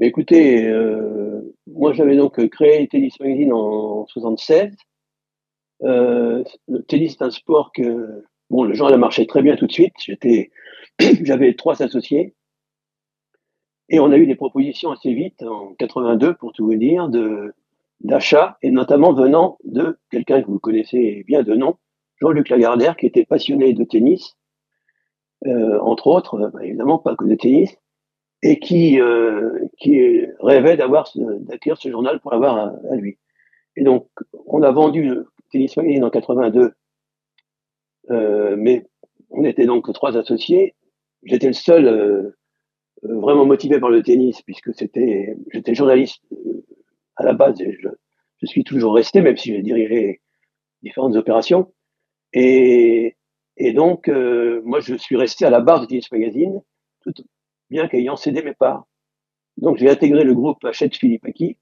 Écoutez, 0.00 0.66
euh, 0.68 1.42
moi 1.66 1.92
j'avais 1.92 2.16
donc 2.16 2.44
créé 2.48 2.88
Tennis 2.88 3.18
Magazine 3.20 3.52
en 3.52 4.06
76. 4.06 4.74
Euh, 5.82 6.44
le 6.68 6.82
tennis 6.84 7.16
c'est 7.18 7.24
un 7.24 7.30
sport 7.30 7.72
que 7.72 8.24
bon, 8.52 8.64
le 8.64 8.74
genre 8.74 8.92
a 8.92 8.96
marché 8.96 9.26
très 9.26 9.42
bien 9.42 9.56
tout 9.56 9.66
de 9.66 9.72
suite. 9.72 9.94
J'étais, 9.98 10.50
j'avais 11.00 11.54
trois 11.54 11.82
associés 11.82 12.34
et 13.88 13.98
on 13.98 14.12
a 14.12 14.16
eu 14.18 14.26
des 14.26 14.36
propositions 14.36 14.92
assez 14.92 15.12
vite 15.12 15.42
en 15.42 15.74
82 15.74 16.34
pour 16.34 16.52
tout 16.52 16.66
vous 16.66 16.76
dire 16.76 17.10
d'achat 18.00 18.58
et 18.62 18.70
notamment 18.70 19.12
venant 19.12 19.58
de 19.64 19.98
quelqu'un 20.10 20.42
que 20.42 20.46
vous 20.46 20.58
connaissez 20.58 21.24
bien 21.26 21.42
de 21.42 21.54
nom, 21.54 21.76
Jean-Luc 22.20 22.50
Lagardère, 22.50 22.96
qui 22.96 23.06
était 23.06 23.24
passionné 23.24 23.72
de 23.72 23.84
tennis, 23.84 24.36
euh, 25.46 25.80
entre 25.80 26.06
autres, 26.06 26.50
bah, 26.52 26.64
évidemment 26.64 26.98
pas 26.98 27.16
que 27.16 27.24
de 27.24 27.34
tennis, 27.34 27.76
et 28.42 28.58
qui, 28.58 29.00
euh, 29.00 29.58
qui 29.78 30.26
rêvait 30.40 30.76
d'avoir 30.76 31.08
d'acquérir 31.14 31.76
ce 31.76 31.90
journal 31.90 32.20
pour 32.20 32.32
l'avoir 32.32 32.56
à, 32.90 32.96
lui. 32.96 33.18
Et 33.76 33.84
donc, 33.84 34.08
on 34.46 34.62
a 34.62 34.70
vendu 34.70 35.12
Tennis 35.50 35.76
Magazine 35.76 36.04
en 36.04 36.10
82, 36.10 36.72
euh, 38.10 38.56
mais 38.58 38.86
on 39.30 39.44
était 39.44 39.66
donc 39.66 39.92
trois 39.92 40.16
associés. 40.16 40.74
J'étais 41.24 41.46
le 41.46 41.52
seul 41.52 41.86
euh, 41.86 42.36
vraiment 43.02 43.46
motivé 43.46 43.78
par 43.80 43.90
le 43.90 44.02
tennis, 44.02 44.42
puisque 44.42 44.74
c'était, 44.74 45.36
j'étais 45.52 45.74
journaliste 45.74 46.22
euh, 46.32 46.64
à 47.16 47.24
la 47.24 47.32
base, 47.32 47.60
et 47.60 47.72
je, 47.80 47.88
je, 48.40 48.46
suis 48.46 48.64
toujours 48.64 48.94
resté, 48.94 49.20
même 49.20 49.36
si 49.36 49.52
j'ai 49.52 49.62
dirigé 49.62 50.20
différentes 50.82 51.16
opérations. 51.16 51.72
Et, 52.32 53.16
et 53.56 53.72
donc, 53.72 54.08
euh, 54.08 54.62
moi, 54.64 54.80
je 54.80 54.94
suis 54.94 55.16
resté 55.16 55.44
à 55.44 55.50
la 55.50 55.60
barre 55.60 55.80
de 55.82 55.86
Tennis 55.86 56.10
Magazine, 56.10 56.60
tout, 57.02 57.14
bien 57.70 57.88
qu'ayant 57.88 58.16
cédé 58.16 58.42
mes 58.42 58.54
parts. 58.54 58.86
Donc 59.58 59.76
j'ai 59.76 59.90
intégré 59.90 60.24
le 60.24 60.34
groupe 60.34 60.64
Hachette 60.64 60.96
Philippe 60.96 61.26
Aki. 61.26 61.58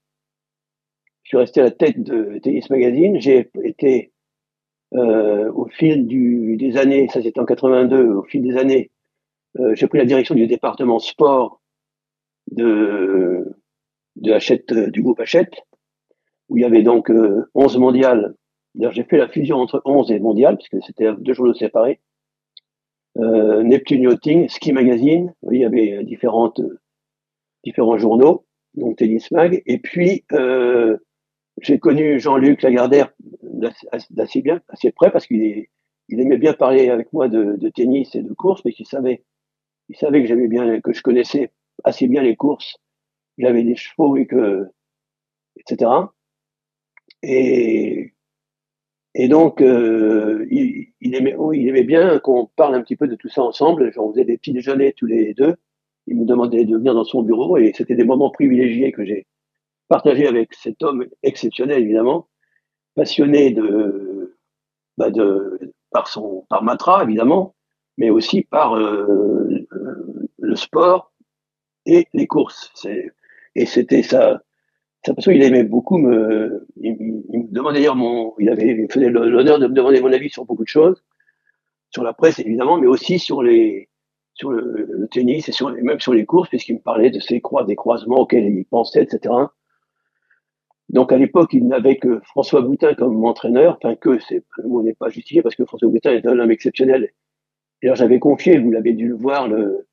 Je 1.22 1.28
suis 1.28 1.36
resté 1.36 1.60
à 1.60 1.64
la 1.64 1.70
tête 1.70 2.00
de 2.02 2.38
Tennis 2.38 2.70
Magazine. 2.70 3.20
J'ai 3.20 3.50
été 3.64 4.09
euh, 4.94 5.50
au 5.52 5.66
fil 5.66 6.06
du, 6.06 6.56
des 6.56 6.76
années, 6.76 7.08
ça 7.08 7.22
c'était 7.22 7.40
en 7.40 7.44
82, 7.44 8.14
au 8.14 8.22
fil 8.24 8.42
des 8.42 8.56
années, 8.56 8.90
euh, 9.58 9.74
j'ai 9.74 9.86
pris 9.86 9.98
la 9.98 10.04
direction 10.04 10.34
du 10.34 10.46
département 10.46 10.98
sport 10.98 11.60
de, 12.50 13.56
de 14.16 14.32
Hachette, 14.32 14.72
euh, 14.72 14.90
du 14.90 15.02
groupe 15.02 15.20
Hachette, 15.20 15.62
où 16.48 16.56
il 16.56 16.62
y 16.62 16.64
avait 16.64 16.82
donc 16.82 17.12
11 17.54 17.78
mondiales. 17.78 18.34
D'ailleurs, 18.74 18.92
j'ai 18.92 19.04
fait 19.04 19.18
la 19.18 19.28
fusion 19.28 19.58
entre 19.58 19.82
11 19.84 20.10
et 20.10 20.18
mondial, 20.18 20.56
puisque 20.56 20.84
c'était 20.84 21.12
deux 21.18 21.32
journaux 21.32 21.54
séparés 21.54 22.00
euh, 23.18 23.62
Neptune 23.62 24.02
Yachting, 24.02 24.48
Ski 24.48 24.72
Magazine, 24.72 25.34
il 25.50 25.60
y 25.60 25.64
avait 25.64 26.04
différentes, 26.04 26.60
différents 27.64 27.98
journaux, 27.98 28.44
donc 28.74 28.96
Tennis 28.96 29.30
Mag, 29.30 29.62
et 29.66 29.78
puis 29.78 30.24
euh, 30.32 30.96
j'ai 31.60 31.78
connu 31.78 32.18
Jean-Luc 32.20 32.62
Lagardère 32.62 33.12
d'assez 34.10 34.42
bien, 34.42 34.60
assez 34.68 34.92
près, 34.92 35.10
parce 35.10 35.26
qu'il 35.26 35.66
il 36.08 36.20
aimait 36.20 36.38
bien 36.38 36.54
parler 36.54 36.88
avec 36.88 37.12
moi 37.12 37.28
de, 37.28 37.68
tennis 37.70 38.14
et 38.14 38.22
de 38.22 38.32
course, 38.32 38.62
mais 38.64 38.72
qu'il 38.72 38.86
savait, 38.86 39.22
il 39.88 39.96
savait 39.96 40.22
que 40.22 40.28
j'aimais 40.28 40.48
bien, 40.48 40.80
que 40.80 40.92
je 40.92 41.02
connaissais 41.02 41.52
assez 41.84 42.08
bien 42.08 42.22
les 42.22 42.36
courses, 42.36 42.76
j'avais 43.38 43.62
des 43.62 43.76
chevaux 43.76 44.16
et 44.16 44.26
que, 44.26 44.66
etc. 45.56 45.90
Et 49.14 49.28
donc, 49.28 49.60
euh, 49.60 50.46
il, 50.50 51.14
aimait, 51.14 51.34
il 51.54 51.68
aimait 51.68 51.82
bien 51.82 52.18
qu'on 52.20 52.46
parle 52.46 52.74
un 52.74 52.82
petit 52.82 52.96
peu 52.96 53.08
de 53.08 53.16
tout 53.16 53.28
ça 53.28 53.42
ensemble. 53.42 53.92
On 53.96 54.12
faisait 54.12 54.24
des 54.24 54.36
petits 54.38 54.52
déjeuners 54.52 54.92
tous 54.92 55.06
les 55.06 55.34
deux. 55.34 55.56
Il 56.06 56.16
me 56.16 56.24
demandait 56.24 56.64
de 56.64 56.76
venir 56.76 56.94
dans 56.94 57.04
son 57.04 57.22
bureau 57.22 57.56
et 57.56 57.72
c'était 57.74 57.96
des 57.96 58.04
moments 58.04 58.30
privilégiés 58.30 58.92
que 58.92 59.04
j'ai 59.04 59.26
partagés 59.90 60.26
avec 60.26 60.54
cet 60.54 60.82
homme 60.82 61.04
exceptionnel, 61.22 61.82
évidemment, 61.82 62.28
passionné 62.94 63.50
de, 63.50 64.38
bah 64.96 65.10
de 65.10 65.58
par 65.90 66.08
son 66.08 66.46
par 66.48 66.62
Matra, 66.62 67.02
évidemment, 67.02 67.54
mais 67.98 68.08
aussi 68.08 68.42
par 68.42 68.76
euh, 68.76 69.66
le 70.38 70.56
sport 70.56 71.12
et 71.84 72.06
les 72.14 72.26
courses. 72.26 72.72
Et 73.54 73.66
c'était 73.66 74.02
ça 74.02 74.40
c'est 75.02 75.14
parce 75.14 75.26
qu'il 75.26 75.42
aimait 75.42 75.64
beaucoup 75.64 75.96
me, 75.96 76.66
il, 76.76 76.92
me 76.92 77.52
demandait 77.52 77.78
d'ailleurs 77.78 77.96
mon, 77.96 78.34
il 78.38 78.50
avait, 78.50 78.68
il 78.68 78.92
faisait 78.92 79.08
l'honneur 79.08 79.58
de 79.58 79.66
me 79.66 79.72
demander 79.72 80.00
mon 80.00 80.12
avis 80.12 80.28
sur 80.28 80.44
beaucoup 80.44 80.64
de 80.64 80.68
choses, 80.68 81.02
sur 81.90 82.02
la 82.02 82.12
presse 82.12 82.38
évidemment, 82.38 82.76
mais 82.78 82.86
aussi 82.86 83.18
sur 83.18 83.42
les, 83.42 83.88
sur 84.34 84.50
le, 84.50 85.08
tennis 85.10 85.48
et 85.48 85.52
sur, 85.52 85.70
même 85.70 86.00
sur 86.00 86.12
les 86.12 86.26
courses, 86.26 86.50
puisqu'il 86.50 86.74
me 86.74 86.80
parlait 86.80 87.10
de 87.10 87.18
ces 87.18 87.40
croix, 87.40 87.64
des 87.64 87.76
croisements 87.76 88.20
auxquels 88.20 88.44
il 88.44 88.66
pensait, 88.66 89.02
etc. 89.02 89.34
Donc 90.90 91.12
à 91.12 91.16
l'époque, 91.16 91.52
il 91.52 91.66
n'avait 91.68 91.98
que 91.98 92.20
François 92.24 92.62
Boutin 92.62 92.94
comme 92.94 93.24
entraîneur, 93.24 93.78
enfin 93.80 93.94
que, 93.94 94.18
c'est, 94.18 94.44
le 94.58 94.68
mot 94.68 94.82
n'est 94.82 94.94
pas 94.94 95.08
justifié 95.08 95.40
parce 95.40 95.54
que 95.54 95.64
François 95.64 95.88
Boutin 95.88 96.12
est 96.12 96.26
un 96.26 96.38
homme 96.38 96.50
exceptionnel. 96.50 97.12
D'ailleurs, 97.80 97.96
j'avais 97.96 98.18
confié, 98.18 98.58
vous 98.58 98.72
l'avez 98.72 98.92
dû 98.92 99.08
le 99.08 99.14
voir, 99.14 99.48
le, 99.48 99.86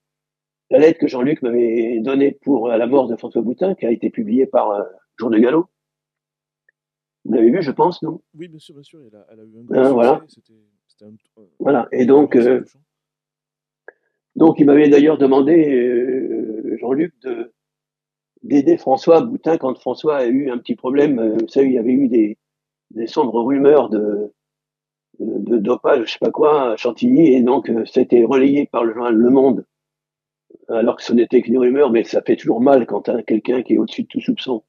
la 0.72 0.80
lettre 0.80 1.00
que 1.00 1.08
Jean-Luc 1.08 1.44
m'avait 1.44 2.00
donnée 2.00 2.32
pour 2.32 2.68
la 2.68 2.88
mort 2.88 3.08
de 3.08 3.16
François 3.16 3.44
Boutin, 3.44 3.76
qui 3.76 3.86
a 3.86 3.92
été 3.92 4.10
publiée 4.10 4.48
par 4.48 4.72
euh, 4.72 4.84
Jour 5.18 5.30
de 5.30 5.38
Galop. 5.38 5.68
Vous 7.26 7.34
l'avez 7.34 7.52
vu, 7.52 7.62
je 7.62 7.72
pense, 7.72 8.02
non? 8.02 8.22
Oui, 8.34 8.48
bien 8.48 8.60
sûr, 8.60 8.74
bien 8.74 8.84
sûr. 8.84 9.00
Elle 9.06 9.16
a, 9.16 9.28
elle 9.32 9.40
a 9.40 9.44
eu 9.44 9.58
un 9.60 9.86
hein, 9.86 9.92
voilà. 9.92 10.24
Un, 11.02 11.12
voilà. 11.60 11.88
Et 11.92 12.06
donc, 12.06 12.36
euh, 12.36 12.66
donc 14.36 14.60
il 14.60 14.66
m'avait 14.66 14.90
d'ailleurs 14.90 15.20
demandé, 15.20 15.76
euh, 15.76 16.76
Jean-Luc, 16.80 17.14
de, 17.22 17.54
d'aider 18.48 18.78
François 18.78 19.22
Boutin 19.22 19.58
quand 19.58 19.78
François 19.78 20.18
a 20.18 20.26
eu 20.26 20.50
un 20.50 20.58
petit 20.58 20.76
problème. 20.76 21.20
Euh, 21.20 21.38
vous 21.40 21.48
savez, 21.48 21.68
il 21.68 21.74
y 21.74 21.80
avait 21.80 21.92
eu 21.92 22.08
des, 22.08 22.38
sombres 23.08 23.42
rumeurs 23.42 23.90
de, 23.90 24.32
dopage, 25.20 26.06
je 26.08 26.12
sais 26.14 26.20
pas 26.20 26.32
quoi, 26.32 26.72
à 26.72 26.78
Chantilly, 26.78 27.34
et 27.34 27.42
donc 27.42 27.70
euh, 27.70 27.84
a 27.84 28.00
été 28.00 28.24
relayé 28.24 28.68
par 28.68 28.84
le 28.84 28.94
journal 28.94 29.14
Le 29.14 29.30
Monde, 29.30 29.66
alors 30.70 30.98
que 30.98 31.04
ce 31.04 31.14
n'était 31.14 31.42
que 31.42 31.52
des 31.52 31.58
rumeurs, 31.58 31.92
mais 31.92 32.04
ça 32.04 32.22
fait 32.22 32.36
toujours 32.36 32.62
mal 32.62 32.86
quand 32.86 33.10
quelqu'un 33.26 33.64
qui 33.64 33.74
est 33.74 33.78
au-dessus 33.78 34.04
de 34.04 34.08
tout 34.08 34.22
soupçon 34.22 34.64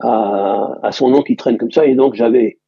à, 0.00 0.78
à 0.82 0.92
son 0.92 1.10
nom 1.10 1.22
qui 1.22 1.36
traîne 1.36 1.58
comme 1.58 1.72
ça, 1.72 1.86
et 1.86 1.94
donc 1.94 2.14
j'avais 2.14 2.58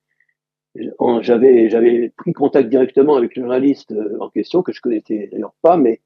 j'avais 1.20 1.68
j'avais 1.68 2.10
pris 2.16 2.32
contact 2.32 2.68
directement 2.68 3.16
avec 3.16 3.34
le 3.34 3.42
journaliste 3.42 3.92
euh, 3.92 4.16
en 4.20 4.30
question 4.30 4.62
que 4.62 4.72
je 4.72 4.80
connaissais 4.80 5.28
d'ailleurs 5.32 5.54
pas, 5.62 5.76
mais 5.76 6.00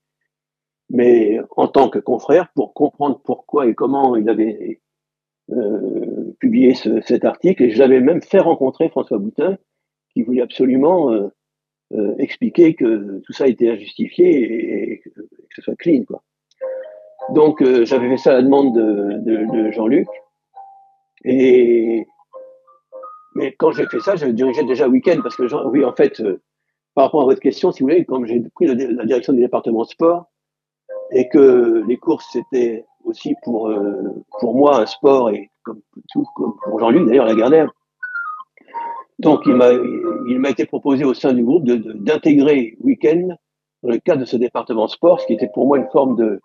mais 0.90 1.40
en 1.56 1.68
tant 1.68 1.88
que 1.88 1.98
confrère 1.98 2.48
pour 2.54 2.74
comprendre 2.74 3.20
pourquoi 3.24 3.66
et 3.66 3.74
comment 3.74 4.16
il 4.16 4.28
avait 4.28 4.80
euh, 5.50 6.34
publié 6.40 6.74
ce, 6.74 7.00
cet 7.02 7.24
article. 7.24 7.62
Et 7.62 7.70
je 7.70 7.78
l'avais 7.78 8.00
même 8.00 8.22
fait 8.22 8.40
rencontrer 8.40 8.88
François 8.88 9.18
Boutin, 9.18 9.58
qui 10.12 10.22
voulait 10.22 10.42
absolument 10.42 11.12
euh, 11.12 11.28
euh, 11.92 12.14
expliquer 12.18 12.74
que 12.74 13.20
tout 13.26 13.32
ça 13.32 13.46
était 13.46 13.70
injustifié 13.70 14.92
et, 14.92 15.00
que, 15.00 15.10
ce 15.54 15.62
soit 15.62 15.76
clean. 15.76 16.04
Quoi. 16.04 16.22
Donc 17.30 17.62
euh, 17.62 17.84
j'avais 17.84 18.08
fait 18.08 18.16
ça 18.16 18.32
à 18.32 18.34
la 18.34 18.42
demande 18.42 18.74
de, 18.74 19.18
de, 19.18 19.52
de 19.52 19.70
Jean-Luc. 19.70 20.08
Et 21.24 22.06
mais 23.34 23.52
quand 23.52 23.72
j'ai 23.72 23.86
fait 23.86 24.00
ça, 24.00 24.16
je 24.16 24.26
dirigeais 24.26 24.64
déjà 24.64 24.88
week-end 24.88 25.20
parce 25.22 25.36
que 25.36 25.48
Jean, 25.48 25.68
oui, 25.68 25.84
en 25.84 25.92
fait, 25.92 26.20
euh, 26.20 26.40
par 26.94 27.06
rapport 27.06 27.22
à 27.22 27.24
votre 27.24 27.40
question, 27.40 27.72
si 27.72 27.82
vous 27.82 27.88
voulez, 27.88 28.04
comme 28.04 28.26
j'ai 28.26 28.40
pris 28.54 28.66
la, 28.66 28.74
la, 28.74 29.04
direction 29.04 29.32
du 29.32 29.40
département 29.40 29.84
sport 29.84 30.30
et 31.14 31.28
que 31.28 31.82
les 31.86 31.96
courses 31.96 32.28
c'était 32.32 32.84
aussi 33.04 33.34
pour 33.42 33.72
pour 34.40 34.54
moi 34.54 34.80
un 34.80 34.86
sport 34.86 35.30
et 35.30 35.50
comme 35.62 35.80
tout 36.12 36.26
comme 36.34 36.56
pour 36.62 36.78
Jean-Luc 36.78 37.06
d'ailleurs 37.06 37.26
la 37.26 37.34
Gardère 37.34 37.70
donc, 39.18 39.42
il 39.46 39.54
m'a, 39.54 39.72
il 39.72 40.38
m'a 40.38 40.50
été 40.50 40.66
proposé 40.66 41.04
au 41.04 41.14
sein 41.14 41.32
du 41.32 41.44
groupe 41.44 41.64
de, 41.64 41.76
d'intégrer 41.76 42.76
Week-end 42.80 43.36
dans 43.82 43.90
le 43.90 43.98
cadre 43.98 44.20
de 44.20 44.24
ce 44.24 44.36
département 44.36 44.88
sport, 44.88 45.20
ce 45.20 45.26
qui 45.26 45.34
était 45.34 45.50
pour 45.52 45.66
moi 45.66 45.78
une 45.78 45.88
forme 45.90 46.16
de 46.16 46.40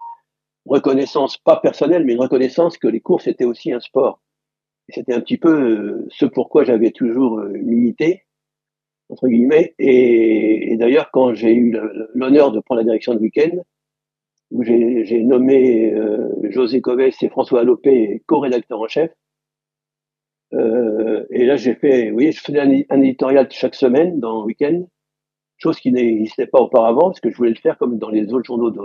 reconnaissance, 0.65 1.37
pas 1.37 1.57
personnelle, 1.57 2.05
mais 2.05 2.13
une 2.13 2.21
reconnaissance 2.21 2.77
que 2.77 2.87
les 2.87 2.99
courses 2.99 3.27
étaient 3.27 3.45
aussi 3.45 3.71
un 3.71 3.79
sport. 3.79 4.21
C'était 4.89 5.13
un 5.13 5.21
petit 5.21 5.37
peu 5.37 5.51
euh, 5.51 6.07
ce 6.09 6.25
pourquoi 6.25 6.63
j'avais 6.63 6.91
toujours 6.91 7.39
euh, 7.39 7.49
milité, 7.49 8.25
entre 9.09 9.27
guillemets. 9.27 9.73
Et, 9.79 10.71
et 10.73 10.77
d'ailleurs, 10.77 11.09
quand 11.11 11.33
j'ai 11.33 11.53
eu 11.53 11.75
l'honneur 12.13 12.51
de 12.51 12.59
prendre 12.59 12.79
la 12.79 12.85
direction 12.85 13.13
de 13.15 13.19
Week-end, 13.19 13.63
où 14.51 14.63
j'ai, 14.63 15.23
nommé 15.23 15.93
euh, 15.93 16.29
José 16.49 16.81
Coves 16.81 17.01
et 17.21 17.29
François 17.29 17.61
Allopé 17.61 18.23
co-rédacteurs 18.25 18.81
en 18.81 18.87
chef, 18.87 19.11
euh, 20.53 21.25
et 21.29 21.45
là, 21.45 21.55
j'ai 21.55 21.75
fait, 21.75 22.11
oui, 22.11 22.31
je 22.31 22.41
faisais 22.41 22.59
un, 22.59 23.01
éditorial 23.01 23.47
chaque 23.51 23.75
semaine 23.75 24.19
dans 24.19 24.39
le 24.39 24.45
week-end, 24.45 24.85
chose 25.57 25.79
qui 25.79 25.91
n'existait 25.91 26.47
pas 26.47 26.59
auparavant, 26.59 27.09
parce 27.09 27.19
que 27.19 27.29
je 27.29 27.35
voulais 27.35 27.49
le 27.49 27.55
faire 27.55 27.77
comme 27.77 27.97
dans 27.99 28.09
les 28.09 28.33
autres 28.33 28.45
journaux 28.45 28.71
de, 28.71 28.81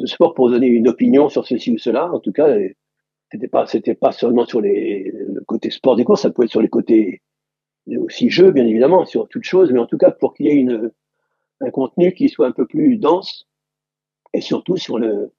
de 0.00 0.06
sport 0.06 0.34
pour 0.34 0.50
donner 0.50 0.66
une 0.66 0.88
opinion 0.88 1.28
sur 1.28 1.46
ceci 1.46 1.72
ou 1.72 1.78
cela. 1.78 2.12
En 2.12 2.20
tout 2.20 2.32
cas, 2.32 2.54
c'était 3.32 3.48
pas, 3.48 3.66
c'était 3.66 3.94
pas 3.94 4.12
seulement 4.12 4.44
sur 4.44 4.60
les, 4.60 5.12
le 5.12 5.42
côté 5.44 5.70
sport 5.70 5.96
des 5.96 6.04
courses, 6.04 6.22
ça 6.22 6.30
pouvait 6.30 6.46
être 6.46 6.50
sur 6.50 6.62
les 6.62 6.68
côtés 6.68 7.22
aussi 7.98 8.30
jeux, 8.30 8.50
bien 8.50 8.66
évidemment, 8.66 9.04
sur 9.06 9.28
toute 9.28 9.44
chose, 9.44 9.72
mais 9.72 9.78
en 9.78 9.86
tout 9.86 9.98
cas 9.98 10.10
pour 10.10 10.34
qu'il 10.34 10.46
y 10.46 10.48
ait 10.50 10.56
une, 10.56 10.90
un 11.60 11.70
contenu 11.70 12.12
qui 12.12 12.28
soit 12.28 12.48
un 12.48 12.52
peu 12.52 12.66
plus 12.66 12.96
dense 12.96 13.46
et 14.32 14.40
surtout 14.40 14.76
sur 14.76 14.98
le, 14.98 15.32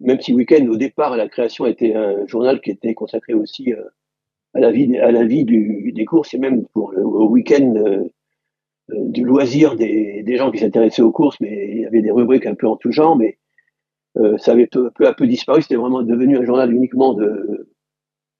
même 0.00 0.20
si 0.20 0.32
Week-end 0.32 0.66
au 0.68 0.76
départ 0.76 1.16
la 1.16 1.28
création 1.28 1.66
était 1.66 1.94
un 1.94 2.26
journal 2.26 2.60
qui 2.60 2.70
était 2.70 2.94
consacré 2.94 3.34
aussi 3.34 3.72
euh, 3.72 3.84
à 4.54 4.60
la 4.60 4.70
vie, 4.70 4.98
à 4.98 5.10
la 5.10 5.24
vie 5.24 5.44
des 5.44 6.04
courses 6.04 6.34
et 6.34 6.38
même 6.38 6.66
pour 6.68 6.92
le 6.92 7.02
week-end 7.04 7.74
euh, 7.76 8.04
euh, 8.90 9.08
du 9.08 9.24
loisir 9.24 9.76
des, 9.76 10.22
des 10.22 10.36
gens 10.36 10.50
qui 10.50 10.58
s'intéressaient 10.58 11.02
aux 11.02 11.12
courses, 11.12 11.40
mais 11.40 11.70
il 11.70 11.80
y 11.80 11.86
avait 11.86 12.02
des 12.02 12.10
rubriques 12.10 12.46
un 12.46 12.54
peu 12.54 12.66
en 12.66 12.76
tout 12.76 12.92
genre, 12.92 13.16
mais 13.16 13.38
ça 14.36 14.52
avait 14.52 14.66
peu, 14.66 14.90
à 15.06 15.14
peu 15.14 15.26
disparu. 15.26 15.62
C'était 15.62 15.76
vraiment 15.76 16.02
devenu 16.02 16.36
un 16.36 16.44
journal 16.44 16.70
uniquement 16.70 17.14
de 17.14 17.66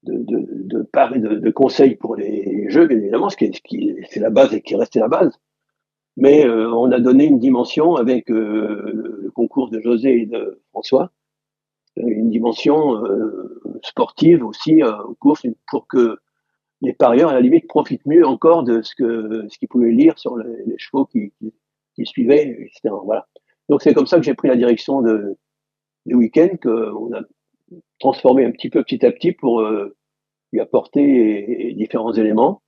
de, 0.03 0.19
de, 0.19 1.39
de, 1.39 1.51
conseils 1.51 1.95
pour 1.95 2.17
les 2.17 2.69
jeux, 2.69 2.87
bien 2.87 2.99
évidemment, 2.99 3.31
ce 3.31 3.37
qui 3.37 3.45
est, 3.45 3.61
qui 3.63 3.97
c'est 4.11 4.21
la 4.21 4.31
base 4.31 4.53
et 4.53 4.61
qui 4.61 4.75
restait 4.75 5.01
la 5.01 5.09
base. 5.09 5.39
Mais 6.17 6.47
euh, 6.47 6.71
on 6.73 6.91
a 6.93 7.01
donné 7.01 7.25
une 7.25 7.39
dimension 7.39 7.97
avec 7.97 8.31
euh, 8.31 9.19
le 9.23 9.31
concours 9.31 9.71
de 9.71 9.81
José 9.81 10.23
et 10.23 10.27
de 10.27 10.61
François, 10.71 11.11
une 11.97 12.31
dimension 12.31 13.05
euh, 13.05 13.61
sportive 13.83 14.45
aussi 14.45 14.83
euh, 14.83 14.97
aux 15.05 15.15
courses 15.15 15.47
pour 15.69 15.87
que 15.87 16.19
les 16.81 16.93
parieurs 16.93 17.31
à 17.31 17.35
la 17.35 17.41
limite 17.41 17.69
profitent 17.69 18.07
mieux 18.07 18.27
encore 18.27 18.63
de 18.65 18.83
ce 18.83 18.95
que 18.95 19.47
ce 19.49 19.59
qu'ils 19.59 19.69
pouvaient 19.69 19.93
lire 19.93 20.19
sur 20.19 20.37
les, 20.37 20.65
les 20.67 20.79
chevaux 20.79 21.07
qui, 21.07 21.33
qui, 21.95 22.07
suivaient, 22.07 22.49
etc. 22.61 22.95
Voilà. 23.05 23.29
Donc 23.69 23.83
c'est 23.83 23.95
comme 23.95 24.07
ça 24.07 24.17
que 24.17 24.25
j'ai 24.25 24.35
pris 24.35 24.49
la 24.49 24.57
direction 24.57 25.03
de 25.03 25.37
du 26.07 26.15
week-end 26.15 26.49
qu'on 26.61 27.13
a 27.15 27.21
transformé 28.01 28.45
un 28.45 28.51
petit 28.51 28.71
peu 28.71 28.83
petit 28.83 29.05
à 29.07 29.13
petit 29.13 29.33
pour 29.33 29.61
euh, 29.61 29.97
lui 30.53 30.61
apporter 30.61 31.75
différents 31.77 32.13
éléments. 32.13 32.63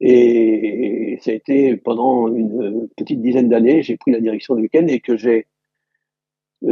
Et 0.00 1.18
ça 1.22 1.30
a 1.30 1.34
été 1.34 1.76
pendant 1.76 2.28
une 2.28 2.88
petite 2.96 3.22
dizaine 3.22 3.48
d'années, 3.48 3.82
j'ai 3.82 3.96
pris 3.96 4.12
la 4.12 4.20
direction 4.20 4.54
du 4.54 4.62
week-end 4.62 4.86
et 4.88 5.00
que 5.00 5.16
j'ai 5.16 5.46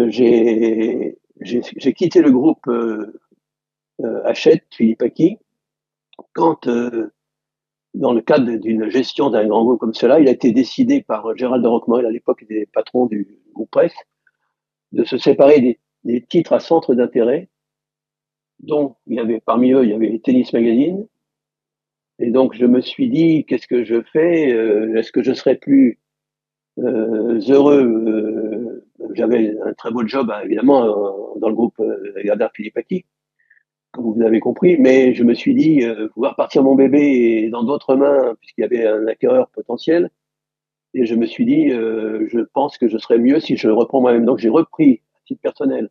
j'ai 0.09 1.17
j'ai 1.41 1.93
quitté 1.93 2.21
le 2.23 2.31
groupe 2.31 2.67
euh, 2.69 3.21
euh, 4.03 4.23
Hachette, 4.25 4.65
Philippe 4.71 5.03
Aki, 5.03 5.39
quand, 6.33 6.67
euh, 6.67 7.13
dans 7.95 8.13
le 8.13 8.21
cadre 8.21 8.57
d'une 8.57 8.89
gestion 8.89 9.31
d'un 9.31 9.47
grand 9.47 9.65
groupe 9.65 9.81
comme 9.81 9.95
cela, 9.95 10.21
il 10.21 10.29
a 10.29 10.33
été 10.33 10.53
décidé 10.53 11.03
par 11.03 11.37
Gérald 11.37 11.63
de 11.63 11.69
Roquemorel, 11.69 12.07
à 12.07 12.11
l'époque 12.11 12.45
des 12.49 12.67
patrons 12.67 13.07
du 13.07 13.39
groupe 13.53 13.71
Presse, 13.71 13.95
de 14.93 15.05
se 15.05 15.17
séparer 15.17 15.61
des, 15.61 15.79
des 16.05 16.23
titres 16.23 16.53
à 16.53 16.61
centre 16.61 16.95
d'intérêt, 16.95 17.49
dont 18.61 18.97
il 19.07 19.17
y 19.17 19.21
avait 19.21 19.41
parmi 19.41 19.73
eux, 19.73 19.85
il 19.85 19.91
y 19.91 19.95
avait 19.95 20.19
Tennis 20.19 20.53
Magazine. 20.53 21.07
Et 22.19 22.31
donc 22.31 22.55
je 22.55 22.67
me 22.67 22.81
suis 22.81 23.09
dit, 23.09 23.45
qu'est-ce 23.45 23.67
que 23.67 23.85
je 23.85 24.03
fais? 24.13 24.53
Euh, 24.53 24.97
Est-ce 24.97 25.13
que 25.13 25.23
je 25.23 25.33
serais 25.33 25.57
plus 25.57 25.99
euh, 26.79 27.41
heureux? 27.49 27.83
Euh, 27.85 28.87
J'avais 29.15 29.57
un 29.65 29.73
très 29.75 29.91
beau 29.91 30.07
job, 30.07 30.31
hein, 30.31 30.41
évidemment, 30.45 30.85
euh, 30.85 31.39
dans 31.41 31.49
le 31.49 31.55
groupe 31.55 31.81
Gardard 32.25 32.53
Philippe 32.55 32.77
Aki, 32.79 33.05
comme 33.93 34.13
vous 34.13 34.23
avez 34.23 34.41
compris, 34.41 34.77
mais 34.79 35.15
je 35.15 35.25
me 35.25 35.35
suis 35.35 35.55
dit, 35.55 35.85
euh, 35.85 36.09
pouvoir 36.09 36.37
partir 36.37 36.63
mon 36.63 36.75
bébé 36.75 37.49
dans 37.51 37.63
d'autres 37.65 37.97
mains, 37.97 38.35
puisqu'il 38.41 38.63
y 38.63 38.65
avait 38.65 38.87
un 38.87 39.07
acquéreur 39.07 39.49
potentiel, 39.51 40.11
et 40.95 41.07
je 41.07 41.15
me 41.15 41.27
suis 41.27 41.45
dit, 41.45 41.71
euh, 41.73 42.27
je 42.29 42.41
pense 42.41 42.79
que 42.79 42.89
je 42.89 42.99
serais 42.99 43.19
mieux 43.19 43.41
si 43.41 43.57
je 43.57 43.67
le 43.69 43.75
reprends 43.75 44.01
moi-même. 44.01 44.25
Donc 44.25 44.39
j'ai 44.39 44.49
repris, 44.49 45.03
à 45.17 45.21
titre 45.27 45.41
personnel, 45.43 45.91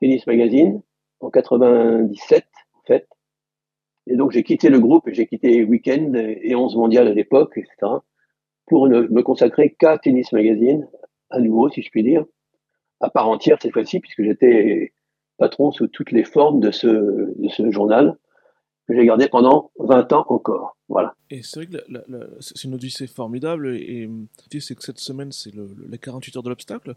Tennis 0.00 0.26
Magazine 0.26 0.82
en 1.20 1.30
97, 1.30 2.44
en 2.74 2.82
fait. 2.86 3.08
Et 4.08 4.16
donc 4.16 4.32
j'ai 4.32 4.42
quitté 4.42 4.68
le 4.70 4.80
groupe 4.80 5.08
j'ai 5.12 5.26
quitté 5.26 5.64
Weekend 5.64 6.16
et 6.16 6.54
11 6.54 6.76
mondial 6.76 7.06
à 7.08 7.12
l'époque, 7.12 7.52
etc 7.56 7.98
pour 8.68 8.88
ne 8.88 9.02
me 9.02 9.22
consacrer 9.22 9.74
qu'à 9.78 9.98
Tennis 9.98 10.32
Magazine, 10.32 10.86
à 11.30 11.40
nouveau, 11.40 11.68
si 11.68 11.82
je 11.82 11.90
puis 11.90 12.02
dire, 12.02 12.24
à 13.00 13.10
part 13.10 13.28
entière 13.28 13.58
cette 13.60 13.72
fois-ci, 13.72 14.00
puisque 14.00 14.22
j'étais 14.22 14.92
patron 15.38 15.72
sous 15.72 15.88
toutes 15.88 16.12
les 16.12 16.24
formes 16.24 16.60
de 16.60 16.70
ce, 16.70 17.32
journal 17.70 18.16
que 18.86 18.94
j'ai 18.94 19.04
gardé 19.04 19.28
pendant 19.28 19.70
20 19.78 20.12
ans 20.12 20.26
encore. 20.28 20.76
Voilà. 20.88 21.14
Et 21.30 21.42
c'est 21.42 21.64
vrai 21.64 21.66
que 21.66 21.78
c'est 22.40 22.64
une 22.64 22.74
odyssée 22.74 23.06
formidable, 23.06 23.76
et, 23.76 24.08
c'est 24.60 24.74
que 24.74 24.82
cette 24.82 24.98
semaine, 24.98 25.32
c'est 25.32 25.54
le, 25.54 25.68
le, 25.76 25.86
les 25.88 25.98
48 25.98 26.36
heures 26.36 26.42
de 26.42 26.48
l'obstacle. 26.50 26.94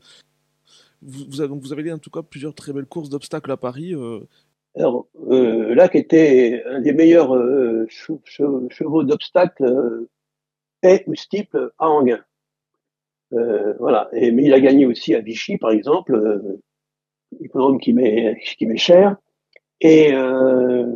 Vous, 1.01 1.41
avez, 1.41 1.53
vous 1.53 1.73
avez 1.73 1.91
en 1.91 1.97
tout 1.97 2.11
cas 2.11 2.21
plusieurs 2.21 2.53
très 2.53 2.73
belles 2.73 2.85
courses 2.85 3.09
d'obstacles 3.09 3.51
à 3.51 3.57
Paris. 3.57 3.95
Euh... 3.95 4.19
Alors, 4.75 5.07
euh, 5.29 5.87
qui 5.89 5.97
était 5.97 6.63
un 6.65 6.79
des 6.79 6.93
meilleurs 6.93 7.35
euh, 7.35 7.85
chevaux 7.89 9.03
d'obstacles 9.03 9.65
euh, 9.65 10.09
et 10.83 11.03
ou 11.07 11.15
Stiple 11.15 11.71
à 11.77 11.89
Anguin. 11.89 12.23
Euh, 13.33 13.73
voilà. 13.79 14.09
Et, 14.13 14.31
mais 14.31 14.43
il 14.43 14.53
a 14.53 14.59
gagné 14.59 14.85
aussi 14.85 15.13
à 15.13 15.19
Vichy, 15.19 15.57
par 15.57 15.71
exemple, 15.71 16.15
euh, 16.15 17.77
qui 17.79 17.93
m'est 17.93 18.39
qui 18.57 18.65
m'est 18.65 18.77
cher. 18.77 19.17
Et 19.81 20.13
euh, 20.13 20.95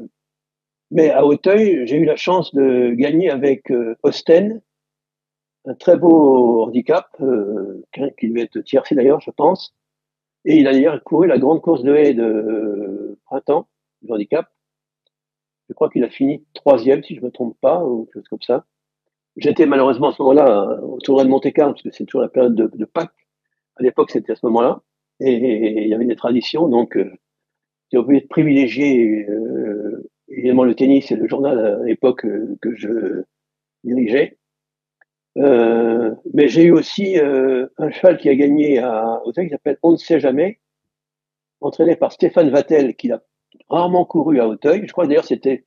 mais 0.91 1.09
à 1.09 1.25
Auteuil, 1.25 1.85
j'ai 1.87 1.97
eu 1.97 2.05
la 2.05 2.15
chance 2.15 2.53
de 2.53 2.91
gagner 2.91 3.29
avec 3.29 3.71
Osten, 4.03 4.61
un 5.65 5.73
très 5.75 5.97
beau 5.97 6.63
handicap, 6.63 7.09
qui 8.17 8.29
devait 8.29 8.43
être 8.43 8.59
tiercé 8.61 8.95
d'ailleurs, 8.95 9.19
je 9.21 9.31
pense. 9.31 9.73
Et 10.45 10.57
il 10.57 10.67
a 10.67 10.73
d'ailleurs 10.73 11.03
couru 11.03 11.27
la 11.27 11.39
grande 11.39 11.61
course 11.61 11.83
de 11.83 11.93
haie 11.95 12.13
de 12.13 13.17
printemps, 13.25 13.67
du 14.01 14.11
handicap. 14.11 14.47
Je 15.67 15.73
crois 15.73 15.89
qu'il 15.89 16.03
a 16.03 16.09
fini 16.09 16.45
troisième, 16.53 17.03
si 17.03 17.15
je 17.15 17.21
me 17.21 17.31
trompe 17.31 17.57
pas, 17.59 17.83
ou 17.83 18.05
quelque 18.05 18.19
chose 18.19 18.27
comme 18.29 18.41
ça. 18.41 18.65
J'étais 19.37 19.65
malheureusement 19.65 20.09
à 20.09 20.13
ce 20.13 20.21
moment-là 20.21 20.79
au 20.83 20.99
tournoi 20.99 21.23
de 21.23 21.29
Monte-Carlo, 21.29 21.73
parce 21.73 21.81
que 21.81 21.91
c'est 21.91 22.05
toujours 22.05 22.21
la 22.21 22.29
période 22.29 22.55
de, 22.55 22.85
Pâques. 22.85 23.27
À 23.75 23.83
l'époque, 23.83 24.11
c'était 24.11 24.33
à 24.33 24.35
ce 24.35 24.45
moment-là. 24.45 24.81
Et, 25.19 25.83
il 25.83 25.87
y 25.87 25.93
avait 25.93 26.05
des 26.05 26.15
traditions, 26.15 26.67
donc 26.67 26.95
euh, 26.97 27.11
j'ai 27.91 27.97
oublié 27.97 28.21
de 28.21 28.27
privilégier 28.27 29.25
euh, 29.29 30.09
évidemment 30.27 30.63
le 30.63 30.75
tennis 30.75 31.11
et 31.11 31.15
le 31.15 31.27
journal 31.27 31.57
à 31.57 31.83
l'époque 31.83 32.25
euh, 32.25 32.57
que 32.61 32.75
je 32.75 33.23
dirigeais. 33.83 34.37
Euh, 35.37 36.15
mais 36.33 36.47
j'ai 36.47 36.63
eu 36.63 36.71
aussi 36.71 37.19
euh, 37.19 37.67
un 37.77 37.91
cheval 37.91 38.17
qui 38.17 38.29
a 38.29 38.35
gagné 38.35 38.79
à 38.79 39.21
Auteuil 39.25 39.47
qui 39.47 39.51
s'appelle 39.51 39.77
On 39.83 39.91
ne 39.91 39.97
sait 39.97 40.19
jamais, 40.19 40.59
entraîné 41.61 41.95
par 41.95 42.11
Stéphane 42.11 42.49
Vattel, 42.49 42.95
qui 42.95 43.11
a 43.11 43.21
rarement 43.69 44.05
couru 44.05 44.39
à 44.39 44.47
Auteuil. 44.47 44.83
Je 44.87 44.91
crois 44.91 45.07
d'ailleurs 45.07 45.25
c'était 45.25 45.65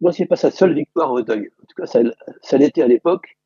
moi 0.00 0.12
c'est 0.12 0.26
pas 0.26 0.36
sa 0.36 0.50
seule 0.50 0.74
victoire 0.74 1.10
à 1.10 1.12
Auteuil. 1.12 1.50
En 1.62 1.66
tout 1.66 1.74
cas 1.76 1.86
ça, 1.86 2.00
ça 2.42 2.56
l'était 2.58 2.82
à 2.82 2.88
l'époque. 2.88 3.36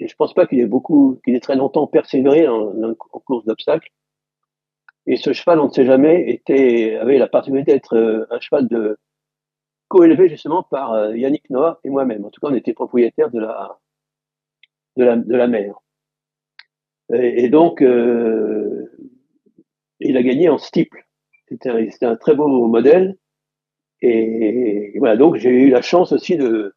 Et 0.00 0.08
je 0.08 0.14
pense 0.14 0.34
pas 0.34 0.46
qu'il 0.46 0.60
ait 0.60 0.66
beaucoup, 0.66 1.20
qu'il 1.24 1.34
ait 1.34 1.40
très 1.40 1.56
longtemps 1.56 1.86
persévéré 1.86 2.46
en, 2.46 2.94
course 2.94 3.44
d'obstacles. 3.44 3.90
Et 5.06 5.16
ce 5.16 5.32
cheval, 5.32 5.58
on 5.58 5.66
ne 5.66 5.70
sait 5.72 5.84
jamais, 5.86 6.30
était, 6.30 6.96
avait 6.96 7.18
la 7.18 7.28
particularité 7.28 7.72
d'être 7.72 7.96
euh, 7.96 8.26
un 8.30 8.40
cheval 8.40 8.68
de 8.68 8.98
coélevé 9.88 10.28
justement 10.28 10.62
par 10.62 10.92
euh, 10.92 11.16
Yannick 11.16 11.48
Noah 11.50 11.80
et 11.82 11.90
moi-même. 11.90 12.24
En 12.24 12.30
tout 12.30 12.40
cas, 12.40 12.48
on 12.52 12.54
était 12.54 12.74
propriétaires 12.74 13.30
de 13.30 13.40
la, 13.40 13.78
de 14.98 15.34
la, 15.34 15.46
mer. 15.46 15.74
Et, 17.12 17.48
donc, 17.48 17.82
euh, 17.82 18.90
il 20.00 20.16
a 20.16 20.22
gagné 20.22 20.48
en 20.48 20.58
steeple. 20.58 21.06
C'était 21.48 21.70
un, 21.70 21.86
un, 22.02 22.16
très 22.16 22.34
beau 22.34 22.66
modèle. 22.66 23.16
Et, 24.00 24.94
voilà, 24.98 25.16
donc 25.16 25.36
j'ai 25.36 25.50
eu 25.50 25.70
la 25.70 25.82
chance 25.82 26.12
aussi 26.12 26.36
de, 26.36 26.74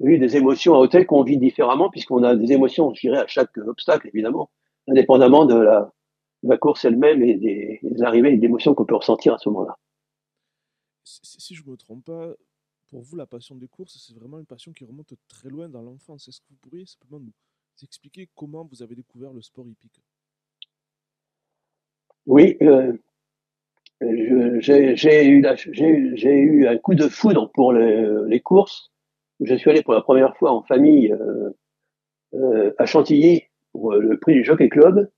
eu 0.00 0.18
des 0.18 0.36
émotions 0.36 0.74
à 0.74 0.78
hôtel 0.78 1.06
qu'on 1.06 1.22
vit 1.22 1.38
différemment, 1.38 1.90
puisqu'on 1.90 2.22
a 2.22 2.36
des 2.36 2.52
émotions, 2.52 2.92
je 2.94 3.00
dirais, 3.00 3.18
à 3.18 3.26
chaque 3.26 3.56
obstacle, 3.58 4.08
évidemment, 4.08 4.50
indépendamment 4.88 5.44
de 5.44 5.56
la, 5.56 6.56
course 6.58 6.84
elle-même 6.84 7.22
et 7.22 7.34
des, 7.34 7.80
arrivées 8.02 8.32
et 8.32 8.36
des 8.36 8.46
émotions 8.46 8.74
qu'on 8.74 8.84
peut 8.84 8.96
ressentir 8.96 9.34
à 9.34 9.38
ce 9.38 9.48
moment-là. 9.48 9.78
Si, 11.04 11.54
je 11.54 11.64
ne 11.64 11.70
me 11.70 11.76
trompe 11.76 12.04
pas, 12.04 12.34
pour 12.88 13.02
vous, 13.02 13.16
la 13.16 13.26
passion 13.26 13.56
des 13.56 13.68
courses, 13.68 13.98
c'est 13.98 14.14
vraiment 14.14 14.38
une 14.38 14.46
passion 14.46 14.72
qui 14.72 14.84
remonte 14.84 15.12
très 15.28 15.48
loin 15.48 15.68
dans 15.68 15.82
l'enfance. 15.82 16.28
Est-ce 16.28 16.40
que 16.40 16.46
vous 16.50 16.56
pourriez 16.56 16.86
simplement 16.86 17.20
nous 17.20 17.32
expliquer 17.82 18.28
comment 18.34 18.64
vous 18.64 18.82
avez 18.82 18.94
découvert 18.94 19.32
le 19.32 19.42
sport 19.42 19.66
hippique 19.66 20.00
Oui, 22.26 22.56
euh, 22.62 22.92
j'ai 24.60 25.24
eu, 25.24 26.66
un 26.66 26.78
coup 26.78 26.94
de 26.94 27.08
foudre 27.08 27.50
pour 27.52 27.72
les 27.72 28.40
courses. 28.40 28.90
Je 29.40 29.54
suis 29.54 29.70
allé 29.70 29.82
pour 29.82 29.94
la 29.94 30.02
première 30.02 30.36
fois 30.36 30.52
en 30.52 30.62
famille 30.62 31.12
euh, 31.12 31.50
euh, 32.34 32.72
à 32.78 32.86
Chantilly 32.86 33.44
pour 33.72 33.94
le 33.94 34.18
prix 34.18 34.34
du 34.34 34.44
Jockey 34.44 34.68
Club. 34.68 35.10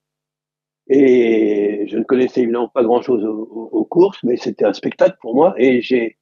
Et 0.89 1.87
je 1.89 1.99
ne 1.99 2.05
connaissais 2.05 2.43
évidemment 2.43 2.69
pas 2.69 2.83
grand-chose 2.83 3.25
aux, 3.25 3.85
courses, 3.85 4.23
mais 4.23 4.37
c'était 4.37 4.65
un 4.65 4.73
spectacle 4.73 5.17
pour 5.21 5.35
moi. 5.35 5.55
Et 5.57 5.81
j'ai 5.81 6.19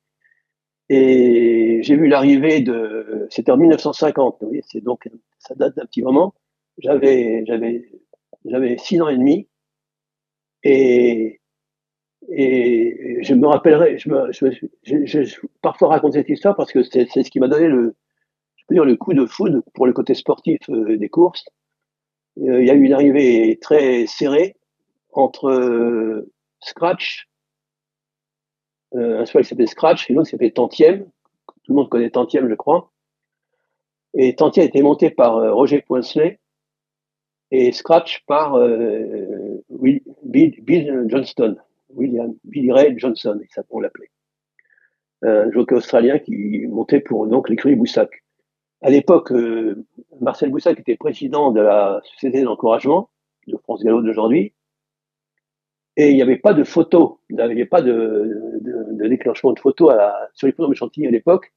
et 0.89 1.81
j'ai 1.83 1.97
vu 1.97 2.09
l'arrivée 2.09 2.61
de, 2.61 3.27
c'était 3.31 3.53
en 3.53 3.57
1950, 3.57 4.39
vous 4.41 4.49
voyez, 4.49 4.63
c'est 4.67 4.83
donc 4.83 5.09
ça 5.39 5.55
date 5.55 5.77
d'un 5.77 5.87
petit 5.87 6.03
moment. 6.03 6.35
J'avais 6.79 7.45
j'avais 7.47 7.89
j'avais 8.45 8.77
six 8.79 9.01
ans 9.01 9.09
et 9.09 9.17
demi 9.17 9.49
et 10.65 11.41
et 12.31 13.19
je 13.23 13.35
me 13.35 13.47
rappellerai, 13.47 13.99
je 13.99 14.09
me, 14.09 14.33
je, 14.33 14.47
je, 14.85 15.25
je, 15.25 15.37
parfois 15.61 15.89
raconte 15.89 16.13
cette 16.13 16.29
histoire 16.29 16.57
parce 16.57 16.73
que 16.73 16.83
c'est 16.83 17.07
ce 17.07 17.31
qui 17.31 17.41
m'a 17.41 17.49
donné 17.49 17.67
le, 17.67 17.97
je 18.57 18.65
peux 18.69 18.75
dire 18.75 18.85
le 18.85 18.97
coup 18.97 19.13
de 19.13 19.27
foudre 19.27 19.63
pour 19.75 19.87
le 19.87 19.93
côté 19.93 20.15
sportif 20.15 20.61
euh, 20.71 20.97
des 20.97 21.09
courses. 21.09 21.45
Euh, 22.39 22.61
il 22.63 22.67
y 22.67 22.71
a 22.71 22.75
eu 22.75 22.85
une 22.85 22.93
arrivée 22.93 23.59
très 23.61 24.07
serrée 24.07 24.57
entre 25.13 25.51
euh, 25.51 26.31
Scratch, 26.61 27.29
euh, 28.95 29.21
un 29.21 29.25
cheval 29.25 29.43
qui 29.43 29.49
s'appelait 29.51 29.67
Scratch 29.67 30.11
et 30.11 30.15
l'autre 30.15 30.29
s'appelait 30.29 30.51
Tantième. 30.51 31.05
Tout 31.65 31.73
le 31.73 31.75
monde 31.75 31.89
connaît 31.89 32.11
Tantième, 32.11 32.49
je 32.49 32.55
crois. 32.55 32.91
Et 34.15 34.35
Tantième 34.35 34.67
était 34.67 34.83
monté 34.83 35.11
par 35.11 35.55
Roger 35.55 35.81
Poincelet 35.81 36.39
et 37.51 37.73
Scratch 37.73 38.25
par 38.27 38.59
Bill, 39.71 40.03
Bill, 40.63 41.05
Johnston, 41.09 41.57
William 41.91 42.35
Billy 42.45 42.73
Ray 42.73 42.99
Johnson, 42.99 43.41
on 43.71 43.81
l'appelait. 43.81 44.11
Un 45.23 45.51
jockey 45.53 45.75
australien 45.75 46.19
qui 46.19 46.67
montait 46.67 47.01
pour 47.01 47.27
donc 47.27 47.49
l'écurie 47.49 47.77
Boussac. 47.77 48.11
À 48.83 48.91
l'époque, 48.91 49.33
Marcel 50.21 50.51
Boussac 50.51 50.81
était 50.81 50.97
président 50.97 51.53
de 51.53 51.61
la 51.61 52.01
société 52.05 52.43
d'encouragement 52.43 53.09
de 53.47 53.57
France 53.57 53.83
Gallo 53.83 54.03
d'aujourd'hui. 54.03 54.53
Et 55.97 56.11
il 56.11 56.17
n'y 56.17 56.23
avait 56.23 56.39
pas 56.39 56.55
de 56.55 56.65
photos, 56.65 57.19
il 57.29 57.37
n'y 57.37 57.43
avait 57.43 57.67
pas 57.67 57.83
de, 57.83 58.51
déclenchement 59.09 59.53
de 59.53 59.59
photos 59.59 59.95
sur 60.35 60.47
les 60.47 60.53
de 60.53 60.75
Chantilly 60.75 61.07
à 61.07 61.11
l'époque. 61.11 61.53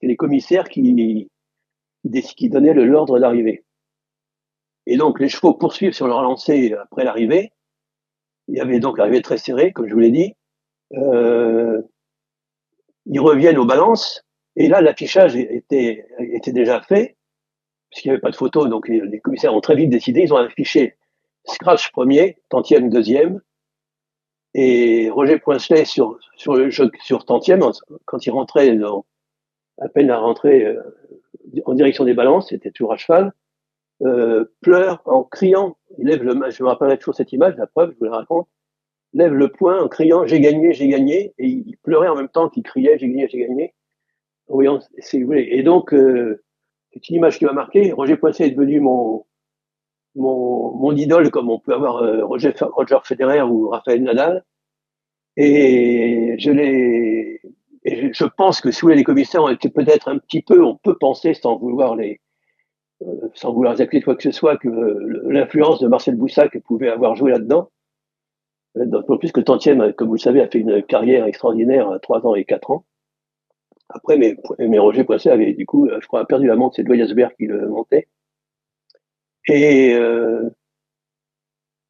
C'est 0.00 0.06
les 0.06 0.16
commissaires 0.16 0.68
qui, 0.68 1.30
qui 2.36 2.48
donnaient 2.48 2.74
l'ordre 2.74 3.18
d'arrivée. 3.18 3.64
Et 4.86 4.96
donc 4.96 5.20
les 5.20 5.28
chevaux 5.28 5.54
poursuivent 5.54 5.92
sur 5.92 6.06
leur 6.06 6.22
lancée 6.22 6.74
après 6.74 7.04
l'arrivée. 7.04 7.52
Il 8.48 8.56
y 8.56 8.60
avait 8.60 8.80
donc 8.80 8.98
l'arrivée 8.98 9.22
très 9.22 9.38
serrée, 9.38 9.72
comme 9.72 9.86
je 9.86 9.94
vous 9.94 10.00
l'ai 10.00 10.10
dit. 10.10 10.34
Euh, 10.94 11.82
ils 13.06 13.20
reviennent 13.20 13.58
aux 13.58 13.66
balances. 13.66 14.24
Et 14.56 14.68
là, 14.68 14.80
l'affichage 14.80 15.36
était, 15.36 16.06
était 16.18 16.52
déjà 16.52 16.80
fait 16.80 17.16
puisqu'il 17.90 18.08
n'y 18.08 18.12
avait 18.12 18.20
pas 18.20 18.30
de 18.30 18.36
photo, 18.36 18.68
donc 18.68 18.88
les 18.88 19.20
commissaires 19.20 19.54
ont 19.54 19.60
très 19.60 19.74
vite 19.74 19.90
décidé, 19.90 20.22
ils 20.22 20.32
ont 20.32 20.36
affiché 20.36 20.96
Scratch 21.44 21.90
premier, 21.90 22.38
Tantième 22.48 22.90
deuxième, 22.90 23.40
et 24.54 25.10
Roger 25.10 25.38
Poincelet 25.38 25.84
sur, 25.84 26.18
sur 26.36 26.54
le 26.54 26.70
sur 26.70 27.24
Tantième, 27.24 27.62
quand 28.04 28.26
il 28.26 28.30
rentrait 28.30 28.74
dans, 28.76 29.06
à 29.80 29.88
peine 29.88 30.10
à 30.10 30.18
rentrer 30.18 30.64
euh, 30.64 30.82
en 31.64 31.74
direction 31.74 32.04
des 32.04 32.14
balances, 32.14 32.48
c'était 32.48 32.70
toujours 32.70 32.92
à 32.92 32.96
cheval, 32.96 33.32
euh, 34.02 34.44
pleure 34.60 35.02
en 35.04 35.22
criant, 35.22 35.76
il 35.98 36.06
lève 36.06 36.22
le, 36.22 36.50
je 36.50 36.62
me 36.62 36.68
rappellerai 36.68 36.98
toujours 36.98 37.14
cette 37.14 37.32
image, 37.32 37.56
la 37.56 37.66
preuve, 37.66 37.92
je 37.92 37.98
vous 37.98 38.04
la 38.06 38.16
raconte, 38.18 38.48
lève 39.12 39.32
le 39.32 39.48
poing 39.48 39.82
en 39.82 39.88
criant 39.88 40.26
j'ai 40.26 40.40
gagné, 40.40 40.72
j'ai 40.72 40.88
gagné, 40.88 41.34
et 41.38 41.46
il 41.46 41.76
pleurait 41.82 42.08
en 42.08 42.16
même 42.16 42.28
temps 42.28 42.48
qu'il 42.48 42.62
criait 42.62 42.98
j'ai 42.98 43.08
gagné, 43.08 43.28
j'ai 43.28 43.38
gagné. 43.38 43.74
Voyons, 44.48 44.80
si 44.98 45.20
vous 45.20 45.26
voulez. 45.26 45.48
Et 45.52 45.62
donc, 45.62 45.94
euh, 45.94 46.42
c'est 46.92 47.08
une 47.08 47.16
image 47.16 47.38
qui 47.38 47.44
m'a 47.44 47.52
marqué. 47.52 47.92
Roger 47.92 48.16
Poinset 48.16 48.48
est 48.48 48.50
devenu 48.50 48.80
mon, 48.80 49.24
mon, 50.14 50.76
mon 50.76 50.94
idole, 50.96 51.30
comme 51.30 51.50
on 51.50 51.58
peut 51.58 51.74
avoir 51.74 51.98
euh, 51.98 52.24
Roger, 52.24 52.52
Roger 52.60 52.98
Federer 53.04 53.42
ou 53.42 53.68
Raphaël 53.68 54.02
Nadal. 54.02 54.44
Et 55.36 56.34
je 56.38 56.50
l'ai, 56.50 57.40
et 57.84 58.12
je 58.12 58.24
pense 58.24 58.60
que 58.60 58.68
voulez, 58.80 58.96
les 58.96 59.04
commissaires 59.04 59.44
ont 59.44 59.48
été 59.48 59.70
peut-être 59.70 60.08
un 60.08 60.18
petit 60.18 60.42
peu, 60.42 60.62
on 60.62 60.76
peut 60.76 60.96
penser 60.98 61.34
sans 61.34 61.56
vouloir 61.56 61.96
les, 61.96 62.20
euh, 63.02 63.28
sans 63.34 63.52
vouloir 63.52 63.80
accuser 63.80 64.02
quoi 64.02 64.16
que 64.16 64.22
ce 64.22 64.32
soit, 64.32 64.56
que 64.58 64.68
l'influence 65.28 65.80
de 65.80 65.88
Marcel 65.88 66.16
Boussac 66.16 66.58
pouvait 66.60 66.90
avoir 66.90 67.14
joué 67.16 67.30
là-dedans. 67.30 67.70
Euh, 68.76 68.84
d'autant 68.86 69.16
plus 69.16 69.32
que 69.32 69.40
Tantième, 69.40 69.92
comme 69.94 70.08
vous 70.08 70.14
le 70.14 70.20
savez, 70.20 70.42
a 70.42 70.48
fait 70.48 70.58
une 70.58 70.82
carrière 70.82 71.24
extraordinaire 71.26 71.90
à 71.90 71.98
trois 72.00 72.26
ans 72.26 72.34
et 72.34 72.44
quatre 72.44 72.70
ans. 72.70 72.84
Après, 73.88 74.18
mais, 74.18 74.36
mais 74.58 74.78
Roger 74.78 75.04
Poisset 75.04 75.30
avait, 75.30 75.52
du 75.54 75.66
coup, 75.66 75.88
je 75.88 76.06
crois, 76.06 76.24
perdu 76.26 76.46
la 76.46 76.56
montre, 76.56 76.76
c'est 76.76 76.84
Doyasberg 76.84 77.34
qui 77.36 77.46
le 77.46 77.68
montait. 77.68 78.06
Et, 79.50 79.94
euh, 79.94 80.48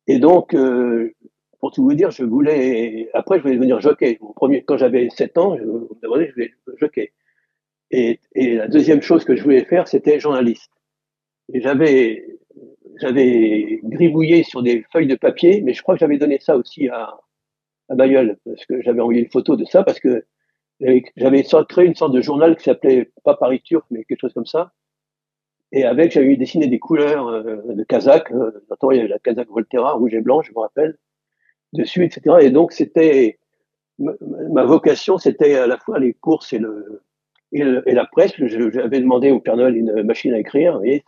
et 0.07 0.19
donc, 0.19 0.55
euh, 0.55 1.13
pour 1.59 1.73
tout 1.73 1.83
vous 1.83 1.93
dire, 1.95 2.11
je 2.11 2.25
voulais, 2.25 3.11
après, 3.13 3.37
je 3.37 3.43
voulais 3.43 3.57
devenir 3.57 3.81
jockey. 3.81 4.17
Mon 4.23 4.33
premier, 4.33 4.63
quand 4.63 4.79
j'avais 4.79 5.11
7 5.11 5.37
ans, 5.37 5.59
je 5.59 5.65
me 5.65 5.89
je 6.03 6.09
voulais 6.09 6.55
jockey. 6.79 7.13
Et, 7.91 8.19
et 8.35 8.55
la 8.57 8.67
deuxième 8.69 9.03
chose 9.03 9.25
que 9.25 9.37
je 9.37 9.43
voulais 9.43 9.65
faire, 9.67 9.89
c'était 9.89 10.19
journaliste. 10.19 10.73
Et 11.53 11.61
j'avais, 11.61 12.25
j'avais 12.99 13.81
gribouillé 13.85 14.43
sur 14.43 14.63
des 14.63 14.85
feuilles 14.91 15.07
de 15.07 15.17
papier, 15.17 15.61
mais 15.61 15.75
je 15.75 15.83
crois 15.83 15.97
que 15.97 16.01
j'avais 16.01 16.17
donné 16.17 16.39
ça 16.41 16.57
aussi 16.57 16.89
à, 16.89 17.15
à 17.91 17.95
Bayeul, 17.95 18.39
parce 18.47 18.65
que 18.65 18.81
j'avais 18.81 19.01
envoyé 19.01 19.21
une 19.21 19.31
photo 19.31 19.57
de 19.57 19.67
ça, 19.67 19.83
parce 19.83 20.01
que 20.01 20.25
j'avais 20.81 21.45
créé 21.69 21.87
une 21.87 21.95
sorte 21.95 22.15
de 22.15 22.23
journal 22.23 22.57
qui 22.57 22.65
s'appelait 22.65 23.11
pas 23.23 23.37
Paris 23.37 23.61
Turc, 23.61 23.85
mais 23.91 24.05
quelque 24.05 24.21
chose 24.21 24.33
comme 24.33 24.47
ça. 24.47 24.73
Et 25.73 25.85
avec, 25.85 26.13
j'avais 26.13 26.37
dessiné 26.37 26.67
des 26.67 26.79
couleurs 26.79 27.29
euh, 27.29 27.63
de 27.69 27.85
Kazakh. 27.85 28.31
Euh, 28.33 28.51
il 28.91 28.97
y 28.97 29.01
avait 29.01 29.09
la 29.09 29.19
Kazakh 29.19 29.49
Volterra, 29.49 29.93
rouge 29.93 30.15
et 30.15 30.21
blanc, 30.21 30.43
je 30.43 30.53
me 30.53 30.59
rappelle, 30.59 30.99
dessus, 31.73 32.05
etc. 32.05 32.39
Et 32.41 32.51
donc, 32.51 32.73
c'était 32.73 33.39
ma 33.99 34.65
vocation, 34.65 35.19
c'était 35.19 35.57
à 35.57 35.67
la 35.67 35.77
fois 35.77 35.99
les 35.99 36.15
courses 36.15 36.53
et 36.53 36.59
le 36.59 37.03
et, 37.53 37.65
la 37.65 38.07
presse. 38.07 38.33
J'avais 38.37 39.01
demandé 39.01 39.31
au 39.31 39.41
Père 39.41 39.57
Noël 39.57 39.77
une 39.77 40.03
machine 40.03 40.33
à 40.33 40.39
écrire. 40.39 40.73
Vous 40.73 40.79
voyez, 40.79 41.05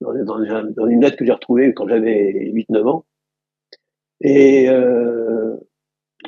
dans, 0.00 0.14
dans, 0.14 0.86
une 0.86 1.00
lettre 1.00 1.16
que 1.16 1.26
j'ai 1.26 1.32
retrouvée 1.32 1.74
quand 1.74 1.88
j'avais 1.88 2.50
8-9 2.52 2.88
ans. 2.88 3.04
Et 4.20 4.68
euh, 4.68 5.56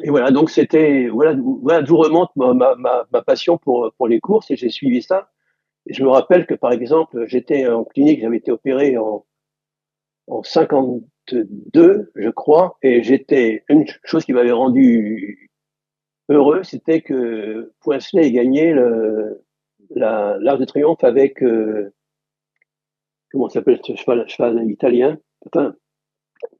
et 0.02 0.10
voilà, 0.10 0.30
donc 0.30 0.50
c'était 0.50 1.08
voilà, 1.08 1.36
voilà 1.62 1.82
d'où 1.82 1.96
remonte 1.96 2.30
ma, 2.36 2.54
ma, 2.54 2.74
ma, 2.76 3.22
passion 3.22 3.58
pour, 3.58 3.92
pour 3.98 4.08
les 4.08 4.20
courses 4.20 4.50
et 4.50 4.56
j'ai 4.56 4.70
suivi 4.70 5.02
ça. 5.02 5.30
Je 5.86 6.02
me 6.02 6.08
rappelle 6.08 6.46
que 6.46 6.54
par 6.54 6.72
exemple, 6.72 7.24
j'étais 7.26 7.66
en 7.66 7.84
clinique, 7.84 8.20
j'avais 8.20 8.36
été 8.36 8.52
opéré 8.52 8.96
en, 8.96 9.24
en 10.28 10.42
52, 10.42 12.12
je 12.14 12.28
crois, 12.30 12.78
et 12.82 13.02
j'étais 13.02 13.64
une 13.68 13.84
chose 14.04 14.24
qui 14.24 14.32
m'avait 14.32 14.52
rendu 14.52 15.50
heureux, 16.28 16.62
c'était 16.62 17.00
que 17.00 17.72
Poincelet 17.80 18.28
ait 18.28 18.32
gagné 18.32 18.72
le, 18.72 19.44
l'Arc 19.94 20.60
de 20.60 20.64
Triomphe 20.64 21.04
avec, 21.04 21.42
euh, 21.42 21.92
comment 23.30 23.48
s'appelle 23.48 23.80
ce 23.84 23.94
cheval, 23.96 24.70
italien, 24.70 25.18
enfin, 25.46 25.74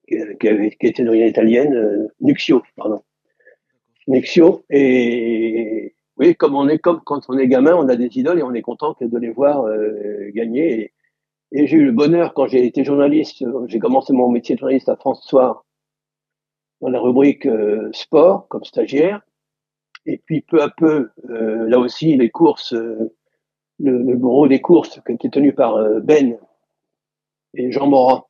qui, 0.09 0.17
qui 0.41 0.87
était 0.87 1.05
d'origine 1.05 1.29
italienne, 1.29 1.75
euh, 1.75 2.09
Nuxio, 2.21 2.63
pardon. 2.77 3.03
Nuxio, 4.09 4.65
et 4.69 5.95
oui, 6.19 6.37
comme 6.37 6.55
on 6.55 6.69
est 6.69 6.79
comme 6.79 7.01
quand 7.05 7.29
on 7.29 7.39
est 7.39 7.49
gamin, 7.49 7.75
on 7.75 7.89
a 7.89 7.97
des 7.97 8.19
idoles 8.19 8.41
et 8.41 8.43
on 8.43 8.55
est 8.55 8.63
content 8.63 8.97
de 9.01 9.19
les 9.19 9.31
voir 9.31 9.65
euh, 9.67 10.31
gagner. 10.35 10.81
Et, 10.81 10.93
et 11.53 11.67
j'ai 11.67 11.77
eu 11.77 11.85
le 11.87 11.93
bonheur 11.93 12.35
quand 12.35 12.47
j'ai 12.47 12.65
été 12.67 12.85
journaliste, 12.85 13.45
j'ai 13.67 13.79
commencé 13.79 14.13
mon 14.13 14.31
métier 14.31 14.55
de 14.55 14.61
journaliste 14.61 14.89
à 14.89 14.97
France 14.97 15.25
Soir 15.27 15.65
dans 16.81 16.89
la 16.89 17.01
rubrique 17.01 17.47
euh, 17.47 17.91
sport 17.93 18.49
comme 18.49 18.65
stagiaire. 18.65 19.23
Et 20.05 20.19
puis 20.19 20.41
peu 20.41 20.63
à 20.63 20.69
peu, 20.69 21.11
euh, 21.31 21.69
là 21.69 21.79
aussi, 21.79 22.17
les 22.17 22.31
courses, 22.31 22.75
euh, 22.75 23.15
le, 23.79 24.03
le, 24.03 24.17
gros 24.17 24.49
des 24.49 24.61
courses 24.61 25.01
qui 25.07 25.13
était 25.13 25.31
tenu 25.31 25.53
par 25.53 25.79
Ben 26.01 26.39
et 27.55 27.71
Jean 27.71 27.87
Morin. 27.87 28.25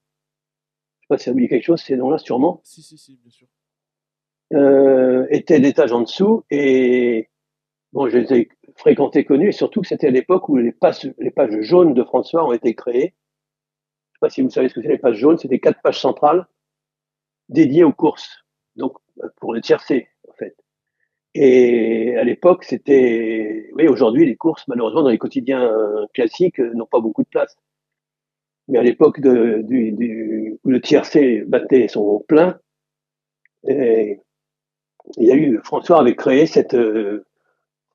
Je 1.01 1.05
sais 1.05 1.09
pas 1.09 1.19
si 1.19 1.25
ça 1.25 1.33
vous 1.33 1.41
dit 1.41 1.49
quelque 1.49 1.65
chose, 1.65 1.81
ces 1.81 1.97
noms-là 1.97 2.19
sûrement. 2.19 2.61
Si, 2.65 2.83
si, 2.83 2.99
si, 2.99 3.17
bien 3.17 3.31
sûr. 3.31 3.47
Euh, 4.53 5.27
étaient 5.31 5.61
d'étage 5.61 5.93
en 5.93 6.03
dessous 6.03 6.45
et 6.51 7.31
bon, 7.93 8.09
je 8.09 8.19
les 8.19 8.33
ai 8.33 8.49
fréquentés, 8.77 9.25
connus, 9.25 9.49
et 9.49 9.53
surtout 9.53 9.83
que 9.83 9.87
c'était 9.87 10.09
à 10.09 10.11
l'époque 10.11 10.49
où 10.49 10.57
les 10.57 10.73
pages, 10.73 11.13
les 11.19 11.31
pages 11.31 11.61
jaunes 11.61 11.95
de 11.95 12.03
François 12.05 12.47
ont 12.47 12.53
été 12.53 12.75
créées. 12.75 13.15
Je 14.13 14.17
sais 14.17 14.21
pas 14.21 14.31
si 14.31 14.43
vous 14.43 14.51
savez 14.51 14.69
ce 14.69 14.75
que 14.75 14.83
c'est 14.83 14.89
les 14.89 14.99
pages 14.99 15.17
jaunes, 15.17 15.39
c'était 15.39 15.59
quatre 15.59 15.81
pages 15.83 16.01
centrales 16.01 16.47
dédiées 17.49 17.85
aux 17.85 17.93
courses, 17.93 18.45
donc 18.77 18.97
pour 19.37 19.53
le 19.53 19.61
tiercé 19.61 20.09
en 20.29 20.33
fait. 20.33 20.57
Et 21.35 22.15
à 22.17 22.25
l'époque, 22.25 22.65
c'était, 22.65 23.71
oui, 23.75 23.89
aujourd'hui 23.89 24.27
les 24.27 24.37
courses, 24.37 24.67
malheureusement, 24.69 25.03
dans 25.03 25.09
les 25.11 25.19
quotidiens 25.19 25.73
classiques, 26.15 26.59
n'ont 26.59 26.87
pas 26.87 27.01
beaucoup 27.01 27.23
de 27.23 27.29
place. 27.29 27.57
Mais 28.69 28.79
à 28.79 28.83
l'époque 28.83 29.21
de, 29.21 29.63
du, 29.63 29.93
du, 29.93 30.59
où 30.63 30.71
le 30.71 30.81
tiercé 30.81 31.43
battait 31.47 31.89
son 31.89 32.21
plein, 32.29 32.59
et 33.67 34.21
il 35.17 35.27
y 35.27 35.33
a 35.33 35.37
eu, 35.37 35.59
François 35.65 36.01
avait 36.01 36.15
créé 36.15 36.47
cette, 36.47 36.77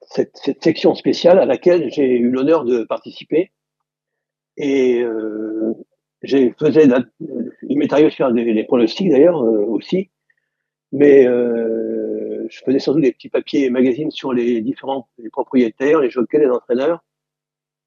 cette, 0.01 0.37
cette, 0.37 0.63
section 0.63 0.95
spéciale 0.95 1.39
à 1.39 1.45
laquelle 1.45 1.91
j'ai 1.91 2.17
eu 2.17 2.29
l'honneur 2.29 2.65
de 2.65 2.83
participer. 2.83 3.51
Et 4.57 5.01
euh, 5.01 5.73
j'ai 6.23 6.53
faisais, 6.59 6.87
il 7.63 7.77
m'est 7.77 7.91
arrivé 7.93 8.09
de 8.09 8.13
faire 8.13 8.31
des, 8.31 8.53
des 8.53 8.63
pronostics 8.63 9.09
d'ailleurs 9.09 9.43
euh, 9.43 9.65
aussi, 9.65 10.09
mais 10.91 11.27
euh, 11.27 12.47
je 12.49 12.59
faisais 12.65 12.79
surtout 12.79 13.01
des 13.01 13.11
petits 13.11 13.29
papiers 13.29 13.65
et 13.65 13.69
magazines 13.69 14.11
sur 14.11 14.33
les 14.33 14.61
différents 14.61 15.09
les 15.19 15.29
propriétaires, 15.29 15.99
les 15.99 16.09
jockeys, 16.09 16.39
les 16.39 16.49
entraîneurs. 16.49 17.03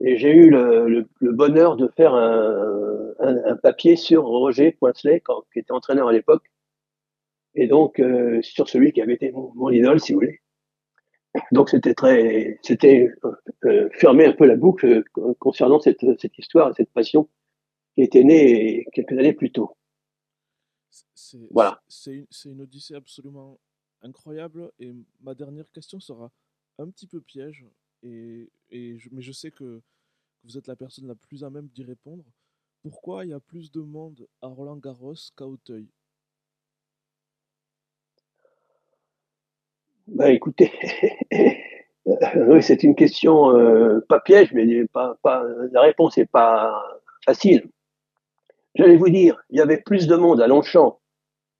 Et 0.01 0.17
j'ai 0.17 0.33
eu 0.33 0.49
le, 0.51 0.89
le, 0.89 1.09
le, 1.21 1.33
bonheur 1.33 1.77
de 1.77 1.89
faire 1.89 2.15
un, 2.15 3.13
un, 3.19 3.37
un 3.45 3.57
papier 3.57 3.97
sur 3.97 4.25
Roger 4.25 4.73
Poincelet, 4.73 5.23
qui 5.53 5.59
était 5.59 5.73
entraîneur 5.73 6.09
à 6.09 6.13
l'époque, 6.13 6.45
et 7.55 7.67
donc 7.67 8.01
euh, 8.01 8.41
sur 8.43 8.69
celui 8.69 8.93
qui 8.93 9.03
avait 9.03 9.15
été 9.15 9.33
mon, 9.33 9.53
mon 9.55 9.71
idole, 9.71 10.01
si 10.01 10.13
vous 10.13 10.21
voulez. 10.21 10.41
Donc 11.53 11.71
c'était 11.71 11.95
très, 11.95 12.59
c'était 12.63 13.09
euh, 13.65 13.89
fermer 13.93 14.27
un 14.27 14.33
peu 14.33 14.47
la 14.47 14.57
boucle 14.57 15.05
concernant 15.39 15.81
cette, 15.81 16.05
cette 16.21 16.39
histoire 16.39 16.71
et 16.71 16.75
cette 16.75 16.91
passion 16.91 17.29
qui 17.95 18.03
était 18.03 18.25
née 18.25 18.87
quelques 18.93 19.13
années 19.13 19.33
plus 19.33 19.53
tôt. 19.53 19.77
Voilà. 21.51 21.81
C'est 21.89 22.15
une, 22.15 22.27
une, 22.47 22.61
odyssée 22.63 22.95
absolument 22.95 23.61
incroyable 24.03 24.73
et 24.79 24.93
ma 25.21 25.35
dernière 25.35 25.71
question 25.71 26.01
sera 26.01 26.33
un 26.79 26.89
petit 26.89 27.07
peu 27.07 27.21
piège 27.21 27.67
et, 28.03 28.51
et 28.71 28.99
je, 28.99 29.09
mais 29.13 29.23
je 29.23 29.33
sais 29.33 29.51
que 29.51 29.83
vous 30.45 30.57
êtes 30.57 30.67
la 30.67 30.77
personne 30.77 31.07
la 31.07 31.15
plus 31.15 31.45
à 31.45 31.51
même 31.51 31.69
d'y 31.69 31.85
répondre. 31.85 32.25
Pourquoi 32.83 33.25
il 33.25 33.31
y 33.31 33.35
a 33.35 33.41
plus 33.41 33.71
de 33.71 33.81
monde 33.81 34.27
à 34.41 34.47
Roland 34.47 34.79
Garros 34.79 35.15
qu'à 35.37 35.47
Auteuil? 35.47 35.89
Bah 40.11 40.29
écoutez, 40.31 40.73
oui, 42.05 42.63
c'est 42.63 42.83
une 42.83 42.97
question 42.97 43.57
euh, 43.57 44.01
pas 44.09 44.19
piège, 44.19 44.53
mais 44.53 44.85
pas, 44.87 45.17
pas, 45.23 45.45
la 45.71 45.83
réponse 45.83 46.17
n'est 46.17 46.27
pas 46.27 46.99
facile. 47.25 47.71
J'allais 48.75 48.97
vous 48.97 49.09
dire, 49.09 49.41
il 49.51 49.59
y 49.59 49.61
avait 49.61 49.81
plus 49.81 50.09
de 50.09 50.17
monde 50.17 50.41
à 50.41 50.49
Longchamp 50.49 50.99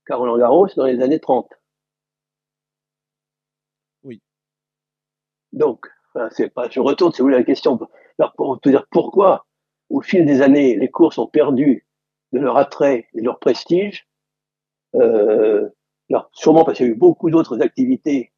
qu'à 0.05 0.17
Roland 0.17 0.37
Garros 0.37 0.67
dans 0.75 0.85
les 0.85 1.01
années 1.01 1.21
30. 1.21 1.47
Oui. 4.03 4.21
Donc, 5.53 5.87
c'est 6.31 6.53
pas, 6.53 6.69
je 6.69 6.81
retourne, 6.81 7.13
si 7.13 7.21
vous 7.21 7.27
voulez, 7.27 7.37
la 7.37 7.43
question. 7.43 7.79
Alors, 8.19 8.33
pour 8.33 8.59
te 8.59 8.67
dire 8.67 8.85
pourquoi, 8.91 9.45
au 9.89 10.01
fil 10.01 10.25
des 10.25 10.41
années, 10.41 10.75
les 10.75 10.89
courses 10.89 11.17
ont 11.17 11.27
perdu 11.27 11.87
de 12.33 12.39
leur 12.39 12.57
attrait 12.57 13.07
et 13.13 13.21
de 13.21 13.25
leur 13.25 13.39
prestige. 13.39 14.07
Euh, 14.95 15.69
alors, 16.09 16.29
sûrement 16.33 16.65
parce 16.65 16.77
qu'il 16.77 16.87
y 16.87 16.89
a 16.89 16.91
eu 16.91 16.97
beaucoup 16.97 17.29
d'autres 17.29 17.61
activités 17.61 18.30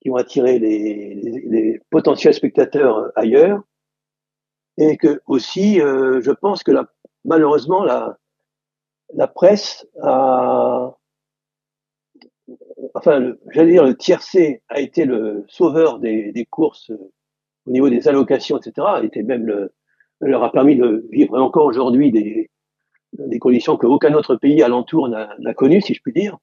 qui 0.00 0.10
ont, 0.10 0.16
attiré 0.16 0.58
les, 0.58 1.80
potentiels 1.90 2.34
spectateurs 2.34 3.12
ailleurs. 3.16 3.62
Et 4.78 4.96
que 4.96 5.20
aussi, 5.26 5.80
euh, 5.80 6.20
je 6.22 6.30
pense 6.30 6.62
que 6.62 6.72
la, 6.72 6.86
malheureusement, 7.24 7.84
la, 7.84 8.16
presse 9.28 9.86
a, 10.02 10.96
enfin, 12.94 13.34
j'allais 13.50 13.72
dire, 13.72 13.84
le 13.84 13.96
tiercé 13.96 14.62
a 14.68 14.80
été 14.80 15.04
le 15.04 15.44
sauveur 15.48 15.98
des, 15.98 16.46
courses 16.50 16.90
euh, 16.90 17.12
au 17.66 17.70
niveau 17.70 17.90
des 17.90 18.08
allocations, 18.08 18.58
etc. 18.58 18.86
Été 19.02 19.22
même 19.22 19.44
le, 19.44 19.72
leur 20.20 20.42
a 20.44 20.52
permis 20.52 20.76
de 20.76 21.06
vivre 21.10 21.38
encore 21.38 21.66
aujourd'hui 21.66 22.10
des, 22.10 22.50
des 23.12 23.38
conditions 23.38 23.76
qu'aucun 23.76 24.14
autre 24.14 24.36
pays 24.36 24.62
alentour 24.62 25.08
n'a 25.08 25.54
connues, 25.54 25.82
si 25.82 25.94
je 25.94 26.00
puis 26.02 26.12
dire. 26.12 26.38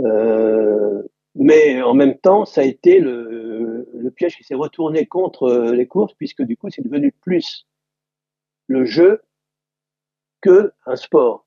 Euh, 0.00 1.02
mais 1.38 1.80
en 1.82 1.94
même 1.94 2.18
temps, 2.18 2.44
ça 2.44 2.62
a 2.62 2.64
été 2.64 2.98
le, 2.98 3.88
le 3.94 4.10
piège 4.10 4.36
qui 4.36 4.44
s'est 4.44 4.54
retourné 4.54 5.06
contre 5.06 5.44
euh, 5.44 5.72
les 5.72 5.86
courses, 5.86 6.14
puisque 6.14 6.42
du 6.42 6.56
coup, 6.56 6.68
c'est 6.68 6.82
devenu 6.82 7.12
plus 7.12 7.66
le 8.66 8.84
jeu 8.84 9.22
que 10.40 10.72
un 10.84 10.96
sport. 10.96 11.46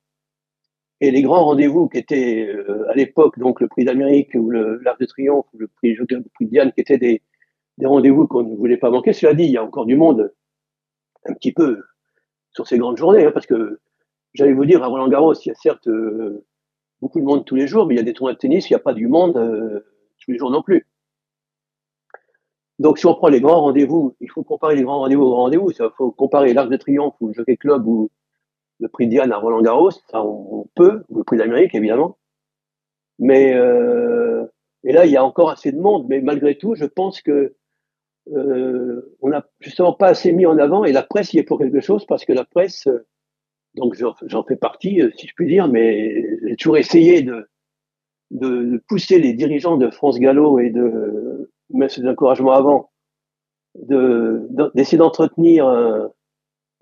Et 1.00 1.10
les 1.10 1.22
grands 1.22 1.44
rendez-vous 1.44 1.88
qui 1.88 1.98
étaient 1.98 2.46
euh, 2.46 2.88
à 2.90 2.94
l'époque, 2.94 3.38
donc 3.38 3.60
le 3.60 3.68
prix 3.68 3.84
d'Amérique 3.84 4.34
ou 4.34 4.50
l'Arc 4.50 4.98
de 4.98 5.06
Triomphe 5.06 5.46
ou 5.52 5.58
le 5.58 5.68
prix, 5.68 5.94
le 5.94 6.06
prix 6.06 6.46
de 6.46 6.50
Diane, 6.50 6.72
qui 6.72 6.80
étaient 6.80 6.98
des, 6.98 7.22
des 7.78 7.86
rendez-vous 7.86 8.26
qu'on 8.26 8.44
ne 8.44 8.56
voulait 8.56 8.76
pas 8.76 8.90
manquer. 8.90 9.12
Cela 9.12 9.34
dit, 9.34 9.44
il 9.44 9.50
y 9.50 9.56
a 9.56 9.64
encore 9.64 9.86
du 9.86 9.96
monde 9.96 10.32
un 11.26 11.34
petit 11.34 11.52
peu 11.52 11.82
sur 12.50 12.66
ces 12.66 12.78
grandes 12.78 12.96
journées, 12.96 13.26
hein, 13.26 13.30
parce 13.32 13.46
que 13.46 13.80
j'allais 14.34 14.52
vous 14.54 14.64
dire, 14.64 14.82
à 14.82 14.86
Roland 14.86 15.08
Garros, 15.08 15.34
il 15.34 15.48
y 15.48 15.50
a 15.50 15.54
certes 15.54 15.88
euh, 15.88 16.44
beaucoup 17.02 17.20
de 17.20 17.24
monde 17.24 17.44
tous 17.44 17.56
les 17.56 17.66
jours, 17.66 17.84
mais 17.86 17.94
il 17.94 17.98
y 17.98 18.00
a 18.00 18.04
des 18.04 18.14
tournois 18.14 18.32
de 18.32 18.38
tennis, 18.38 18.70
il 18.70 18.72
n'y 18.72 18.76
a 18.76 18.78
pas 18.78 18.94
du 18.94 19.08
monde 19.08 19.36
euh, 19.36 19.84
tous 20.20 20.30
les 20.30 20.38
jours 20.38 20.52
non 20.52 20.62
plus. 20.62 20.86
Donc 22.78 22.98
si 22.98 23.06
on 23.06 23.14
prend 23.14 23.28
les 23.28 23.40
grands 23.40 23.60
rendez-vous, 23.60 24.16
il 24.20 24.30
faut 24.30 24.44
comparer 24.44 24.76
les 24.76 24.82
grands 24.82 25.00
rendez-vous 25.00 25.24
aux 25.24 25.34
rendez-vous. 25.34 25.70
Il 25.70 25.90
faut 25.96 26.12
comparer 26.12 26.54
l'Arc 26.54 26.70
de 26.70 26.76
Triomphe 26.76 27.14
ou 27.20 27.28
le 27.28 27.34
Jockey 27.34 27.56
Club 27.56 27.86
ou 27.86 28.10
le 28.80 28.88
prix 28.88 29.08
Diane 29.08 29.32
à 29.32 29.36
Roland 29.36 29.62
Garros, 29.62 29.90
ça 29.90 30.24
on, 30.24 30.66
peut, 30.74 31.04
ou 31.08 31.18
le 31.18 31.24
prix 31.24 31.36
d'Amérique 31.36 31.74
évidemment. 31.74 32.18
Mais 33.18 33.52
euh, 33.54 34.44
et 34.84 34.92
là 34.92 35.04
il 35.04 35.12
y 35.12 35.16
a 35.16 35.24
encore 35.24 35.50
assez 35.50 35.72
de 35.72 35.78
monde, 35.78 36.06
mais 36.08 36.20
malgré 36.20 36.56
tout, 36.56 36.74
je 36.76 36.84
pense 36.84 37.20
que 37.20 37.54
euh, 38.32 39.16
on 39.20 39.28
n'a 39.28 39.44
justement 39.60 39.92
pas 39.92 40.08
assez 40.08 40.32
mis 40.32 40.46
en 40.46 40.58
avant 40.58 40.84
et 40.84 40.92
la 40.92 41.02
presse 41.02 41.32
y 41.34 41.38
est 41.38 41.42
pour 41.42 41.58
quelque 41.58 41.80
chose 41.80 42.06
parce 42.06 42.24
que 42.24 42.32
la 42.32 42.44
presse 42.44 42.88
donc 43.74 43.94
j'en 43.94 44.44
fais 44.44 44.56
partie, 44.56 45.00
euh, 45.00 45.10
si 45.16 45.26
je 45.26 45.34
puis 45.34 45.46
dire, 45.46 45.68
mais 45.68 46.38
j'ai 46.46 46.56
toujours 46.56 46.76
essayé 46.76 47.22
de, 47.22 47.48
de, 48.30 48.82
pousser 48.88 49.18
les 49.18 49.32
dirigeants 49.32 49.76
de 49.76 49.90
France 49.90 50.18
Gallo 50.18 50.58
et 50.58 50.70
de 50.70 51.50
mettre 51.70 52.00
des 52.00 52.08
encouragements 52.08 52.52
avant, 52.52 52.90
d'essayer 53.74 54.98
de, 54.98 55.02
d'entretenir 55.02 55.66
euh, 55.66 56.06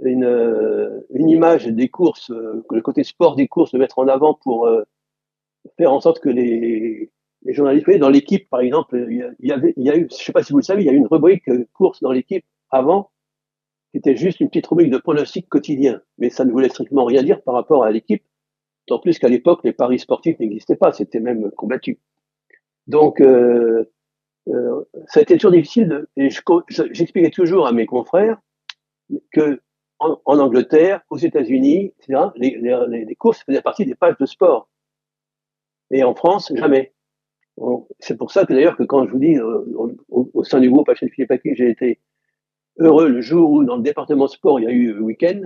une, 0.03 0.25
euh, 0.25 1.01
une 1.11 1.29
image 1.29 1.67
des 1.67 1.89
courses, 1.89 2.31
le 2.31 2.81
côté 2.81 3.05
sport 3.05 3.37
des 3.37 3.47
courses, 3.47 3.73
de 3.73 3.79
mettre 3.79 4.01
en 4.01 4.09
avant 4.09 4.35
pour 4.35 4.69
faire 5.77 5.93
en 5.93 6.01
sorte 6.01 6.19
que 6.19 6.29
les, 6.29 7.11
les 7.43 7.55
journalistes, 7.55 7.89
dans 7.99 8.09
l'équipe 8.09 8.49
par 8.51 8.61
exemple, 8.61 9.07
il 9.09 9.19
y, 9.19 9.73
il 9.77 9.85
y 9.85 9.91
a 9.91 9.97
eu, 9.97 10.09
je 10.11 10.17
sais 10.17 10.33
pas 10.33 10.43
si 10.43 10.53
vous 10.53 10.59
le 10.59 10.65
savez, 10.65 10.83
il 10.83 10.87
y 10.87 10.89
a 10.89 10.93
eu 10.93 10.97
une 10.97 11.07
rubrique 11.07 11.49
course 11.73 12.01
dans 12.01 12.11
l'équipe 12.11 12.45
avant 12.71 13.11
qui 13.91 13.99
était 13.99 14.17
juste 14.17 14.41
une 14.41 14.49
petite 14.49 14.67
rubrique 14.67 14.91
de 14.91 14.99
pronostic 14.99 15.49
quotidien. 15.49 16.01
Mais 16.19 16.31
ça 16.31 16.45
ne 16.45 16.53
voulait 16.53 16.69
strictement 16.69 17.05
rien 17.05 17.23
dire 17.23 17.43
par 17.43 17.55
rapport 17.55 17.85
à 17.85 17.91
l'équipe, 17.91 18.23
tant 18.87 18.99
plus 18.99 19.19
qu'à 19.19 19.29
l'époque, 19.29 19.61
les 19.65 19.73
paris 19.73 19.99
sportifs 19.99 20.39
n'existaient 20.39 20.77
pas, 20.77 20.93
c'était 20.93 21.21
même 21.21 21.51
combattu. 21.53 21.99
Donc, 22.87 23.21
euh, 23.21 23.91
euh, 24.49 24.85
ça 25.07 25.21
a 25.21 25.23
été 25.23 25.37
toujours 25.37 25.53
difficile, 25.53 25.89
de, 25.89 26.09
et 26.17 26.29
j'expliquais 26.69 27.31
toujours 27.31 27.67
à 27.67 27.73
mes 27.73 27.87
confrères 27.87 28.39
que 29.33 29.61
en, 29.99 30.39
Angleterre, 30.39 31.03
aux 31.11 31.19
États-Unis, 31.19 31.93
etc., 31.99 32.31
les, 32.37 33.17
courses 33.17 33.43
faisaient 33.45 33.61
partie 33.61 33.85
des 33.85 33.95
pages 33.95 34.17
de 34.19 34.25
sport. 34.25 34.69
Et 35.91 36.03
en 36.05 36.15
France, 36.15 36.51
jamais. 36.55 36.95
c'est 37.99 38.17
pour 38.17 38.31
ça 38.31 38.47
que 38.47 38.55
d'ailleurs 38.55 38.77
que 38.77 38.85
quand 38.85 39.07
je 39.07 39.13
vous 39.13 39.19
dis 39.19 39.37
euh, 39.37 39.63
au, 40.09 40.43
sein 40.45 40.61
du 40.61 40.71
groupe 40.71 40.89
HL 40.89 41.11
Philippe 41.11 41.33
j'ai 41.45 41.69
été 41.69 42.01
heureux 42.79 43.09
le 43.09 43.21
jour 43.21 43.51
où 43.51 43.65
dans 43.65 43.77
le 43.77 43.83
département 43.83 44.29
sport 44.29 44.61
il 44.61 44.65
y 44.65 44.69
a 44.69 44.73
eu 44.73 44.99
week-end. 45.01 45.43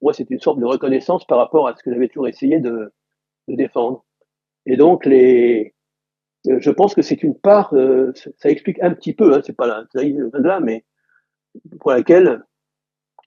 Moi, 0.00 0.12
c'est 0.12 0.30
une 0.30 0.38
sorte 0.38 0.60
de 0.60 0.64
reconnaissance 0.64 1.24
par 1.26 1.38
rapport 1.38 1.66
à 1.66 1.74
ce 1.74 1.82
que 1.82 1.92
j'avais 1.92 2.08
toujours 2.08 2.28
essayé 2.28 2.60
de, 2.60 2.92
de 3.48 3.56
défendre. 3.56 4.04
Et 4.66 4.76
donc 4.76 5.04
les, 5.06 5.74
euh, 6.46 6.58
je 6.60 6.70
pense 6.70 6.94
que 6.94 7.02
c'est 7.02 7.22
une 7.22 7.34
part, 7.38 7.74
euh, 7.74 8.12
ça 8.36 8.50
explique 8.50 8.80
un 8.82 8.92
petit 8.94 9.12
peu, 9.12 9.34
hein, 9.34 9.40
c'est 9.44 9.56
pas 9.56 9.66
là, 9.66 9.84
là, 10.34 10.60
mais 10.60 10.84
pour 11.80 11.90
laquelle 11.90 12.44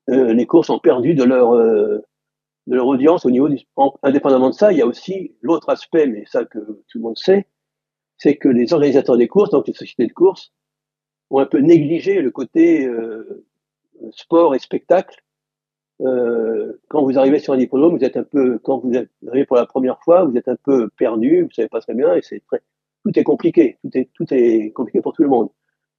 euh, 0.09 0.33
les 0.33 0.45
courses 0.45 0.69
ont 0.69 0.79
perdu 0.79 1.13
de 1.13 1.23
leur 1.23 1.51
de 2.67 2.75
leur 2.75 2.85
audience 2.87 3.25
au 3.25 3.31
niveau 3.31 3.49
du 3.49 3.57
indépendamment 4.03 4.49
de 4.49 4.55
ça, 4.55 4.71
il 4.71 4.77
y 4.77 4.81
a 4.81 4.85
aussi 4.85 5.35
l'autre 5.41 5.69
aspect, 5.69 6.05
mais 6.07 6.23
ça 6.25 6.45
que 6.45 6.59
tout 6.59 6.97
le 6.97 7.01
monde 7.01 7.17
sait, 7.17 7.47
c'est 8.17 8.37
que 8.37 8.47
les 8.47 8.71
organisateurs 8.71 9.17
des 9.17 9.27
courses, 9.27 9.49
donc 9.49 9.67
les 9.67 9.73
sociétés 9.73 10.05
de 10.05 10.13
courses, 10.13 10.53
ont 11.31 11.39
un 11.39 11.45
peu 11.45 11.59
négligé 11.59 12.21
le 12.21 12.31
côté 12.31 12.89
sport 14.11 14.55
et 14.55 14.59
spectacle. 14.59 15.23
quand 15.99 17.03
vous 17.03 17.17
arrivez 17.17 17.39
sur 17.39 17.53
un 17.53 17.59
hippodrome, 17.59 17.97
vous 17.97 18.03
êtes 18.03 18.17
un 18.17 18.23
peu, 18.23 18.59
quand 18.59 18.79
vous 18.79 18.91
arrivez 19.27 19.45
pour 19.45 19.57
la 19.57 19.65
première 19.65 19.99
fois, 20.03 20.25
vous 20.25 20.37
êtes 20.37 20.47
un 20.47 20.57
peu 20.63 20.89
perdu, 20.97 21.43
vous 21.43 21.51
savez 21.51 21.69
pas 21.69 21.81
très 21.81 21.93
bien, 21.93 22.13
et 22.15 22.21
c'est 22.21 22.41
très, 22.47 22.61
tout 23.03 23.17
est 23.17 23.23
compliqué, 23.23 23.77
tout 23.81 23.97
est, 23.97 24.09
tout 24.13 24.25
est 24.31 24.71
compliqué 24.71 25.01
pour 25.01 25.13
tout 25.13 25.23
le 25.23 25.29
monde. 25.29 25.49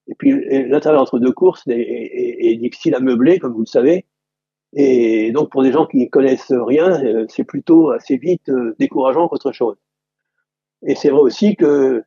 Et 0.09 0.14
puis 0.14 0.33
l'intérieur 0.68 1.01
entre 1.01 1.18
deux 1.18 1.33
courses 1.33 1.62
est, 1.68 2.57
difficile 2.57 2.95
à 2.95 3.01
meubler, 3.01 3.39
comme 3.39 3.53
vous 3.53 3.61
le 3.61 3.66
savez. 3.66 4.07
Et 4.74 5.33
donc 5.33 5.51
pour 5.51 5.62
des 5.62 5.72
gens 5.72 5.87
qui 5.87 5.99
ne 5.99 6.07
connaissent 6.07 6.53
rien, 6.53 7.03
euh, 7.05 7.26
c'est 7.28 7.45
plutôt 7.45 7.91
assez 7.91 8.16
vite 8.16 8.49
euh, 8.49 8.74
décourageant 8.78 9.28
qu'autre 9.28 9.53
chose. 9.53 9.76
Et 10.87 10.95
c'est 10.95 11.11
vrai 11.11 11.20
aussi 11.20 11.57
que, 11.57 12.03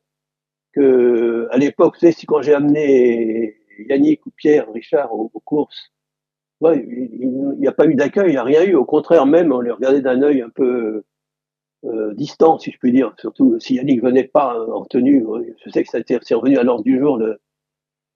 à 0.78 1.58
l'époque, 1.58 1.98
tu 2.00 2.12
sais, 2.12 2.26
quand 2.26 2.42
j'ai 2.42 2.54
amené 2.54 3.56
Yannick 3.90 4.26
ou 4.26 4.32
Pierre, 4.32 4.72
Richard 4.72 5.14
aux, 5.14 5.30
courses, 5.44 5.92
il 6.62 7.56
n'y 7.60 7.68
a 7.68 7.72
pas 7.72 7.86
eu 7.86 7.96
d'accueil, 7.96 8.30
il 8.30 8.32
n'y 8.32 8.38
a 8.38 8.44
rien 8.44 8.64
eu. 8.64 8.76
Au 8.76 8.86
contraire, 8.86 9.26
même, 9.26 9.52
on 9.52 9.62
les 9.62 9.72
regardait 9.72 10.02
d'un 10.02 10.22
œil 10.22 10.42
un 10.42 10.50
peu 10.50 11.04
euh, 11.86 12.14
distant, 12.16 12.58
si 12.58 12.72
je 12.72 12.78
puis 12.80 12.92
dire. 12.92 13.14
Surtout 13.20 13.60
si 13.60 13.76
Yannick 13.76 14.02
venait 14.02 14.24
pas 14.24 14.60
en 14.70 14.86
tenue. 14.86 15.24
Je 15.64 15.70
sais 15.70 15.84
que 15.84 15.90
ça 15.90 16.00
c'est 16.06 16.36
revenu 16.36 16.58
à 16.58 16.64
l'ordre 16.64 16.84
du 16.84 16.98
jour 17.00 17.18
le, 17.18 17.40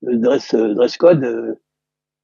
dress, 0.01 0.53
euh, 0.53 0.88
code. 0.97 1.24
Euh, 1.24 1.55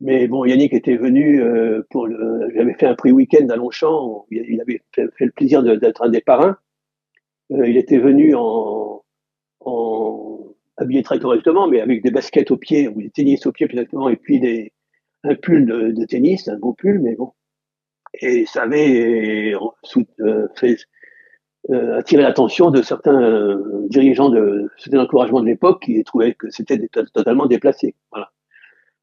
mais 0.01 0.27
bon, 0.27 0.45
Yannick 0.45 0.73
était 0.73 0.97
venu 0.97 1.41
pour 1.89 2.07
le. 2.07 2.49
J'avais 2.55 2.73
fait 2.73 2.87
un 2.87 2.95
prix 2.95 3.11
week-end 3.11 3.47
à 3.49 3.55
Longchamp. 3.55 4.25
Il 4.31 4.59
avait 4.59 4.81
fait, 4.93 5.07
le 5.19 5.31
plaisir 5.31 5.63
d'être 5.63 6.01
un 6.03 6.09
des 6.09 6.21
parrains. 6.21 6.57
il 7.49 7.77
était 7.77 7.99
venu 7.99 8.35
en, 8.35 8.94
en 9.65 10.39
habillé 10.77 11.03
très 11.03 11.19
correctement, 11.19 11.67
mais 11.67 11.81
avec 11.81 12.03
des 12.03 12.11
baskets 12.11 12.51
aux 12.51 12.57
pieds 12.57 12.87
ou 12.87 13.01
des 13.01 13.09
tennis 13.09 13.45
aux 13.45 13.51
pieds 13.51 13.65
exactement, 13.65 14.09
et 14.09 14.17
puis 14.17 14.39
des, 14.39 14.73
un 15.23 15.35
pull 15.35 15.65
de, 15.65 16.05
tennis, 16.05 16.47
un 16.47 16.57
beau 16.57 16.73
pull, 16.73 16.99
mais 16.99 17.15
bon. 17.15 17.31
Et 18.21 18.45
ça 18.45 18.63
avait 18.63 19.53
fait, 20.55 20.77
euh, 21.71 21.97
attirer 21.97 22.21
l'attention 22.21 22.69
de 22.69 22.83
certains 22.83 23.19
euh, 23.19 23.87
dirigeants 23.89 24.29
de 24.29 24.69
c'était 24.77 24.97
l'encouragement 24.97 25.41
de 25.41 25.47
l'époque 25.47 25.81
qui 25.83 26.03
trouvaient 26.03 26.35
que 26.35 26.51
c'était 26.51 26.79
totalement 27.11 27.47
déplacé. 27.47 27.95
Voilà. 28.11 28.31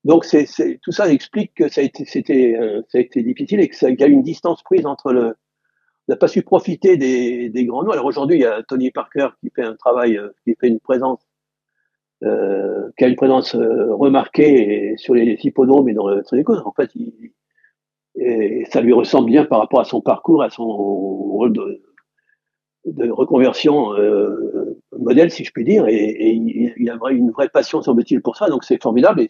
Donc 0.04 0.24
c'est, 0.24 0.46
tout 0.80 0.92
ça 0.92 1.12
explique 1.12 1.54
que 1.54 1.68
ça 1.68 1.80
a 1.80 1.84
été 1.84 2.04
c'était 2.04 2.56
euh, 2.56 2.80
ça 2.88 2.98
a 2.98 3.00
été 3.00 3.22
difficile 3.24 3.58
et 3.58 3.68
qu'il 3.68 3.98
y 3.98 4.04
a 4.04 4.06
une 4.06 4.22
distance 4.22 4.62
prise 4.62 4.86
entre 4.86 5.12
le 5.12 5.34
n'a 6.08 6.16
pas 6.16 6.28
su 6.28 6.42
profiter 6.42 6.96
des, 6.96 7.48
des 7.48 7.64
grands 7.64 7.84
noms. 7.84 7.92
Alors 7.92 8.06
aujourd'hui, 8.06 8.36
il 8.36 8.42
y 8.42 8.46
a 8.46 8.62
Tony 8.62 8.90
Parker 8.90 9.28
qui 9.40 9.50
fait 9.50 9.62
un 9.62 9.76
travail, 9.76 10.16
euh, 10.16 10.30
qui 10.44 10.54
fait 10.58 10.68
une 10.68 10.80
présence, 10.80 11.20
euh, 12.24 12.90
qui 12.96 13.04
a 13.04 13.08
une 13.08 13.16
présence 13.16 13.54
remarquée 13.54 14.94
sur 14.96 15.14
les 15.14 15.38
hippodromes 15.42 15.88
et 15.88 15.94
dans 15.94 16.08
le 16.08 16.22
les 16.32 16.44
causes. 16.44 16.62
En 16.64 16.72
fait, 16.72 16.90
il, 16.94 17.32
et 18.16 18.66
ça 18.70 18.80
lui 18.82 18.92
ressemble 18.92 19.30
bien 19.30 19.44
par 19.46 19.58
rapport 19.60 19.80
à 19.80 19.84
son 19.84 20.00
parcours, 20.00 20.42
à 20.42 20.50
son 20.50 20.66
rôle 20.66 21.52
de, 21.52 21.82
de 22.84 23.10
reconversion 23.10 23.94
euh, 23.94 24.78
modèle, 24.98 25.30
si 25.30 25.44
je 25.44 25.50
puis 25.50 25.64
dire, 25.64 25.86
et, 25.88 25.94
et 25.94 26.32
il 26.76 26.90
a 26.90 26.98
une 27.10 27.30
vraie 27.30 27.48
passion, 27.48 27.80
semble-t-il, 27.80 28.20
pour 28.20 28.36
ça, 28.36 28.48
donc 28.48 28.64
c'est 28.64 28.82
formidable 28.82 29.22
et 29.22 29.28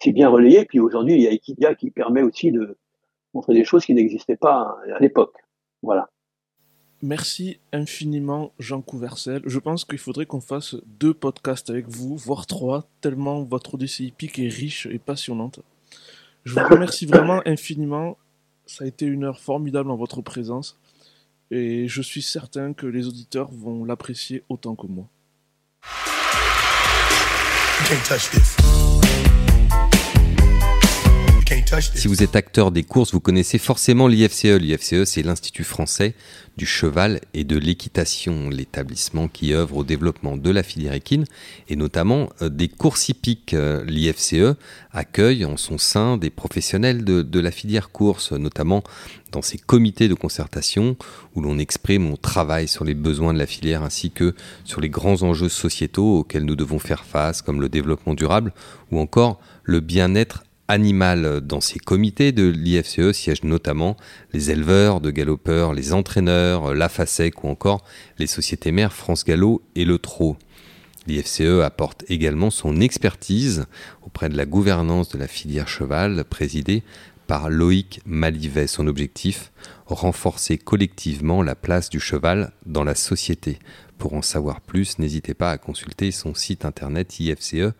c'est 0.00 0.12
bien 0.12 0.28
relayé. 0.28 0.64
Puis 0.64 0.80
aujourd'hui, 0.80 1.14
il 1.14 1.20
y 1.20 1.28
a 1.28 1.30
Equidia 1.30 1.74
qui 1.74 1.90
permet 1.90 2.22
aussi 2.22 2.50
de 2.50 2.76
montrer 3.34 3.54
des 3.54 3.64
choses 3.64 3.84
qui 3.84 3.94
n'existaient 3.94 4.36
pas 4.36 4.76
à 4.92 4.98
l'époque. 4.98 5.36
Voilà. 5.82 6.08
Merci 7.02 7.60
infiniment, 7.72 8.52
Jean 8.58 8.80
Couvercel. 8.80 9.42
Je 9.44 9.58
pense 9.58 9.84
qu'il 9.84 9.98
faudrait 9.98 10.26
qu'on 10.26 10.40
fasse 10.40 10.76
deux 10.86 11.12
podcasts 11.12 11.68
avec 11.68 11.88
vous, 11.88 12.16
voire 12.16 12.46
trois, 12.46 12.88
tellement 13.00 13.42
votre 13.42 13.74
odyssée 13.74 14.04
hippique 14.04 14.38
est 14.38 14.48
riche 14.48 14.86
et 14.86 14.98
passionnante. 14.98 15.60
Je 16.44 16.54
vous 16.54 16.66
remercie 16.66 17.06
vraiment 17.06 17.42
infiniment. 17.44 18.16
Ça 18.64 18.84
a 18.84 18.86
été 18.86 19.06
une 19.06 19.24
heure 19.24 19.38
formidable 19.38 19.90
en 19.90 19.96
votre 19.96 20.22
présence 20.22 20.78
et 21.50 21.86
je 21.86 22.02
suis 22.02 22.22
certain 22.22 22.72
que 22.72 22.86
les 22.86 23.06
auditeurs 23.06 23.50
vont 23.52 23.84
l'apprécier 23.84 24.42
autant 24.48 24.74
que 24.74 24.86
moi. 24.86 25.08
Si 31.66 32.06
vous 32.06 32.22
êtes 32.22 32.36
acteur 32.36 32.70
des 32.70 32.84
courses, 32.84 33.12
vous 33.12 33.20
connaissez 33.20 33.58
forcément 33.58 34.06
l'IFCE. 34.06 34.44
L'IFCE, 34.44 35.04
c'est 35.04 35.22
l'Institut 35.22 35.64
français 35.64 36.14
du 36.56 36.64
cheval 36.64 37.20
et 37.34 37.42
de 37.42 37.58
l'équitation, 37.58 38.48
l'établissement 38.48 39.26
qui 39.26 39.52
œuvre 39.52 39.78
au 39.78 39.84
développement 39.84 40.36
de 40.36 40.50
la 40.50 40.62
filière 40.62 40.94
équine 40.94 41.24
et 41.68 41.74
notamment 41.74 42.30
euh, 42.40 42.48
des 42.48 42.68
courses 42.68 43.08
hippiques. 43.08 43.52
Euh, 43.52 43.84
L'IFCE 43.84 44.56
accueille 44.92 45.44
en 45.44 45.56
son 45.56 45.76
sein 45.76 46.16
des 46.16 46.30
professionnels 46.30 47.04
de, 47.04 47.40
la 47.40 47.50
filière 47.50 47.90
course, 47.90 48.32
notamment 48.32 48.82
dans 49.32 49.42
ses 49.42 49.58
comités 49.58 50.08
de 50.08 50.14
concertation 50.14 50.96
où 51.34 51.40
l'on 51.40 51.58
exprime, 51.58 52.08
on 52.08 52.16
travaille 52.16 52.68
sur 52.68 52.84
les 52.84 52.94
besoins 52.94 53.34
de 53.34 53.38
la 53.38 53.46
filière 53.46 53.82
ainsi 53.82 54.12
que 54.12 54.34
sur 54.64 54.80
les 54.80 54.88
grands 54.88 55.24
enjeux 55.24 55.48
sociétaux 55.48 56.20
auxquels 56.20 56.44
nous 56.44 56.56
devons 56.56 56.78
faire 56.78 57.04
face, 57.04 57.42
comme 57.42 57.60
le 57.60 57.68
développement 57.68 58.14
durable 58.14 58.54
ou 58.92 59.00
encore 59.00 59.40
le 59.64 59.80
bien-être 59.80 60.44
animal. 60.68 61.40
Dans 61.40 61.60
ces 61.60 61.78
comités 61.78 62.32
de 62.32 62.48
l'IFCE 62.48 63.12
siègent 63.12 63.44
notamment 63.44 63.96
les 64.32 64.50
éleveurs 64.50 65.00
de 65.00 65.10
galopeurs, 65.10 65.72
les 65.72 65.92
entraîneurs, 65.92 66.74
la 66.74 66.88
FASEC 66.88 67.44
ou 67.44 67.48
encore 67.48 67.84
les 68.18 68.26
sociétés 68.26 68.72
mères 68.72 68.92
France 68.92 69.24
Gallo 69.24 69.62
et 69.74 69.84
le 69.84 69.98
Trot. 69.98 70.36
L'IFCE 71.06 71.62
apporte 71.62 72.04
également 72.08 72.50
son 72.50 72.80
expertise 72.80 73.66
auprès 74.02 74.28
de 74.28 74.36
la 74.36 74.44
gouvernance 74.46 75.08
de 75.10 75.18
la 75.18 75.28
filière 75.28 75.68
cheval 75.68 76.24
présidée 76.24 76.82
par 77.26 77.48
Loïc 77.48 78.00
Malivet. 78.06 78.66
Son 78.66 78.86
objectif, 78.86 79.52
renforcer 79.86 80.58
collectivement 80.58 81.42
la 81.42 81.54
place 81.54 81.90
du 81.90 82.00
cheval 82.00 82.52
dans 82.66 82.84
la 82.84 82.94
société. 82.94 83.58
Pour 83.98 84.14
en 84.14 84.22
savoir 84.22 84.60
plus, 84.60 84.98
n'hésitez 84.98 85.34
pas 85.34 85.50
à 85.50 85.58
consulter 85.58 86.10
son 86.10 86.34
site 86.34 86.64
internet 86.64 87.18
ifce.fr. 87.20 87.72